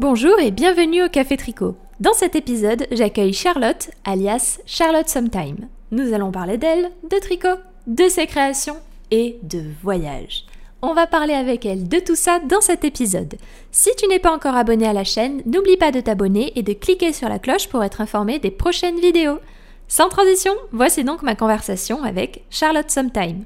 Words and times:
Bonjour 0.00 0.38
et 0.38 0.52
bienvenue 0.52 1.02
au 1.02 1.08
Café 1.08 1.36
Tricot. 1.36 1.74
Dans 1.98 2.12
cet 2.12 2.36
épisode, 2.36 2.86
j'accueille 2.92 3.32
Charlotte, 3.32 3.90
alias 4.04 4.60
Charlotte 4.64 5.08
Sometime. 5.08 5.66
Nous 5.90 6.14
allons 6.14 6.30
parler 6.30 6.56
d'elle, 6.56 6.92
de 7.10 7.18
tricot, 7.18 7.58
de 7.88 8.08
ses 8.08 8.28
créations 8.28 8.76
et 9.10 9.40
de 9.42 9.60
voyage. 9.82 10.44
On 10.82 10.94
va 10.94 11.08
parler 11.08 11.34
avec 11.34 11.66
elle 11.66 11.88
de 11.88 11.98
tout 11.98 12.14
ça 12.14 12.38
dans 12.38 12.60
cet 12.60 12.84
épisode. 12.84 13.34
Si 13.72 13.90
tu 13.96 14.06
n'es 14.06 14.20
pas 14.20 14.32
encore 14.32 14.54
abonné 14.54 14.86
à 14.86 14.92
la 14.92 15.02
chaîne, 15.02 15.42
n'oublie 15.46 15.76
pas 15.76 15.90
de 15.90 16.00
t'abonner 16.00 16.52
et 16.54 16.62
de 16.62 16.74
cliquer 16.74 17.12
sur 17.12 17.28
la 17.28 17.40
cloche 17.40 17.66
pour 17.66 17.82
être 17.82 18.00
informé 18.00 18.38
des 18.38 18.52
prochaines 18.52 19.00
vidéos. 19.00 19.40
Sans 19.88 20.08
transition, 20.08 20.54
voici 20.70 21.02
donc 21.02 21.24
ma 21.24 21.34
conversation 21.34 22.04
avec 22.04 22.44
Charlotte 22.50 22.88
Sometime. 22.88 23.42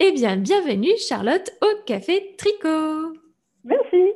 Eh 0.00 0.12
bien, 0.12 0.38
bienvenue 0.38 0.96
Charlotte 0.96 1.50
au 1.60 1.84
Café 1.84 2.34
Tricot. 2.38 3.12
Merci. 3.64 4.14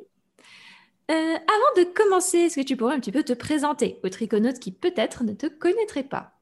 Euh, 1.11 1.15
avant 1.15 1.85
de 1.85 1.93
commencer, 1.93 2.39
est-ce 2.39 2.61
que 2.61 2.67
tu 2.67 2.77
pourrais 2.77 2.95
un 2.95 3.01
petit 3.01 3.13
peu 3.13 3.23
te 3.23 3.33
présenter 3.33 3.97
aux 4.05 4.09
triconautes 4.09 4.59
qui 4.59 4.73
peut-être 4.73 5.25
ne 5.25 5.33
te 5.33 5.47
connaîtraient 5.47 6.05
pas? 6.05 6.33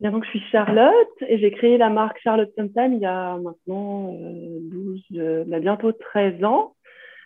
Bien, 0.00 0.10
donc, 0.10 0.24
je 0.24 0.30
suis 0.30 0.42
Charlotte 0.52 1.16
et 1.26 1.38
j'ai 1.38 1.50
créé 1.50 1.78
la 1.78 1.88
marque 1.88 2.20
Charlotte 2.22 2.52
Sometime 2.56 2.92
il 2.92 3.00
y 3.00 3.06
a 3.06 3.36
maintenant 3.38 4.12
12, 4.12 5.02
euh, 5.16 5.44
bah, 5.46 5.60
bientôt 5.60 5.92
13 5.92 6.44
ans. 6.44 6.74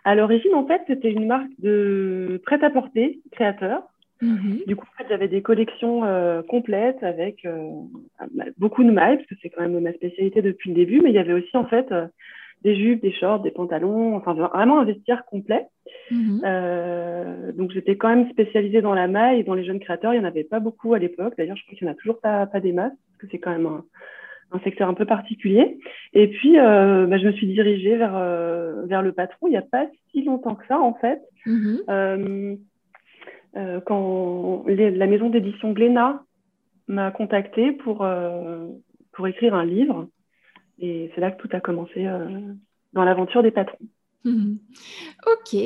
À 0.04 0.14
l'origine, 0.14 0.54
en 0.54 0.66
fait, 0.66 0.82
c'était 0.86 1.10
une 1.10 1.26
marque 1.26 1.50
de 1.58 2.40
prêt-à-porter 2.44 3.20
créateur. 3.32 3.82
Mhm. 4.22 4.62
Du 4.66 4.76
coup, 4.76 4.86
en 4.86 5.02
fait, 5.02 5.08
j'avais 5.08 5.28
des 5.28 5.42
collections 5.42 6.04
euh, 6.04 6.42
complètes 6.42 7.02
avec 7.02 7.46
bah, 8.32 8.44
beaucoup 8.56 8.84
de 8.84 8.90
mailles, 8.90 9.16
parce 9.16 9.28
que 9.28 9.34
c'est 9.42 9.50
quand 9.50 9.62
même 9.62 9.80
ma 9.80 9.92
spécialité 9.92 10.42
depuis 10.42 10.70
le 10.70 10.76
début, 10.76 11.00
mais 11.00 11.10
il 11.10 11.14
y 11.16 11.18
avait 11.18 11.32
aussi, 11.32 11.56
en 11.56 11.66
fait, 11.66 11.92
des 12.62 12.76
jupes, 12.76 13.02
des 13.02 13.12
shorts, 13.12 13.40
des 13.40 13.50
pantalons, 13.50 14.16
enfin 14.16 14.34
vraiment 14.34 14.80
un 14.80 14.84
vestiaire 14.84 15.24
complet. 15.26 15.66
Mhm. 16.10 16.42
Euh, 16.44 17.52
donc 17.52 17.70
j'étais 17.70 17.96
quand 17.96 18.08
même 18.08 18.28
spécialisée 18.30 18.82
dans 18.82 18.94
la 18.94 19.08
maille 19.08 19.40
et 19.40 19.44
dans 19.44 19.54
les 19.54 19.64
jeunes 19.64 19.80
créateurs, 19.80 20.14
il 20.14 20.18
n'y 20.20 20.24
en 20.24 20.28
avait 20.28 20.44
pas 20.44 20.60
beaucoup 20.60 20.94
à 20.94 20.98
l'époque. 20.98 21.34
D'ailleurs, 21.38 21.56
je 21.56 21.64
crois 21.64 21.76
qu'il 21.76 21.86
n'y 21.86 21.90
en 21.90 21.94
a 21.94 21.96
toujours 21.96 22.20
pas, 22.20 22.46
pas 22.46 22.60
des 22.60 22.72
masses, 22.72 22.92
parce 22.92 23.18
que 23.20 23.26
c'est 23.30 23.38
quand 23.38 23.50
même 23.50 23.66
un, 23.66 23.84
un, 24.52 24.60
secteur 24.60 24.88
un 24.88 24.94
peu 24.94 25.04
particulier. 25.04 25.78
Et 26.14 26.28
puis, 26.28 26.58
euh, 26.58 27.06
bah, 27.06 27.18
je 27.18 27.26
me 27.26 27.32
suis 27.32 27.46
dirigée 27.46 27.96
vers, 27.96 28.16
euh, 28.16 28.84
vers 28.86 29.02
le 29.02 29.12
patron 29.12 29.46
il 29.46 29.50
n'y 29.50 29.56
a 29.56 29.62
pas 29.62 29.86
si 30.10 30.24
longtemps 30.24 30.54
que 30.54 30.66
ça, 30.66 30.78
en 30.78 30.94
fait. 30.94 31.20
Mhm. 31.46 32.58
Quand 33.86 34.64
la 34.68 35.06
maison 35.06 35.30
d'édition 35.30 35.72
Glénat 35.72 36.22
m'a 36.86 37.10
contactée 37.10 37.72
pour, 37.72 38.06
pour 39.12 39.26
écrire 39.26 39.54
un 39.54 39.64
livre. 39.64 40.08
Et 40.80 41.10
c'est 41.14 41.20
là 41.20 41.30
que 41.30 41.40
tout 41.40 41.48
a 41.52 41.60
commencé 41.60 42.06
euh, 42.06 42.54
dans 42.92 43.04
l'aventure 43.04 43.42
des 43.42 43.50
patrons. 43.50 43.78
Ok. 44.24 45.56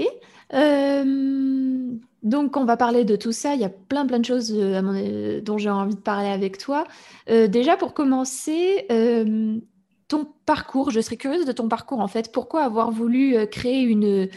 Euh, 0.55 1.91
donc, 2.22 2.56
on 2.56 2.64
va 2.64 2.77
parler 2.77 3.05
de 3.05 3.16
tout 3.16 3.33
ça. 3.33 3.55
Il 3.55 3.60
y 3.60 3.64
a 3.64 3.68
plein, 3.70 4.06
plein 4.06 4.20
de 4.20 4.24
choses 4.24 4.55
euh, 4.56 5.40
dont 5.40 5.58
j'ai 5.58 5.70
envie 5.70 5.94
de 5.94 6.00
parler 6.00 6.28
avec 6.28 6.58
toi. 6.58 6.84
déjà, 7.27 7.77
pour 7.77 7.94
commencer, 7.94 8.86
ton 10.08 10.27
parcours, 10.46 10.90
je 10.90 11.00
serais 11.00 11.16
curieuse 11.16 11.46
de 11.46 11.52
ton 11.52 11.68
parcours 11.68 12.00
en 12.00 12.08
fait. 12.08 12.33
Pourquoi 12.33 12.62
avoir 12.62 12.90
voulu 12.90 13.34
créer 13.48 13.83
une, 13.83 14.28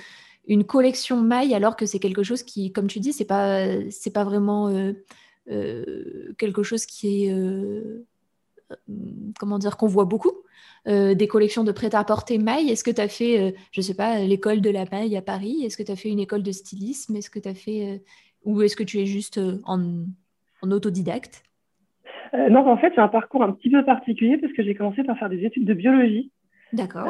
une 0.48 0.64
collection 0.64 1.22
maille 1.22 1.54
alors 1.54 1.76
que 1.76 1.86
c'est 1.86 2.00
quelque 2.00 2.24
chose 2.24 2.44
qui, 2.44 2.72
comme 2.72 2.88
tu 2.88 3.00
dis, 3.00 3.14
c'est 3.14 3.26
pas, 3.26 3.66
c'est 3.92 4.14
pas 4.14 4.24
vraiment 4.24 4.74
quelque 5.46 6.64
chose 6.64 6.86
qui 6.86 7.26
est, 7.26 7.36
comment 9.38 9.60
dire, 9.60 9.78
qu'on 9.78 9.88
voit 9.88 10.06
beaucoup? 10.06 10.45
Euh, 10.88 11.16
des 11.16 11.28
collections 11.28 11.64
de 11.64 11.72
prêt-à-porter 11.72 12.38
maille 12.38 12.70
Est-ce 12.70 12.84
que 12.84 12.92
tu 12.92 13.02
as 13.02 13.08
fait, 13.08 13.40
euh, 13.40 13.52
je 13.72 13.80
ne 13.80 13.84
sais 13.84 13.96
pas, 13.96 14.20
l'école 14.20 14.62
de 14.62 14.70
la 14.70 14.86
maille 14.92 15.18
à 15.18 15.22
Paris? 15.24 15.64
Est-ce 15.66 15.78
que 15.78 15.84
tu 15.84 15.92
as 15.92 15.96
fait 15.96 16.10
une 16.10 16.20
école 16.20 16.44
de 16.44 16.52
stylisme? 16.52 17.16
Est-ce 17.16 17.32
que 17.32 17.40
tu 17.40 17.50
as 17.50 17.56
fait, 17.56 17.86
euh, 17.86 17.98
ou 18.44 18.62
est-ce 18.62 18.76
que 18.76 18.84
tu 18.84 19.00
es 19.00 19.08
juste 19.08 19.40
en, 19.66 20.06
autodidacte? 20.62 21.44
Non, 22.50 22.68
en 22.68 22.78
fait, 22.78 22.92
j'ai 22.94 23.02
un 23.02 23.08
parcours 23.08 23.44
un 23.44 23.52
petit 23.52 23.70
peu 23.70 23.84
particulier 23.84 24.38
parce 24.38 24.52
que 24.54 24.62
j'ai 24.62 24.76
commencé 24.76 25.04
par 25.04 25.18
faire 25.18 25.30
des 25.30 25.44
études 25.46 25.66
de 25.66 25.74
biologie. 25.74 26.32
D'accord. 26.74 27.10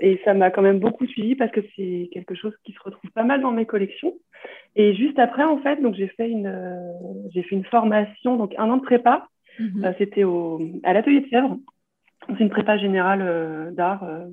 et 0.00 0.20
ça 0.24 0.34
m'a 0.34 0.50
quand 0.50 0.62
même 0.62 0.80
beaucoup 0.80 1.06
suivi 1.06 1.36
parce 1.36 1.52
que 1.52 1.60
c'est 1.76 2.08
quelque 2.12 2.34
chose 2.34 2.52
qui 2.64 2.72
se 2.72 2.80
retrouve 2.82 3.10
pas 3.12 3.22
mal 3.22 3.40
dans 3.42 3.52
mes 3.52 3.66
collections. 3.66 4.14
Et 4.74 4.94
juste 4.94 5.18
après, 5.18 5.44
en 5.44 5.58
fait, 5.58 5.80
donc 5.80 5.94
j'ai 5.94 6.08
fait 6.08 6.28
une, 6.28 6.52
j'ai 7.32 7.42
fait 7.44 7.54
une 7.54 7.64
formation, 7.66 8.36
donc 8.36 8.54
un 8.58 8.68
an 8.68 8.78
de 8.78 8.82
prépa. 8.82 9.28
Mhm. 9.60 9.94
C'était 9.98 10.24
à 10.82 10.92
l'atelier 10.92 11.20
de 11.20 11.28
Sèvres 11.28 11.58
c'est 12.28 12.44
une 12.44 12.50
prépa 12.50 12.76
générale 12.76 13.22
euh, 13.22 13.70
d'art 13.70 14.04
euh, 14.04 14.26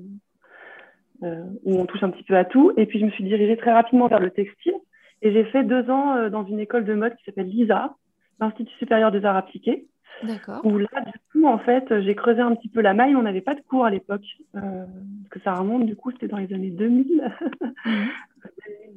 euh, 1.22 1.44
où 1.64 1.78
on 1.78 1.86
touche 1.86 2.02
un 2.02 2.10
petit 2.10 2.24
peu 2.24 2.36
à 2.36 2.44
tout. 2.44 2.72
Et 2.76 2.86
puis, 2.86 3.00
je 3.00 3.06
me 3.06 3.10
suis 3.10 3.24
dirigée 3.24 3.56
très 3.56 3.72
rapidement 3.72 4.08
vers 4.08 4.20
le 4.20 4.30
textile. 4.30 4.74
Et 5.22 5.32
j'ai 5.32 5.44
fait 5.44 5.64
deux 5.64 5.88
ans 5.90 6.28
dans 6.28 6.44
une 6.44 6.60
école 6.60 6.84
de 6.84 6.92
mode 6.92 7.16
qui 7.16 7.24
s'appelle 7.24 7.48
l'ISA, 7.48 7.94
l'Institut 8.38 8.74
supérieur 8.76 9.10
des 9.10 9.24
arts 9.24 9.36
appliqués. 9.36 9.86
D'accord. 10.22 10.60
Où 10.64 10.76
là, 10.76 10.88
du 11.06 11.18
coup, 11.32 11.46
en 11.46 11.58
fait, 11.58 11.84
j'ai 12.02 12.14
creusé 12.14 12.40
un 12.40 12.54
petit 12.54 12.68
peu 12.68 12.82
la 12.82 12.92
maille. 12.92 13.16
On 13.16 13.22
n'avait 13.22 13.40
pas 13.40 13.54
de 13.54 13.62
cours 13.62 13.86
à 13.86 13.90
l'époque, 13.90 14.26
parce 14.52 15.28
que 15.30 15.40
ça 15.40 15.54
remonte, 15.54 15.86
du 15.86 15.96
coup, 15.96 16.10
c'était 16.10 16.28
dans 16.28 16.36
les 16.36 16.52
années 16.52 16.70
2000. 16.70 17.32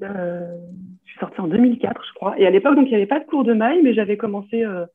Mhm. 0.01 0.11
je 1.05 1.11
suis 1.11 1.19
sortie 1.19 1.41
en 1.41 1.47
2004, 1.47 2.01
je 2.07 2.13
crois. 2.13 2.39
Et 2.39 2.47
à 2.47 2.49
l'époque, 2.49 2.75
donc, 2.75 2.85
il 2.85 2.91
n'y 2.91 2.95
avait 2.95 3.05
pas 3.05 3.19
de 3.19 3.25
cours 3.25 3.43
de 3.43 3.53
maille, 3.53 3.81
mais 3.83 3.93
j'avais 3.93 4.15
commencé 4.15 4.63
euh, 4.63 4.85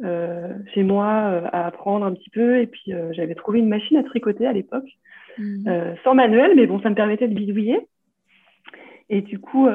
chez 0.00 0.82
moi 0.82 1.06
euh, 1.06 1.48
à 1.52 1.66
apprendre 1.66 2.04
un 2.04 2.12
petit 2.12 2.30
peu. 2.30 2.60
Et 2.60 2.66
puis, 2.66 2.92
euh, 2.92 3.12
j'avais 3.12 3.34
trouvé 3.34 3.60
une 3.60 3.68
machine 3.68 3.96
à 3.96 4.02
tricoter 4.02 4.46
à 4.46 4.52
l'époque, 4.52 4.88
mmh. 5.38 5.94
sans 6.02 6.14
manuel, 6.14 6.52
mais 6.56 6.66
bon, 6.66 6.80
ça 6.80 6.90
me 6.90 6.94
permettait 6.94 7.28
de 7.28 7.34
bidouiller. 7.34 7.80
Et 9.10 9.20
du 9.20 9.38
coup, 9.38 9.68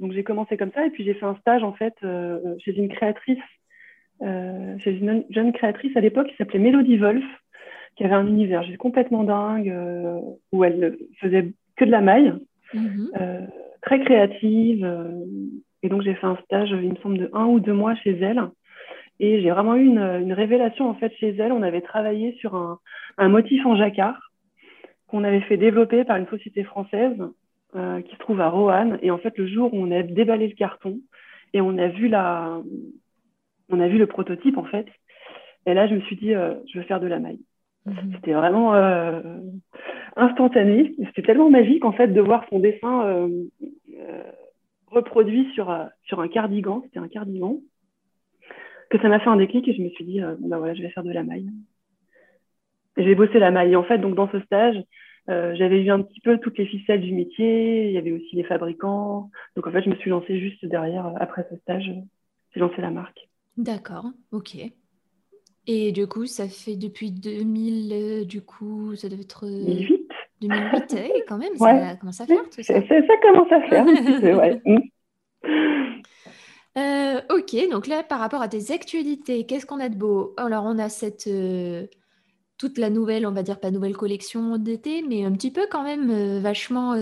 donc 0.00 0.12
j'ai 0.12 0.24
commencé 0.24 0.56
comme 0.56 0.72
ça. 0.72 0.84
Et 0.84 0.90
puis, 0.90 1.04
j'ai 1.04 1.14
fait 1.14 1.24
un 1.24 1.36
stage, 1.36 1.62
en 1.62 1.72
fait, 1.72 1.94
chez 2.58 2.76
une 2.76 2.88
créatrice, 2.88 3.38
chez 4.20 4.98
une 4.98 5.24
jeune 5.30 5.52
créatrice 5.52 5.96
à 5.96 6.00
l'époque 6.00 6.26
qui 6.26 6.36
s'appelait 6.36 6.58
Mélodie 6.58 6.96
Wolf, 6.96 7.24
qui 7.94 8.04
avait 8.04 8.14
un 8.14 8.26
univers 8.26 8.64
complètement 8.80 9.22
dingue, 9.22 9.72
où 10.50 10.64
elle 10.64 10.98
faisait 11.20 11.52
que 11.76 11.84
de 11.84 11.90
la 11.92 12.00
maille, 12.00 12.34
mmh. 12.74 13.06
très 13.80 14.00
créative. 14.00 14.92
et 15.84 15.88
donc, 15.88 16.02
j'ai 16.02 16.14
fait 16.14 16.26
un 16.26 16.38
stage, 16.44 16.70
il 16.70 16.90
me 16.90 16.96
semble, 16.96 17.18
de 17.18 17.30
un 17.32 17.46
ou 17.46 17.60
deux 17.60 17.74
mois 17.74 17.94
chez 17.94 18.18
elle. 18.18 18.42
Et 19.22 19.40
j'ai 19.40 19.50
vraiment 19.52 19.76
eu 19.76 19.84
une, 19.84 20.32
révélation 20.32 20.90
en 20.90 20.94
fait 20.94 21.14
chez 21.14 21.28
elle. 21.38 21.52
On 21.52 21.62
avait 21.62 21.80
travaillé 21.80 22.32
sur 22.40 22.56
un, 22.56 23.28
motif 23.28 23.64
en 23.64 23.76
jacquard 23.76 24.18
qu'on 25.06 25.22
avait 25.22 25.42
fait 25.42 25.56
développer 25.56 26.02
par 26.02 26.16
une 26.16 26.26
société 26.26 26.64
française 26.64 27.16
euh, 27.76 28.02
qui 28.02 28.14
se 28.14 28.18
trouve 28.18 28.40
à 28.40 28.48
Roanne. 28.48 28.98
Et 29.00 29.12
en 29.12 29.18
fait, 29.18 29.38
le 29.38 29.46
jour 29.46 29.72
où 29.72 29.76
on 29.76 29.92
a 29.92 30.02
déballé 30.02 30.48
le 30.48 30.56
carton 30.56 30.98
et 31.52 31.60
on 31.60 31.78
a 31.78 31.86
vu 31.86 32.08
la, 32.08 32.60
on 33.68 33.78
a 33.78 33.86
vu 33.86 33.96
le 33.96 34.08
prototype 34.08 34.58
en 34.58 34.64
fait. 34.64 34.86
Et 35.66 35.74
là, 35.74 35.86
je 35.86 35.94
me 35.94 36.00
suis 36.00 36.16
dit, 36.16 36.34
euh, 36.34 36.54
je 36.72 36.80
veux 36.80 36.84
faire 36.84 36.98
de 36.98 37.06
la 37.06 37.20
maille. 37.20 37.38
Mhm. 37.86 38.14
C'était 38.16 38.32
vraiment 38.32 38.74
euh, 38.74 39.20
instantané. 40.16 40.96
C'était 41.06 41.22
tellement 41.22 41.48
magique 41.48 41.84
en 41.84 41.92
fait 41.92 42.08
de 42.08 42.20
voir 42.20 42.44
son 42.50 42.58
dessin 42.58 43.28
reproduit 44.88 45.48
sur, 45.54 45.72
sur 46.02 46.20
un 46.20 46.28
cardigan. 46.28 46.82
C'était 46.84 46.98
un 46.98 47.08
cardigan 47.08 47.58
que 48.92 49.00
ça 49.00 49.08
m'a 49.08 49.18
fait 49.20 49.30
un 49.30 49.36
déclic 49.36 49.66
et 49.66 49.74
je 49.74 49.82
me 49.82 49.88
suis 49.88 50.04
dit, 50.04 50.20
euh, 50.20 50.34
bah 50.38 50.58
voilà, 50.58 50.74
je 50.74 50.82
vais 50.82 50.90
faire 50.90 51.02
de 51.02 51.10
la 51.10 51.22
maille. 51.22 51.48
Et 52.98 53.04
j'ai 53.04 53.14
bossé 53.14 53.38
la 53.38 53.50
maille. 53.50 53.72
Et 53.72 53.76
en 53.76 53.84
fait, 53.84 53.98
donc 53.98 54.14
dans 54.14 54.30
ce 54.30 54.38
stage, 54.40 54.76
euh, 55.30 55.54
j'avais 55.56 55.82
vu 55.82 55.90
un 55.90 56.02
petit 56.02 56.20
peu 56.20 56.38
toutes 56.38 56.58
les 56.58 56.66
ficelles 56.66 57.00
du 57.00 57.14
métier. 57.14 57.88
Il 57.88 57.92
y 57.92 57.98
avait 57.98 58.12
aussi 58.12 58.36
les 58.36 58.44
fabricants. 58.44 59.30
Donc 59.56 59.66
en 59.66 59.72
fait, 59.72 59.82
je 59.82 59.88
me 59.88 59.96
suis 59.96 60.10
lancée 60.10 60.38
juste 60.38 60.64
derrière, 60.66 61.06
euh, 61.06 61.14
après 61.18 61.46
ce 61.50 61.56
stage, 61.56 61.90
j'ai 62.54 62.60
lancé 62.60 62.82
la 62.82 62.90
marque. 62.90 63.28
D'accord, 63.56 64.10
ok. 64.30 64.56
Et 65.66 65.92
du 65.92 66.06
coup, 66.06 66.26
ça 66.26 66.48
fait 66.48 66.76
depuis 66.76 67.12
2000, 67.12 68.26
du 68.26 68.42
coup, 68.42 68.94
ça 68.94 69.08
devait 69.08 69.22
être... 69.22 69.46
2008 69.46 70.08
2008, 70.42 71.24
quand 71.28 71.38
même, 71.38 71.54
ça 71.56 71.96
commence 71.96 72.20
à 72.20 72.26
faire 72.26 72.50
tout 72.50 72.62
ça. 72.62 72.74
Ça, 72.74 73.16
commence 73.22 73.52
à 73.52 73.60
faire 73.68 73.86
un 73.86 73.94
petit 73.94 74.20
peu, 74.20 74.34
ouais. 74.34 74.60
Euh, 76.78 77.20
ok, 77.30 77.70
donc 77.70 77.86
là, 77.86 78.02
par 78.02 78.18
rapport 78.18 78.42
à 78.42 78.48
tes 78.48 78.72
actualités, 78.72 79.44
qu'est-ce 79.44 79.66
qu'on 79.66 79.80
a 79.80 79.88
de 79.88 79.96
beau? 79.96 80.34
Alors, 80.38 80.64
on 80.64 80.78
a 80.78 80.88
cette 80.88 81.26
euh, 81.26 81.86
toute 82.56 82.78
la 82.78 82.88
nouvelle, 82.88 83.26
on 83.26 83.32
va 83.32 83.42
dire 83.42 83.60
pas 83.60 83.70
nouvelle 83.70 83.96
collection 83.96 84.56
d'été, 84.56 85.02
mais 85.06 85.24
un 85.24 85.32
petit 85.32 85.50
peu 85.50 85.66
quand 85.70 85.82
même 85.82 86.10
euh, 86.10 86.40
vachement, 86.40 86.94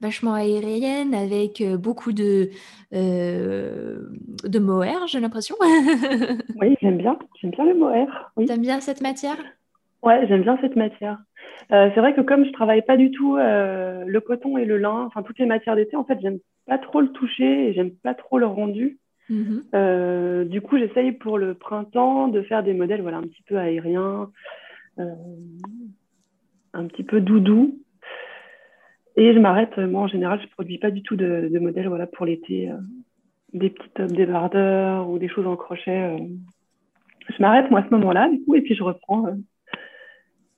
vachement 0.00 0.32
aérienne, 0.34 1.14
avec 1.14 1.62
beaucoup 1.78 2.12
de 2.12 2.50
de 2.92 4.58
mohair, 4.58 5.06
j'ai 5.08 5.20
l'impression. 5.20 5.56
oui, 5.60 6.76
j'aime 6.80 6.98
bien, 6.98 7.18
j'aime 7.40 7.50
bien 7.50 7.64
le 7.64 7.74
mohair. 7.74 8.32
Oui. 8.36 8.46
T'aimes 8.46 8.62
bien 8.62 8.80
cette 8.80 9.02
matière? 9.02 9.36
Ouais, 10.02 10.26
j'aime 10.28 10.42
bien 10.42 10.56
cette 10.62 10.76
matière. 10.76 11.18
C'est 11.70 11.96
vrai 11.96 12.14
que 12.14 12.20
comme 12.20 12.44
je 12.44 12.52
travaille 12.52 12.82
pas 12.82 12.96
du 12.96 13.10
tout 13.10 13.36
le 13.36 14.18
coton 14.18 14.56
et 14.58 14.64
le 14.64 14.78
lin, 14.78 15.04
enfin 15.06 15.22
toutes 15.22 15.38
les 15.38 15.46
matières 15.46 15.76
d'été, 15.76 15.96
en 15.96 16.04
fait, 16.04 16.18
j'aime 16.20 16.38
pas 16.66 16.78
trop 16.78 17.00
le 17.00 17.08
toucher 17.12 17.68
et 17.68 17.72
j'aime 17.72 17.90
pas 17.90 18.14
trop 18.14 18.38
le 18.38 18.46
rendu. 18.46 18.98
Mhm. 19.28 19.64
Euh, 19.74 20.44
du 20.44 20.60
coup, 20.60 20.78
j'essaye 20.78 21.12
pour 21.12 21.38
le 21.38 21.54
printemps 21.54 22.28
de 22.28 22.42
faire 22.42 22.62
des 22.62 22.74
modèles 22.74 23.02
voilà, 23.02 23.18
un 23.18 23.22
petit 23.22 23.42
peu 23.42 23.56
aériens, 23.56 24.30
euh, 24.98 25.14
un 26.72 26.86
petit 26.86 27.02
peu 27.02 27.20
doudou. 27.20 27.78
Et 29.16 29.32
je 29.32 29.38
m'arrête, 29.38 29.78
moi 29.78 30.02
en 30.02 30.08
général, 30.08 30.38
je 30.40 30.44
ne 30.44 30.50
produis 30.50 30.78
pas 30.78 30.90
du 30.90 31.02
tout 31.02 31.16
de, 31.16 31.48
de 31.50 31.58
modèles 31.58 31.88
voilà, 31.88 32.06
pour 32.06 32.26
l'été, 32.26 32.70
des 33.54 33.70
petits 33.70 33.88
tops 33.94 34.12
débardeurs 34.12 35.08
ou 35.08 35.18
des 35.18 35.28
choses 35.28 35.46
en 35.46 35.56
crochet. 35.56 36.16
Je 37.28 37.42
m'arrête 37.42 37.70
moi 37.70 37.80
à 37.80 37.84
ce 37.84 37.94
moment-là, 37.94 38.28
du 38.28 38.42
coup, 38.44 38.54
et 38.54 38.60
puis 38.60 38.74
je 38.74 38.82
reprends 38.82 39.26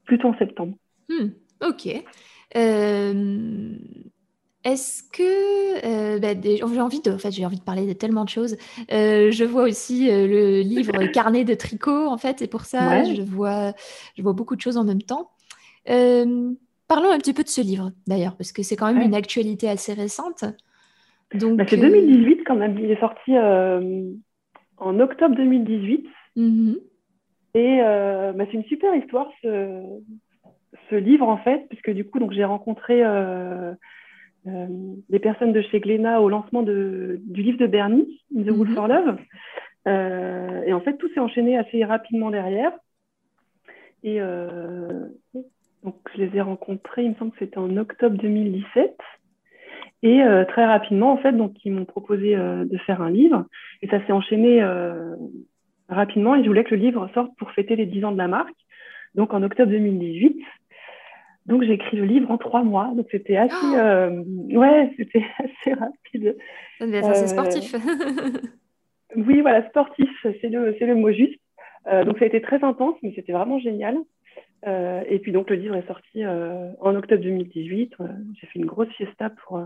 plutôt 0.08 0.28
en 0.28 0.38
septembre. 0.38 0.74
Hmm, 1.08 1.28
ok. 1.62 1.86
Est-ce 4.64 5.02
que 5.12 6.18
bah, 6.18 6.34
j'ai 6.42 6.80
envie 6.80 7.00
de, 7.00 7.12
en 7.12 7.18
fait, 7.18 7.30
j'ai 7.30 7.46
envie 7.46 7.60
de 7.60 7.64
parler 7.64 7.86
de 7.86 7.92
tellement 7.92 8.24
de 8.24 8.28
choses. 8.28 8.56
je 8.88 9.44
vois 9.44 9.62
aussi 9.62 10.08
le 10.10 10.62
livre 10.62 11.06
Carnet 11.12 11.44
de 11.44 11.54
tricot, 11.54 12.08
en 12.08 12.18
fait, 12.18 12.42
et 12.42 12.48
pour 12.48 12.62
ça, 12.62 13.04
je 13.04 13.22
vois, 13.22 13.72
je 14.16 14.22
vois 14.22 14.32
beaucoup 14.32 14.56
de 14.56 14.60
choses 14.60 14.76
en 14.76 14.84
même 14.84 15.02
temps. 15.02 15.30
parlons 15.84 17.12
un 17.12 17.18
petit 17.18 17.34
peu 17.34 17.44
de 17.44 17.48
ce 17.48 17.60
livre, 17.60 17.92
d'ailleurs, 18.06 18.36
parce 18.36 18.50
que 18.50 18.62
c'est 18.64 18.76
quand 18.76 18.92
même 18.92 19.02
une 19.02 19.14
actualité 19.14 19.68
assez 19.68 19.92
récente. 19.92 20.44
Donc, 21.34 21.58
bah, 21.58 21.64
c'est 21.68 21.76
2018 21.76 22.42
quand 22.44 22.56
même. 22.56 22.78
Il 22.78 22.90
est 22.90 23.00
sorti 23.00 23.36
en 24.78 25.00
octobre 25.00 25.36
2018. 25.36 26.06
Mmh 26.36 26.74
et 27.54 27.78
bah, 27.80 28.44
c'est 28.46 28.54
une 28.54 28.64
super 28.64 28.94
histoire, 28.94 29.30
ce, 29.42 29.82
ce, 30.90 30.94
livre, 30.94 31.28
en 31.28 31.38
fait, 31.38 31.66
puisque 31.68 31.90
du 31.90 32.04
coup, 32.04 32.18
donc, 32.18 32.32
j'ai 32.32 32.44
rencontré 32.44 33.02
euh, 34.46 34.66
des 35.10 35.18
personnes 35.18 35.52
de 35.52 35.60
chez 35.60 35.80
Glénat 35.80 36.20
au 36.20 36.28
lancement 36.28 36.62
de, 36.62 37.20
du 37.24 37.42
livre 37.42 37.58
de 37.58 37.66
Bernie, 37.66 38.22
The 38.34 38.50
Wolf 38.50 38.74
for 38.74 38.88
Love. 38.88 39.18
Euh, 39.86 40.62
et 40.64 40.72
en 40.72 40.80
fait, 40.80 40.96
tout 40.96 41.08
s'est 41.12 41.20
enchaîné 41.20 41.58
assez 41.58 41.84
rapidement 41.84 42.30
derrière. 42.30 42.72
Et 44.04 44.20
euh, 44.20 45.06
donc, 45.82 45.96
je 46.14 46.22
les 46.22 46.36
ai 46.36 46.40
rencontrés, 46.40 47.04
il 47.04 47.10
me 47.10 47.14
semble 47.16 47.32
que 47.32 47.38
c'était 47.40 47.58
en 47.58 47.76
octobre 47.76 48.16
2017. 48.16 48.96
Et 50.04 50.22
très 50.46 50.64
rapidement, 50.64 51.10
en 51.10 51.16
fait, 51.16 51.32
donc, 51.32 51.54
ils 51.64 51.72
m'ont 51.72 51.84
proposé 51.84 52.36
de 52.36 52.78
faire 52.86 53.02
un 53.02 53.10
livre. 53.10 53.46
Et 53.82 53.88
ça 53.88 53.98
s'est 54.06 54.12
enchaîné 54.12 54.62
rapidement. 55.88 56.34
Et 56.34 56.42
je 56.42 56.48
voulais 56.48 56.64
que 56.64 56.74
le 56.74 56.80
livre 56.80 57.08
sorte 57.14 57.36
pour 57.36 57.50
fêter 57.52 57.76
les 57.76 57.86
10 57.86 58.04
ans 58.04 58.12
de 58.12 58.18
la 58.18 58.28
marque. 58.28 58.54
Donc, 59.14 59.34
en 59.34 59.42
octobre 59.42 59.70
2018. 59.70 60.38
Donc 61.48 61.62
j'ai 61.62 61.72
écrit 61.72 61.96
le 61.96 62.04
livre 62.04 62.30
en 62.30 62.36
trois 62.36 62.62
mois, 62.62 62.92
donc 62.94 63.08
c'était 63.10 63.38
assez, 63.38 63.54
oh 63.54 63.76
euh, 63.76 64.22
ouais, 64.52 64.92
c'était 64.98 65.24
assez 65.38 65.72
rapide. 65.72 66.36
Ça 66.78 66.86
devait 66.86 66.98
être 66.98 67.08
assez 67.08 67.24
euh, 67.24 67.26
sportif. 67.26 67.74
oui, 69.16 69.40
voilà, 69.40 69.66
sportif, 69.70 70.10
c'est 70.22 70.50
le, 70.50 70.76
c'est 70.78 70.84
le 70.84 70.94
mot 70.94 71.10
juste. 71.10 71.40
Euh, 71.86 72.04
donc 72.04 72.18
ça 72.18 72.24
a 72.24 72.28
été 72.28 72.42
très 72.42 72.62
intense, 72.62 72.96
mais 73.02 73.14
c'était 73.16 73.32
vraiment 73.32 73.58
génial. 73.58 73.96
et 74.66 75.18
puis 75.22 75.32
donc 75.32 75.48
le 75.48 75.56
livre 75.56 75.74
est 75.74 75.86
sorti 75.86 76.26
en 76.26 76.94
octobre 76.94 77.22
2018. 77.22 77.94
j'ai 78.38 78.46
fait 78.46 78.58
une 78.58 78.66
grosse 78.66 78.90
fiesta 78.90 79.30
pour 79.30 79.62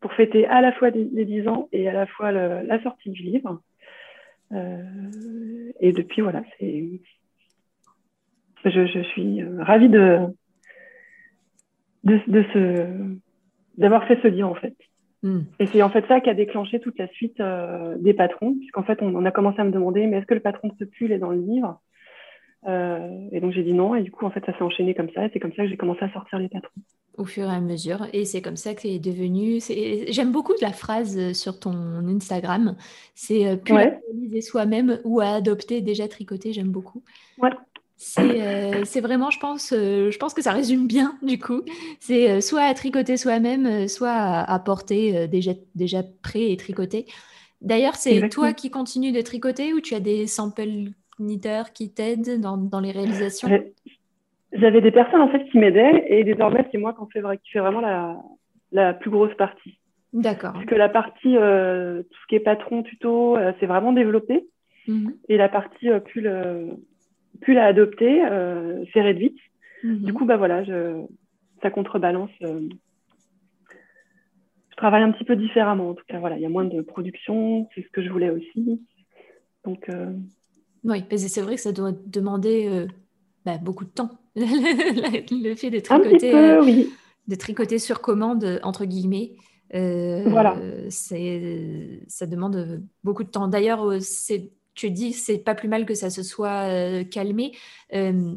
pour 0.00 0.12
fêter 0.14 0.46
à 0.46 0.60
la 0.60 0.72
fois 0.72 0.90
les 0.90 1.24
10 1.24 1.46
ans 1.46 1.68
et 1.72 1.88
à 1.88 1.92
la 1.92 2.06
fois 2.06 2.32
la 2.32 2.82
sortie 2.82 3.10
du 3.10 3.22
livre. 3.22 3.60
Et 4.52 5.92
depuis 5.92 6.22
voilà, 6.22 6.42
c'est 6.58 7.00
je, 8.64 8.86
je 8.86 9.00
suis 9.00 9.42
ravie 9.58 9.88
de 9.88 10.26
de, 12.04 12.20
de 12.26 12.44
ce 12.52 13.16
d'avoir 13.76 14.06
fait 14.06 14.18
ce 14.22 14.28
lien 14.28 14.46
en 14.46 14.54
fait. 14.54 14.76
Hmm. 15.22 15.40
Et 15.58 15.66
c'est 15.66 15.82
en 15.82 15.90
fait 15.90 16.06
ça 16.06 16.20
qui 16.20 16.30
a 16.30 16.34
déclenché 16.34 16.80
toute 16.80 16.98
la 16.98 17.06
suite 17.08 17.40
euh, 17.40 17.96
des 17.98 18.14
patrons, 18.14 18.54
puisqu'en 18.54 18.82
fait 18.82 19.02
on, 19.02 19.24
a 19.24 19.30
commencé 19.30 19.60
à 19.60 19.64
me 19.64 19.70
demander 19.70 20.06
mais 20.06 20.18
est-ce 20.18 20.26
que 20.26 20.34
le 20.34 20.40
patron 20.40 20.68
de 20.68 20.74
ce 20.78 20.84
pull 20.84 21.12
est 21.12 21.18
dans 21.18 21.30
le 21.30 21.40
livre? 21.40 21.80
Euh, 22.66 23.28
Et 23.32 23.40
donc 23.40 23.52
j'ai 23.52 23.62
dit 23.62 23.74
non, 23.74 23.94
et 23.94 24.02
du 24.02 24.10
coup 24.10 24.24
en 24.24 24.30
fait 24.30 24.44
ça 24.46 24.56
s'est 24.56 24.62
enchaîné 24.62 24.94
comme 24.94 25.10
ça, 25.10 25.26
et 25.26 25.30
c'est 25.32 25.40
comme 25.40 25.52
ça 25.52 25.64
que 25.64 25.68
j'ai 25.68 25.76
commencé 25.76 26.04
à 26.04 26.12
sortir 26.12 26.38
les 26.38 26.48
patrons. 26.48 26.80
Au 27.18 27.24
fur 27.24 27.44
et 27.44 27.54
à 27.54 27.60
mesure, 27.60 28.06
et 28.12 28.24
c'est 28.24 28.40
comme 28.40 28.56
ça 28.56 28.74
que 28.74 28.82
c'est 28.82 28.98
devenu. 28.98 29.60
J'aime 30.08 30.32
beaucoup 30.32 30.54
la 30.62 30.72
phrase 30.72 31.32
sur 31.32 31.58
ton 31.58 31.74
Instagram, 32.06 32.76
c'est 33.14 33.46
euh, 33.46 33.56
plus 33.56 33.74
réaliser 33.74 34.40
soi-même 34.40 35.00
ou 35.04 35.20
à 35.20 35.30
adopter 35.30 35.80
déjà 35.82 36.08
tricoté. 36.08 36.52
J'aime 36.52 36.70
beaucoup. 36.70 37.02
Ouais. 37.38 37.50
Euh, 38.18 38.82
c'est 38.84 39.00
vraiment, 39.00 39.30
je 39.30 39.38
pense, 39.38 39.72
euh, 39.72 40.10
je 40.10 40.18
pense 40.18 40.32
que 40.32 40.42
ça 40.42 40.52
résume 40.52 40.86
bien 40.86 41.18
du 41.22 41.38
coup. 41.38 41.62
C'est 42.00 42.30
euh, 42.30 42.40
soit 42.40 42.62
à 42.62 42.74
tricoter 42.74 43.16
soi-même, 43.16 43.88
soit 43.88 44.10
à, 44.10 44.58
porter 44.58 45.28
déjà, 45.28 45.52
déjà 45.74 46.02
prêt 46.22 46.50
et 46.50 46.56
tricoté. 46.56 47.06
D'ailleurs, 47.60 47.96
c'est 47.96 48.28
toi 48.30 48.54
qui 48.54 48.70
continues 48.70 49.12
de 49.12 49.20
tricoter 49.20 49.74
ou 49.74 49.80
tu 49.80 49.94
as 49.94 50.00
des 50.00 50.26
sample 50.26 50.92
knitters 51.18 51.72
qui 51.74 51.90
t'aident 51.90 52.40
dans, 52.40 52.56
dans, 52.56 52.80
les 52.80 52.90
réalisations? 52.90 53.48
J'avais 54.52 54.80
des 54.80 54.90
personnes 54.90 55.20
en 55.20 55.28
fait 55.28 55.44
qui 55.44 55.58
m'aidaient 55.58 56.04
et 56.08 56.24
désormais 56.24 56.66
c'est 56.72 56.78
moi 56.78 56.92
qui 56.92 57.20
fais, 57.20 57.38
qui 57.38 57.50
fais 57.52 57.60
vraiment 57.60 57.80
la, 57.80 58.16
la, 58.72 58.94
plus 58.94 59.10
grosse 59.10 59.34
partie. 59.34 59.78
D'accord. 60.12 60.52
Parce 60.54 60.64
que 60.64 60.74
la 60.74 60.88
partie, 60.88 61.34
tout 61.34 62.18
ce 62.22 62.26
qui 62.28 62.34
est 62.34 62.40
patron, 62.40 62.82
tuto, 62.82 63.38
c'est 63.60 63.66
vraiment 63.66 63.92
développé. 63.92 64.46
Mmh 64.88 65.10
et 65.28 65.36
la 65.36 65.50
partie 65.50 65.88
plus 66.06 66.22
le, 66.22 66.70
pu 67.40 67.54
la 67.54 67.66
adopter, 67.66 68.24
euh, 68.24 68.84
c'est 68.92 69.00
réduite. 69.00 69.38
Mhm. 69.82 70.04
Du 70.04 70.12
coup, 70.12 70.24
bah 70.24 70.36
voilà, 70.36 70.62
je, 70.64 71.02
ça 71.62 71.70
contrebalance. 71.70 72.30
Euh, 72.42 72.68
je 74.70 74.76
travaille 74.76 75.02
un 75.02 75.12
petit 75.12 75.24
peu 75.24 75.36
différemment. 75.36 75.90
En 75.90 75.94
tout 75.94 76.04
cas, 76.06 76.18
voilà, 76.18 76.36
il 76.36 76.42
y 76.42 76.46
a 76.46 76.50
moins 76.50 76.64
de 76.64 76.80
production, 76.82 77.68
c'est 77.74 77.82
ce 77.82 77.88
que 77.90 78.02
je 78.02 78.10
voulais 78.10 78.30
aussi. 78.30 78.80
Donc, 79.64 79.88
euh, 79.88 80.12
oui, 80.84 81.04
c'est 81.16 81.42
vrai 81.42 81.56
que 81.56 81.60
ça 81.60 81.72
doit 81.72 81.92
demander 82.06 82.86
bah, 83.44 83.58
beaucoup 83.58 83.84
de 83.84 83.90
temps. 83.90 84.10
le 84.36 85.54
fait 85.54 85.70
de 85.70 85.80
tricoter, 85.80 86.30
peu, 86.30 86.64
oui. 86.64 86.90
de 87.28 87.34
tricoter 87.34 87.78
sur 87.78 88.00
commande 88.00 88.60
entre 88.62 88.84
guillemets. 88.84 89.32
voilà. 89.72 90.56
Ça 90.88 92.26
demande 92.26 92.82
beaucoup 93.02 93.24
de 93.24 93.30
temps. 93.30 93.48
D'ailleurs, 93.48 94.00
c'est 94.00 94.50
tu 94.74 94.90
dis 94.90 95.12
c'est 95.12 95.38
pas 95.38 95.54
plus 95.54 95.68
mal 95.68 95.84
que 95.84 95.94
ça 95.94 96.08
se 96.10 96.22
soit 96.22 96.68
euh, 96.68 97.04
calmé. 97.04 97.52
Euh, 97.94 98.34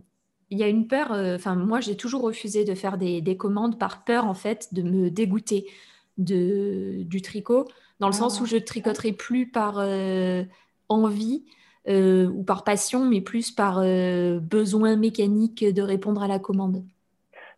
il 0.50 0.58
y 0.58 0.64
a 0.64 0.68
une 0.68 0.88
peur, 0.88 1.14
euh, 1.14 1.36
enfin 1.36 1.56
moi 1.56 1.80
j'ai 1.80 1.96
toujours 1.96 2.22
refusé 2.22 2.64
de 2.64 2.76
faire 2.76 2.98
des, 2.98 3.38
commandes 3.38 3.80
par 3.80 4.04
peur 4.04 4.26
en 4.26 4.34
fait 4.34 4.74
de 4.74 4.82
me 4.84 5.10
dégoûter 5.10 5.68
de, 6.18 7.04
du 7.04 7.22
tricot, 7.22 7.66
dans 8.00 8.08
le 8.08 8.14
sens 8.14 8.40
où 8.42 8.46
je 8.46 8.58
tricoterai 8.58 9.14
plus 9.14 9.50
par 9.50 9.78
envie 10.90 11.46
ou 11.88 12.44
par 12.44 12.64
passion, 12.64 13.06
mais 13.06 13.22
plus 13.22 13.52
par 13.52 13.82
besoin 14.42 14.96
mécanique 14.96 15.66
de 15.66 15.82
répondre 15.82 16.24
à 16.24 16.28
la 16.28 16.40
commande. 16.40 16.84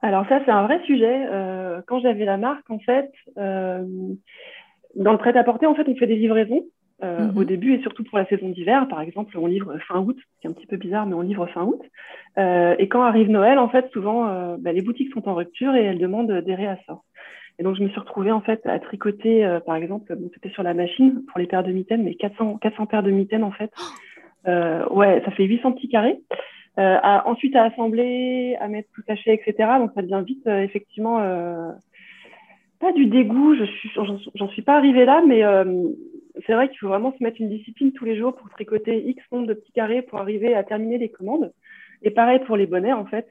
Alors 0.01 0.27
ça 0.27 0.39
c'est 0.45 0.51
un 0.51 0.63
vrai 0.63 0.81
sujet. 0.85 1.27
quand 1.87 1.99
j'avais 1.99 2.25
la 2.25 2.37
marque 2.37 2.69
en 2.69 2.79
fait, 2.79 3.11
dans 3.35 5.11
le 5.11 5.17
prêt-à-porter 5.17 5.65
en 5.65 5.75
fait 5.75 5.87
on 5.87 5.95
fait 5.95 6.07
des 6.07 6.15
livraisons 6.15 6.65
euh, 7.03 7.27
au 7.35 7.39
mhm. 7.39 7.45
début 7.45 7.73
et 7.73 7.81
surtout 7.81 8.05
pour 8.05 8.17
la 8.17 8.25
saison 8.25 8.47
d'hiver. 8.47 8.87
Par 8.87 9.01
exemple, 9.01 9.37
on 9.37 9.47
livre 9.47 9.77
fin 9.85 9.99
août, 9.99 10.17
c'est 10.41 10.47
un 10.47 10.53
petit 10.53 10.65
peu 10.65 10.77
bizarre, 10.77 11.05
mais 11.05 11.13
on 11.13 11.21
livre 11.21 11.45
fin 11.47 11.63
août. 11.63 11.81
Euh, 12.37 12.73
et 12.79 12.87
quand 12.87 13.01
arrive 13.01 13.29
Noël, 13.29 13.59
en 13.59 13.67
fait, 13.67 13.89
souvent, 13.91 14.29
euh, 14.29 14.55
bah, 14.57 14.71
les 14.71 14.81
boutiques 14.81 15.11
sont 15.13 15.27
en 15.27 15.35
rupture 15.35 15.75
et 15.75 15.83
elles 15.83 15.99
demandent 15.99 16.31
des 16.31 16.55
réassorts. 16.55 17.03
Et 17.59 17.63
donc, 17.63 17.75
je 17.75 17.83
me 17.83 17.89
suis 17.89 17.99
retrouvée 17.99 18.31
en 18.31 18.39
fait 18.39 18.65
à 18.65 18.79
tricoter, 18.79 19.59
par 19.65 19.75
exemple, 19.75 20.17
c'était 20.33 20.49
sur 20.49 20.63
la 20.63 20.73
machine 20.73 21.21
pour 21.27 21.37
les 21.37 21.47
paires 21.47 21.63
de 21.63 21.71
mitaines, 21.71 22.03
mais 22.03 22.15
400, 22.15 22.59
400 22.59 22.85
paires 22.85 23.03
de 23.03 23.11
mitaines 23.11 23.43
en 23.43 23.51
fait. 23.51 23.71
Ouais, 24.45 25.21
ça 25.25 25.31
fait 25.31 25.45
800 25.45 25.73
petits 25.73 25.89
carrés. 25.89 26.19
À, 26.77 27.27
ensuite, 27.27 27.55
à 27.55 27.63
assembler, 27.63 28.57
à 28.59 28.67
mettre 28.67 28.89
tout 28.93 29.01
taché, 29.03 29.31
etc. 29.33 29.69
Donc, 29.79 29.91
ça 29.95 30.01
devient 30.01 30.23
vite, 30.25 30.45
effectivement, 30.45 31.19
pas 32.79 32.91
du 32.93 33.05
dégoût. 33.05 33.55
Je 33.55 33.65
j'en 34.35 34.47
suis 34.49 34.61
pas 34.61 34.75
arrivée 34.75 35.05
là, 35.05 35.23
mais 35.25 35.41
c'est 36.45 36.53
vrai 36.53 36.67
qu'il 36.69 36.77
faut 36.79 36.89
vraiment 36.89 37.13
se 37.17 37.23
mettre 37.23 37.39
une 37.39 37.49
discipline 37.49 37.93
tous 37.93 38.05
les 38.05 38.17
jours 38.17 38.35
pour 38.35 38.49
tricoter 38.49 39.07
X 39.07 39.23
nombre 39.31 39.47
de 39.47 39.53
petits 39.53 39.71
carrés 39.71 40.01
pour 40.01 40.19
arriver 40.19 40.53
à 40.53 40.63
terminer 40.63 40.97
les 40.97 41.09
commandes. 41.09 41.51
Et 42.01 42.11
pareil 42.11 42.39
pour 42.45 42.57
les 42.57 42.67
bonnets, 42.67 42.93
en 42.93 43.05
fait. 43.05 43.27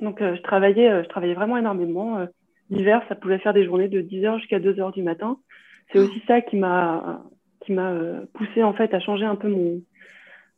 Donc, 0.00 0.20
euh, 0.20 0.34
je, 0.36 0.42
travaillais, 0.42 0.90
euh, 0.90 1.02
je 1.02 1.08
travaillais 1.08 1.34
vraiment 1.34 1.56
énormément. 1.56 2.18
Euh, 2.18 2.26
l'hiver, 2.70 3.02
ça 3.08 3.14
pouvait 3.14 3.38
faire 3.38 3.54
des 3.54 3.64
journées 3.64 3.88
de 3.88 4.00
10h 4.00 4.38
jusqu'à 4.38 4.58
2h 4.58 4.92
du 4.92 5.02
matin. 5.02 5.38
C'est 5.92 5.98
aussi 5.98 6.22
ça 6.26 6.40
qui 6.40 6.56
m'a 6.56 7.22
qui 7.60 7.72
m'a 7.72 7.94
poussé 8.34 8.62
en 8.62 8.74
fait 8.74 8.92
à 8.92 9.00
changer 9.00 9.24
un 9.24 9.36
peu 9.36 9.48
mon, 9.48 9.80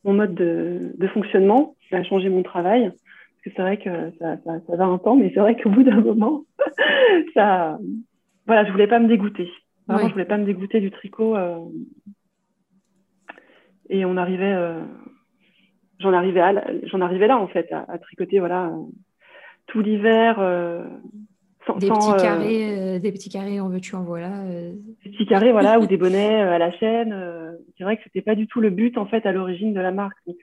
mon 0.06 0.14
mode 0.14 0.34
de, 0.34 0.94
de 0.96 1.08
fonctionnement, 1.08 1.74
à 1.92 2.02
changer 2.04 2.28
mon 2.28 2.42
travail. 2.42 2.88
Parce 2.88 3.42
que 3.44 3.50
c'est 3.56 3.62
vrai 3.62 3.76
que 3.76 4.16
ça, 4.18 4.36
ça, 4.44 4.60
ça, 4.66 4.76
va 4.76 4.84
un 4.84 4.98
temps, 4.98 5.16
mais 5.16 5.30
c'est 5.34 5.40
vrai 5.40 5.56
qu'au 5.56 5.70
bout 5.70 5.82
d'un 5.82 6.00
moment, 6.00 6.44
ça, 7.34 7.78
voilà, 8.46 8.64
je 8.64 8.72
voulais 8.72 8.86
pas 8.86 9.00
me 9.00 9.08
dégoûter. 9.08 9.50
Vraiment, 9.88 10.08
je 10.08 10.12
voulais 10.12 10.24
pas 10.24 10.38
me 10.38 10.44
dégoûter 10.44 10.80
du 10.80 10.90
tricot. 10.90 11.36
Euh, 11.36 11.58
et 13.88 14.04
on 14.04 14.16
arrivait, 14.16 14.52
euh, 14.52 14.80
j'en 16.00 16.12
arrivais, 16.12 16.42
j'en 16.84 17.00
arrivais 17.00 17.28
là 17.28 17.38
en 17.38 17.46
fait, 17.46 17.70
à, 17.72 17.98
tricoter 17.98 18.40
voilà 18.40 18.72
tout 19.66 19.80
l'hiver. 19.80 20.38
Euh, 20.38 20.84
des, 21.74 21.88
petits 21.88 22.22
carrés, 22.22 23.00
des 23.00 23.12
petits 23.12 23.28
carrés, 23.28 23.60
en 23.60 23.68
veux-tu, 23.68 23.94
en 23.94 24.02
voilà. 24.02 24.44
Des 25.04 25.10
petits 25.10 25.26
carrés, 25.26 25.52
voilà, 25.52 25.78
ou 25.80 25.86
des 25.86 25.96
bonnets 25.98 26.40
à 26.40 26.58
la 26.58 26.72
chaîne. 26.72 27.14
c'est 27.76 27.84
vrai 27.84 27.96
que 27.96 28.02
c'était 28.04 28.22
pas 28.22 28.34
du 28.34 28.46
tout 28.46 28.60
le 28.60 28.70
but 28.70 28.96
en 28.98 29.06
fait 29.06 29.26
à 29.26 29.32
l'origine 29.32 29.74
de 29.74 29.80
la 29.80 29.90
marque. 29.90 30.16
Donc, 30.26 30.38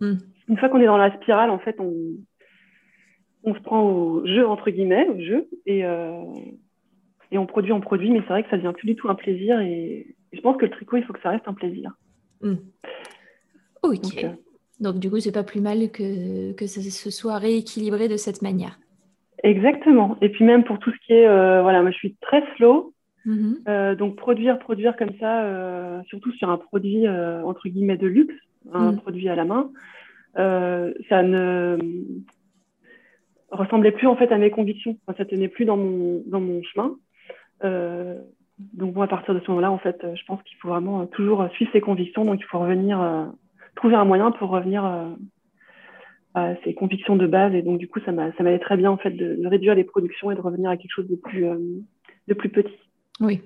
hmm. 0.00 0.18
une 0.48 0.56
fois 0.58 0.68
qu'on 0.68 0.80
est 0.80 0.86
dans 0.86 0.96
la 0.96 1.14
spirale, 1.16 1.50
en 1.50 1.58
fait, 1.58 1.76
on, 1.78 1.92
on 3.44 3.54
se 3.54 3.60
prend 3.60 3.82
au 3.82 4.26
jeu, 4.26 4.46
entre 4.46 4.70
guillemets, 4.70 5.08
au 5.08 5.20
jeu, 5.20 5.48
et, 5.66 5.84
et 7.32 7.38
on 7.38 7.46
produit, 7.46 7.72
on 7.72 7.80
produit, 7.80 8.10
mais 8.10 8.20
c'est 8.20 8.28
vrai 8.28 8.42
que 8.42 8.50
ça 8.50 8.58
devient 8.58 8.74
plus 8.76 8.86
du 8.86 8.94
tout 8.94 9.08
un 9.08 9.14
plaisir. 9.14 9.58
Et, 9.60 10.14
je 10.32 10.40
pense 10.40 10.56
que 10.56 10.66
le 10.66 10.70
tricot, 10.70 10.98
il 10.98 11.04
faut 11.04 11.12
que 11.12 11.20
ça 11.22 11.30
reste 11.30 11.48
un 11.48 11.54
plaisir. 11.54 11.92
Hmm. 12.42 12.56
Ok. 13.82 14.26
Donc, 14.80 14.98
du 14.98 15.10
coup, 15.10 15.18
c'est 15.18 15.32
pas 15.32 15.44
plus 15.44 15.60
mal 15.60 15.90
que, 15.90 16.52
que 16.52 16.66
ce 16.66 17.10
soit 17.10 17.38
rééquilibré 17.38 18.08
de 18.08 18.16
cette 18.16 18.42
manière. 18.42 18.78
Exactement. 19.42 20.16
Et 20.20 20.28
puis 20.28 20.44
même 20.44 20.64
pour 20.64 20.78
tout 20.78 20.90
ce 20.90 21.06
qui 21.06 21.12
est, 21.12 21.26
voilà, 21.26 21.82
moi 21.82 21.90
je 21.90 21.96
suis 21.96 22.16
très 22.20 22.42
slow. 22.56 22.92
Mm-hmm. 23.24 23.94
donc 23.94 24.16
produire, 24.16 24.58
produire 24.58 24.96
comme 24.96 25.16
ça, 25.20 26.02
surtout 26.06 26.32
sur 26.32 26.50
un 26.50 26.58
produit 26.58 27.08
entre 27.08 27.68
guillemets 27.68 27.96
de 27.96 28.08
luxe, 28.08 28.34
un 28.72 28.92
mm. 28.92 28.96
produit 29.00 29.28
à 29.28 29.36
la 29.36 29.44
main, 29.44 29.70
ça 30.34 31.22
ne 31.22 31.78
ressemblait 33.52 33.92
plus 33.92 34.06
en 34.06 34.16
fait 34.16 34.32
à 34.32 34.38
mes 34.38 34.50
convictions. 34.50 34.96
Enfin, 35.06 35.16
ça 35.18 35.24
tenait 35.24 35.48
plus 35.48 35.64
dans 35.64 35.76
mon, 35.76 36.22
dans 36.26 36.40
mon 36.40 36.62
chemin. 36.62 36.96
Euh, 37.64 38.18
donc 38.58 38.94
bon, 38.94 39.02
à 39.02 39.08
partir 39.08 39.34
de 39.34 39.40
ce 39.40 39.50
moment-là, 39.50 39.70
en 39.70 39.78
fait, 39.78 40.04
je 40.14 40.24
pense 40.24 40.42
qu'il 40.42 40.56
faut 40.58 40.68
vraiment 40.68 41.06
toujours 41.06 41.46
suivre 41.54 41.70
ses 41.72 41.80
convictions. 41.80 42.24
Donc 42.24 42.40
il 42.40 42.46
faut 42.46 42.58
revenir, 42.58 43.00
euh, 43.00 43.26
trouver 43.76 43.94
un 43.94 44.04
moyen 44.04 44.30
pour 44.32 44.50
revenir 44.50 44.84
euh, 44.84 45.10
à 46.34 46.54
ses 46.64 46.74
convictions 46.74 47.16
de 47.16 47.26
base. 47.26 47.54
Et 47.54 47.62
donc 47.62 47.78
du 47.78 47.88
coup, 47.88 48.00
ça 48.04 48.12
m'allait 48.12 48.58
très 48.58 48.76
bien 48.76 48.90
en 48.90 48.96
fait 48.96 49.10
de, 49.10 49.46
réduire 49.46 49.74
les 49.74 49.84
productions 49.84 50.30
et 50.30 50.34
de 50.34 50.40
revenir 50.40 50.70
à 50.70 50.76
quelque 50.76 50.92
chose 50.92 51.08
de 51.08 51.16
plus, 51.16 51.46
de 52.28 52.34
plus 52.34 52.48
petit. 52.48 52.78
Oui. 53.20 53.40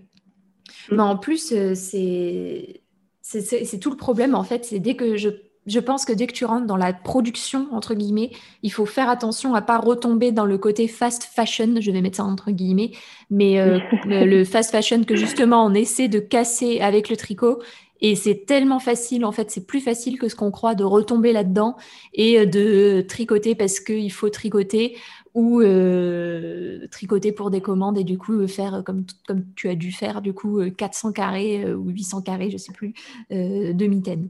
Mm. 0.90 0.96
Mais 0.96 1.02
en 1.02 1.16
plus, 1.16 1.54
c'est 1.74 2.80
c'est 3.22 3.80
tout 3.80 3.90
le 3.90 3.96
problème 3.96 4.34
en 4.34 4.44
fait. 4.44 4.64
C'est 4.64 4.78
dès 4.78 4.94
que 4.94 5.16
je 5.16 5.30
je 5.66 5.80
pense 5.80 6.04
que 6.04 6.12
dès 6.12 6.26
que 6.26 6.32
tu 6.32 6.44
rentres 6.44 6.66
dans 6.66 6.76
la 6.76 6.92
production, 6.92 7.66
entre 7.72 7.94
guillemets, 7.94 8.30
il 8.62 8.72
faut 8.72 8.86
faire 8.86 9.08
attention 9.08 9.54
à 9.54 9.62
pas 9.62 9.78
retomber 9.78 10.30
dans 10.30 10.46
le 10.46 10.58
côté 10.58 10.86
fast 10.86 11.24
fashion, 11.24 11.74
je 11.80 11.90
vais 11.90 12.00
mettre 12.00 12.18
ça 12.18 12.24
entre 12.24 12.52
guillemets, 12.52 12.92
mais 13.30 13.58
euh, 13.58 13.80
le 14.04 14.44
fast 14.44 14.70
fashion 14.70 15.02
que 15.02 15.16
justement 15.16 15.66
on 15.66 15.74
essaie 15.74 16.08
de 16.08 16.20
casser 16.20 16.80
avec 16.80 17.08
le 17.10 17.16
tricot. 17.16 17.60
Et 18.00 18.14
c'est 18.14 18.46
tellement 18.46 18.78
facile, 18.78 19.24
en 19.24 19.32
fait, 19.32 19.50
c'est 19.50 19.66
plus 19.66 19.80
facile 19.80 20.18
que 20.18 20.28
ce 20.28 20.36
qu'on 20.36 20.50
croit 20.50 20.74
de 20.74 20.84
retomber 20.84 21.32
là-dedans 21.32 21.76
et 22.14 22.40
euh, 22.40 22.46
de 22.46 23.02
tricoter 23.02 23.54
parce 23.54 23.80
qu'il 23.80 24.12
faut 24.12 24.28
tricoter 24.28 24.96
ou 25.34 25.60
euh, 25.60 26.86
tricoter 26.90 27.32
pour 27.32 27.50
des 27.50 27.60
commandes 27.60 27.98
et 27.98 28.04
du 28.04 28.16
coup 28.16 28.46
faire 28.48 28.82
comme, 28.84 29.04
comme 29.26 29.42
tu 29.54 29.68
as 29.68 29.74
dû 29.74 29.92
faire, 29.92 30.22
du 30.22 30.32
coup 30.32 30.60
400 30.70 31.12
carrés 31.12 31.74
ou 31.74 31.90
800 31.90 32.22
carrés, 32.22 32.50
je 32.50 32.56
sais 32.56 32.72
plus, 32.72 32.94
de 33.30 33.86
mitaines. 33.86 34.28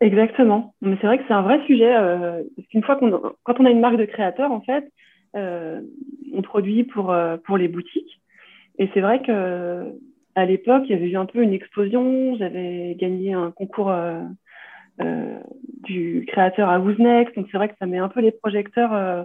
Exactement. 0.00 0.74
Mais 0.82 0.96
c'est 1.00 1.06
vrai 1.06 1.18
que 1.18 1.24
c'est 1.26 1.34
un 1.34 1.42
vrai 1.42 1.64
sujet. 1.66 1.96
Euh, 1.96 2.42
fois 2.84 2.96
qu'on, 2.96 3.32
quand 3.44 3.60
on 3.60 3.64
a 3.64 3.70
une 3.70 3.80
marque 3.80 3.96
de 3.96 4.04
créateur, 4.04 4.52
en 4.52 4.60
fait, 4.60 4.92
euh, 5.36 5.80
on 6.34 6.42
produit 6.42 6.84
pour, 6.84 7.12
euh, 7.12 7.36
pour 7.44 7.56
les 7.56 7.68
boutiques. 7.68 8.20
Et 8.78 8.90
c'est 8.92 9.00
vrai 9.00 9.22
que 9.22 9.84
à 10.36 10.44
l'époque, 10.44 10.84
il 10.86 10.92
y 10.92 10.94
avait 10.94 11.08
eu 11.08 11.16
un 11.16 11.24
peu 11.24 11.42
une 11.42 11.54
explosion. 11.54 12.36
J'avais 12.36 12.94
gagné 12.98 13.32
un 13.32 13.50
concours 13.50 13.90
euh, 13.90 14.20
euh 15.00 15.38
du 15.82 16.26
créateur 16.28 16.68
à 16.68 16.78
Wooznext. 16.78 17.34
Donc 17.36 17.46
c'est 17.50 17.56
vrai 17.56 17.68
que 17.68 17.74
ça 17.78 17.86
met 17.86 17.98
un 17.98 18.08
peu 18.08 18.20
les 18.20 18.32
projecteurs, 18.32 18.92
euh, 18.92 19.22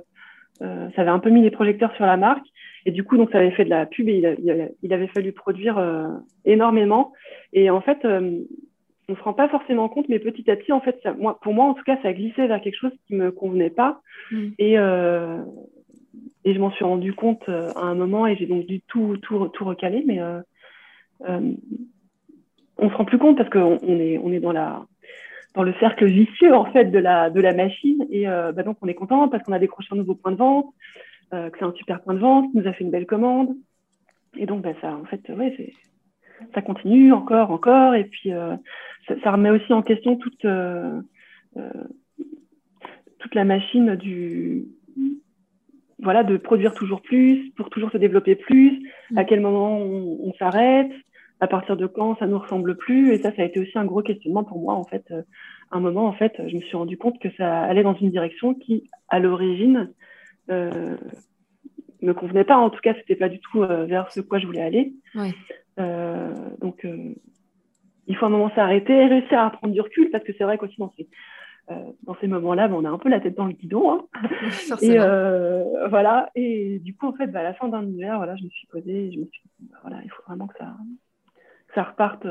ça 0.59 1.01
avait 1.01 1.09
un 1.09 1.19
peu 1.19 1.29
mis 1.29 1.41
les 1.41 1.51
projecteurs 1.51 1.93
sur 1.95 2.05
la 2.05 2.17
marque. 2.17 2.45
Et 2.85 2.91
du 2.91 3.03
coup, 3.03 3.17
donc 3.17 3.29
ça 3.31 3.39
avait 3.39 3.51
fait 3.51 3.65
de 3.65 3.69
la 3.69 3.85
pub 3.85 4.07
et 4.07 4.37
il, 4.39 4.71
il 4.81 4.93
avait 4.93 5.07
fallu 5.07 5.33
produire 5.33 5.79
énormément. 6.45 7.13
Et 7.53 7.69
en 7.69 7.81
fait, 7.81 7.99
on 8.05 9.15
se 9.15 9.21
rend 9.21 9.33
pas 9.33 9.49
forcément 9.49 9.89
compte, 9.89 10.07
mais 10.09 10.17
petit 10.17 10.49
à 10.49 10.55
petit, 10.55 10.71
en 10.71 10.81
fait, 10.81 10.97
moi, 11.19 11.37
pour 11.41 11.53
moi, 11.53 11.65
en 11.65 11.73
tout 11.73 11.83
cas, 11.83 11.97
ça 12.01 12.07
a 12.07 12.13
glissé 12.13 12.47
vers 12.47 12.61
quelque 12.61 12.79
chose 12.79 12.93
qui 13.05 13.15
me 13.15 13.31
convenait 13.31 13.69
pas. 13.69 14.01
Mm. 14.31 14.47
Et, 14.57 14.73
et 14.73 16.53
je 16.53 16.59
m'en 16.59 16.71
suis 16.71 16.85
rendu 16.85 17.13
compte 17.13 17.47
à 17.49 17.81
un 17.81 17.95
moment 17.95 18.25
et 18.25 18.35
j'ai 18.35 18.47
donc 18.47 18.65
dû 18.65 18.81
tout, 18.81 19.17
tout, 19.21 19.47
tout 19.49 19.65
recaler. 19.65 20.03
Mais 20.07 20.19
euh, 21.27 21.53
on 22.77 22.89
se 22.89 22.95
rend 22.95 23.05
plus 23.05 23.17
compte 23.17 23.37
parce 23.37 23.49
qu'on 23.49 23.77
on 23.81 23.99
est, 23.99 24.17
on 24.17 24.31
est 24.31 24.39
dans, 24.39 24.51
la, 24.51 24.85
dans 25.55 25.63
le 25.63 25.73
cercle 25.79 26.05
vicieux, 26.05 26.53
en 26.55 26.65
fait, 26.71 26.85
de 26.85 26.99
la, 26.99 27.29
de 27.29 27.39
la 27.41 27.53
machine. 27.53 28.05
Et 28.09 28.27
euh, 28.27 28.51
bah, 28.51 28.63
donc, 28.63 28.77
on 28.81 28.87
est 28.87 28.95
content 28.95 29.27
parce 29.29 29.43
qu'on 29.43 29.53
a 29.53 29.59
décroché 29.59 29.89
un 29.91 29.97
nouveau 29.97 30.15
point 30.15 30.31
de 30.31 30.37
vente, 30.37 30.67
euh, 31.33 31.49
que 31.49 31.59
c'est 31.59 31.65
un 31.65 31.73
super 31.73 32.01
point 32.01 32.13
de 32.13 32.19
vente, 32.19 32.53
nous 32.53 32.67
a 32.67 32.73
fait 32.73 32.83
une 32.83 32.91
belle 32.91 33.05
commande. 33.05 33.55
Et 34.37 34.45
donc, 34.45 34.61
bah, 34.61 34.73
ça, 34.81 34.95
en 34.95 35.05
fait, 35.05 35.21
ouais, 35.29 35.53
c'est 35.57 35.73
ça 36.55 36.63
continue 36.63 37.13
encore, 37.13 37.51
encore, 37.51 37.93
et 37.93 38.05
puis 38.05 38.33
euh, 38.33 38.55
ça, 39.07 39.31
remet 39.31 39.51
aussi 39.51 39.71
en 39.73 39.83
question 39.83 40.15
toute, 40.15 40.43
toute 43.19 43.35
la 43.35 43.43
machine 43.45 43.95
du, 43.95 44.65
voilà, 46.01 46.23
de 46.23 46.37
produire 46.37 46.73
toujours 46.73 47.01
plus, 47.01 47.51
pour 47.51 47.69
toujours 47.69 47.91
se 47.91 47.97
développer 47.97 48.35
plus, 48.35 48.81
mm. 49.11 49.17
à 49.17 49.23
quel 49.23 49.39
moment 49.39 49.77
on, 49.79 50.33
s'arrête, 50.39 50.91
à 51.41 51.47
partir 51.47 51.75
de 51.75 51.87
quand 51.87 52.17
ça 52.19 52.27
nous 52.27 52.39
ressemble 52.39 52.77
plus, 52.77 53.13
et 53.13 53.17
ça, 53.17 53.35
ça 53.35 53.41
a 53.41 53.45
été 53.45 53.59
aussi 53.59 53.77
un 53.77 53.85
gros 53.85 54.01
questionnement 54.01 54.43
pour 54.43 54.59
moi, 54.59 54.75
en 54.75 54.85
fait. 54.85 55.11
À 55.71 55.77
un 55.77 55.79
moment, 55.79 56.05
en 56.05 56.13
fait, 56.13 56.33
je 56.47 56.55
me 56.55 56.61
suis 56.61 56.77
rendu 56.77 56.97
compte 56.97 57.19
que 57.19 57.29
ça 57.37 57.61
allait 57.61 57.83
dans 57.83 57.95
une 57.95 58.11
direction 58.11 58.53
qui, 58.53 58.89
à 59.09 59.19
l'origine, 59.19 59.91
euh, 60.49 60.95
me 62.01 62.13
convenait 62.13 62.43
pas. 62.43 62.57
En 62.57 62.69
tout 62.69 62.79
cas, 62.81 62.93
c'était 62.95 63.15
pas 63.15 63.29
du 63.29 63.39
tout 63.39 63.59
vers 63.59 64.11
ce 64.11 64.21
quoi 64.21 64.39
je 64.39 64.45
voulais 64.45 64.61
aller. 64.61 64.93
Ouais. 65.15 65.33
Euh, 65.79 66.33
donc, 66.59 66.85
euh, 66.85 67.13
il 68.07 68.15
faut 68.15 68.25
un 68.25 68.29
moment 68.29 68.51
s'arrêter 68.55 68.93
et 68.93 69.07
réussir 69.07 69.39
à 69.39 69.49
prendre 69.51 69.73
du 69.73 69.81
recul 69.81 70.09
parce 70.11 70.23
que 70.23 70.33
c'est 70.37 70.43
vrai 70.43 70.57
qu'aussi 70.57 70.75
dans 70.77 70.91
ces, 70.97 71.07
euh, 71.69 71.75
dans 72.03 72.15
ces 72.19 72.27
moments-là, 72.27 72.67
ben, 72.67 72.75
on 72.75 72.85
a 72.85 72.89
un 72.89 72.97
peu 72.97 73.09
la 73.09 73.19
tête 73.19 73.35
dans 73.35 73.45
le 73.45 73.53
guidon. 73.53 73.91
Hein. 73.91 74.05
et 74.81 74.97
voilà. 75.89 76.29
Et 76.35 76.79
du 76.79 76.95
coup, 76.95 77.07
en 77.07 77.13
fait, 77.13 77.27
bah, 77.27 77.39
à 77.39 77.43
la 77.43 77.53
fin 77.53 77.69
d'un 77.69 77.85
hiver, 77.85 78.17
voilà, 78.17 78.35
je 78.35 78.43
me 78.43 78.49
suis 78.49 78.67
posée 78.67 79.07
et 79.07 79.11
je 79.11 79.19
me 79.19 79.25
suis 79.25 79.41
dit, 79.59 79.69
bah, 79.71 79.77
voilà, 79.81 80.01
il 80.03 80.09
faut 80.09 80.23
vraiment 80.27 80.47
que 80.47 80.57
ça, 80.57 80.75
ça 81.75 81.83
reparte 81.83 82.25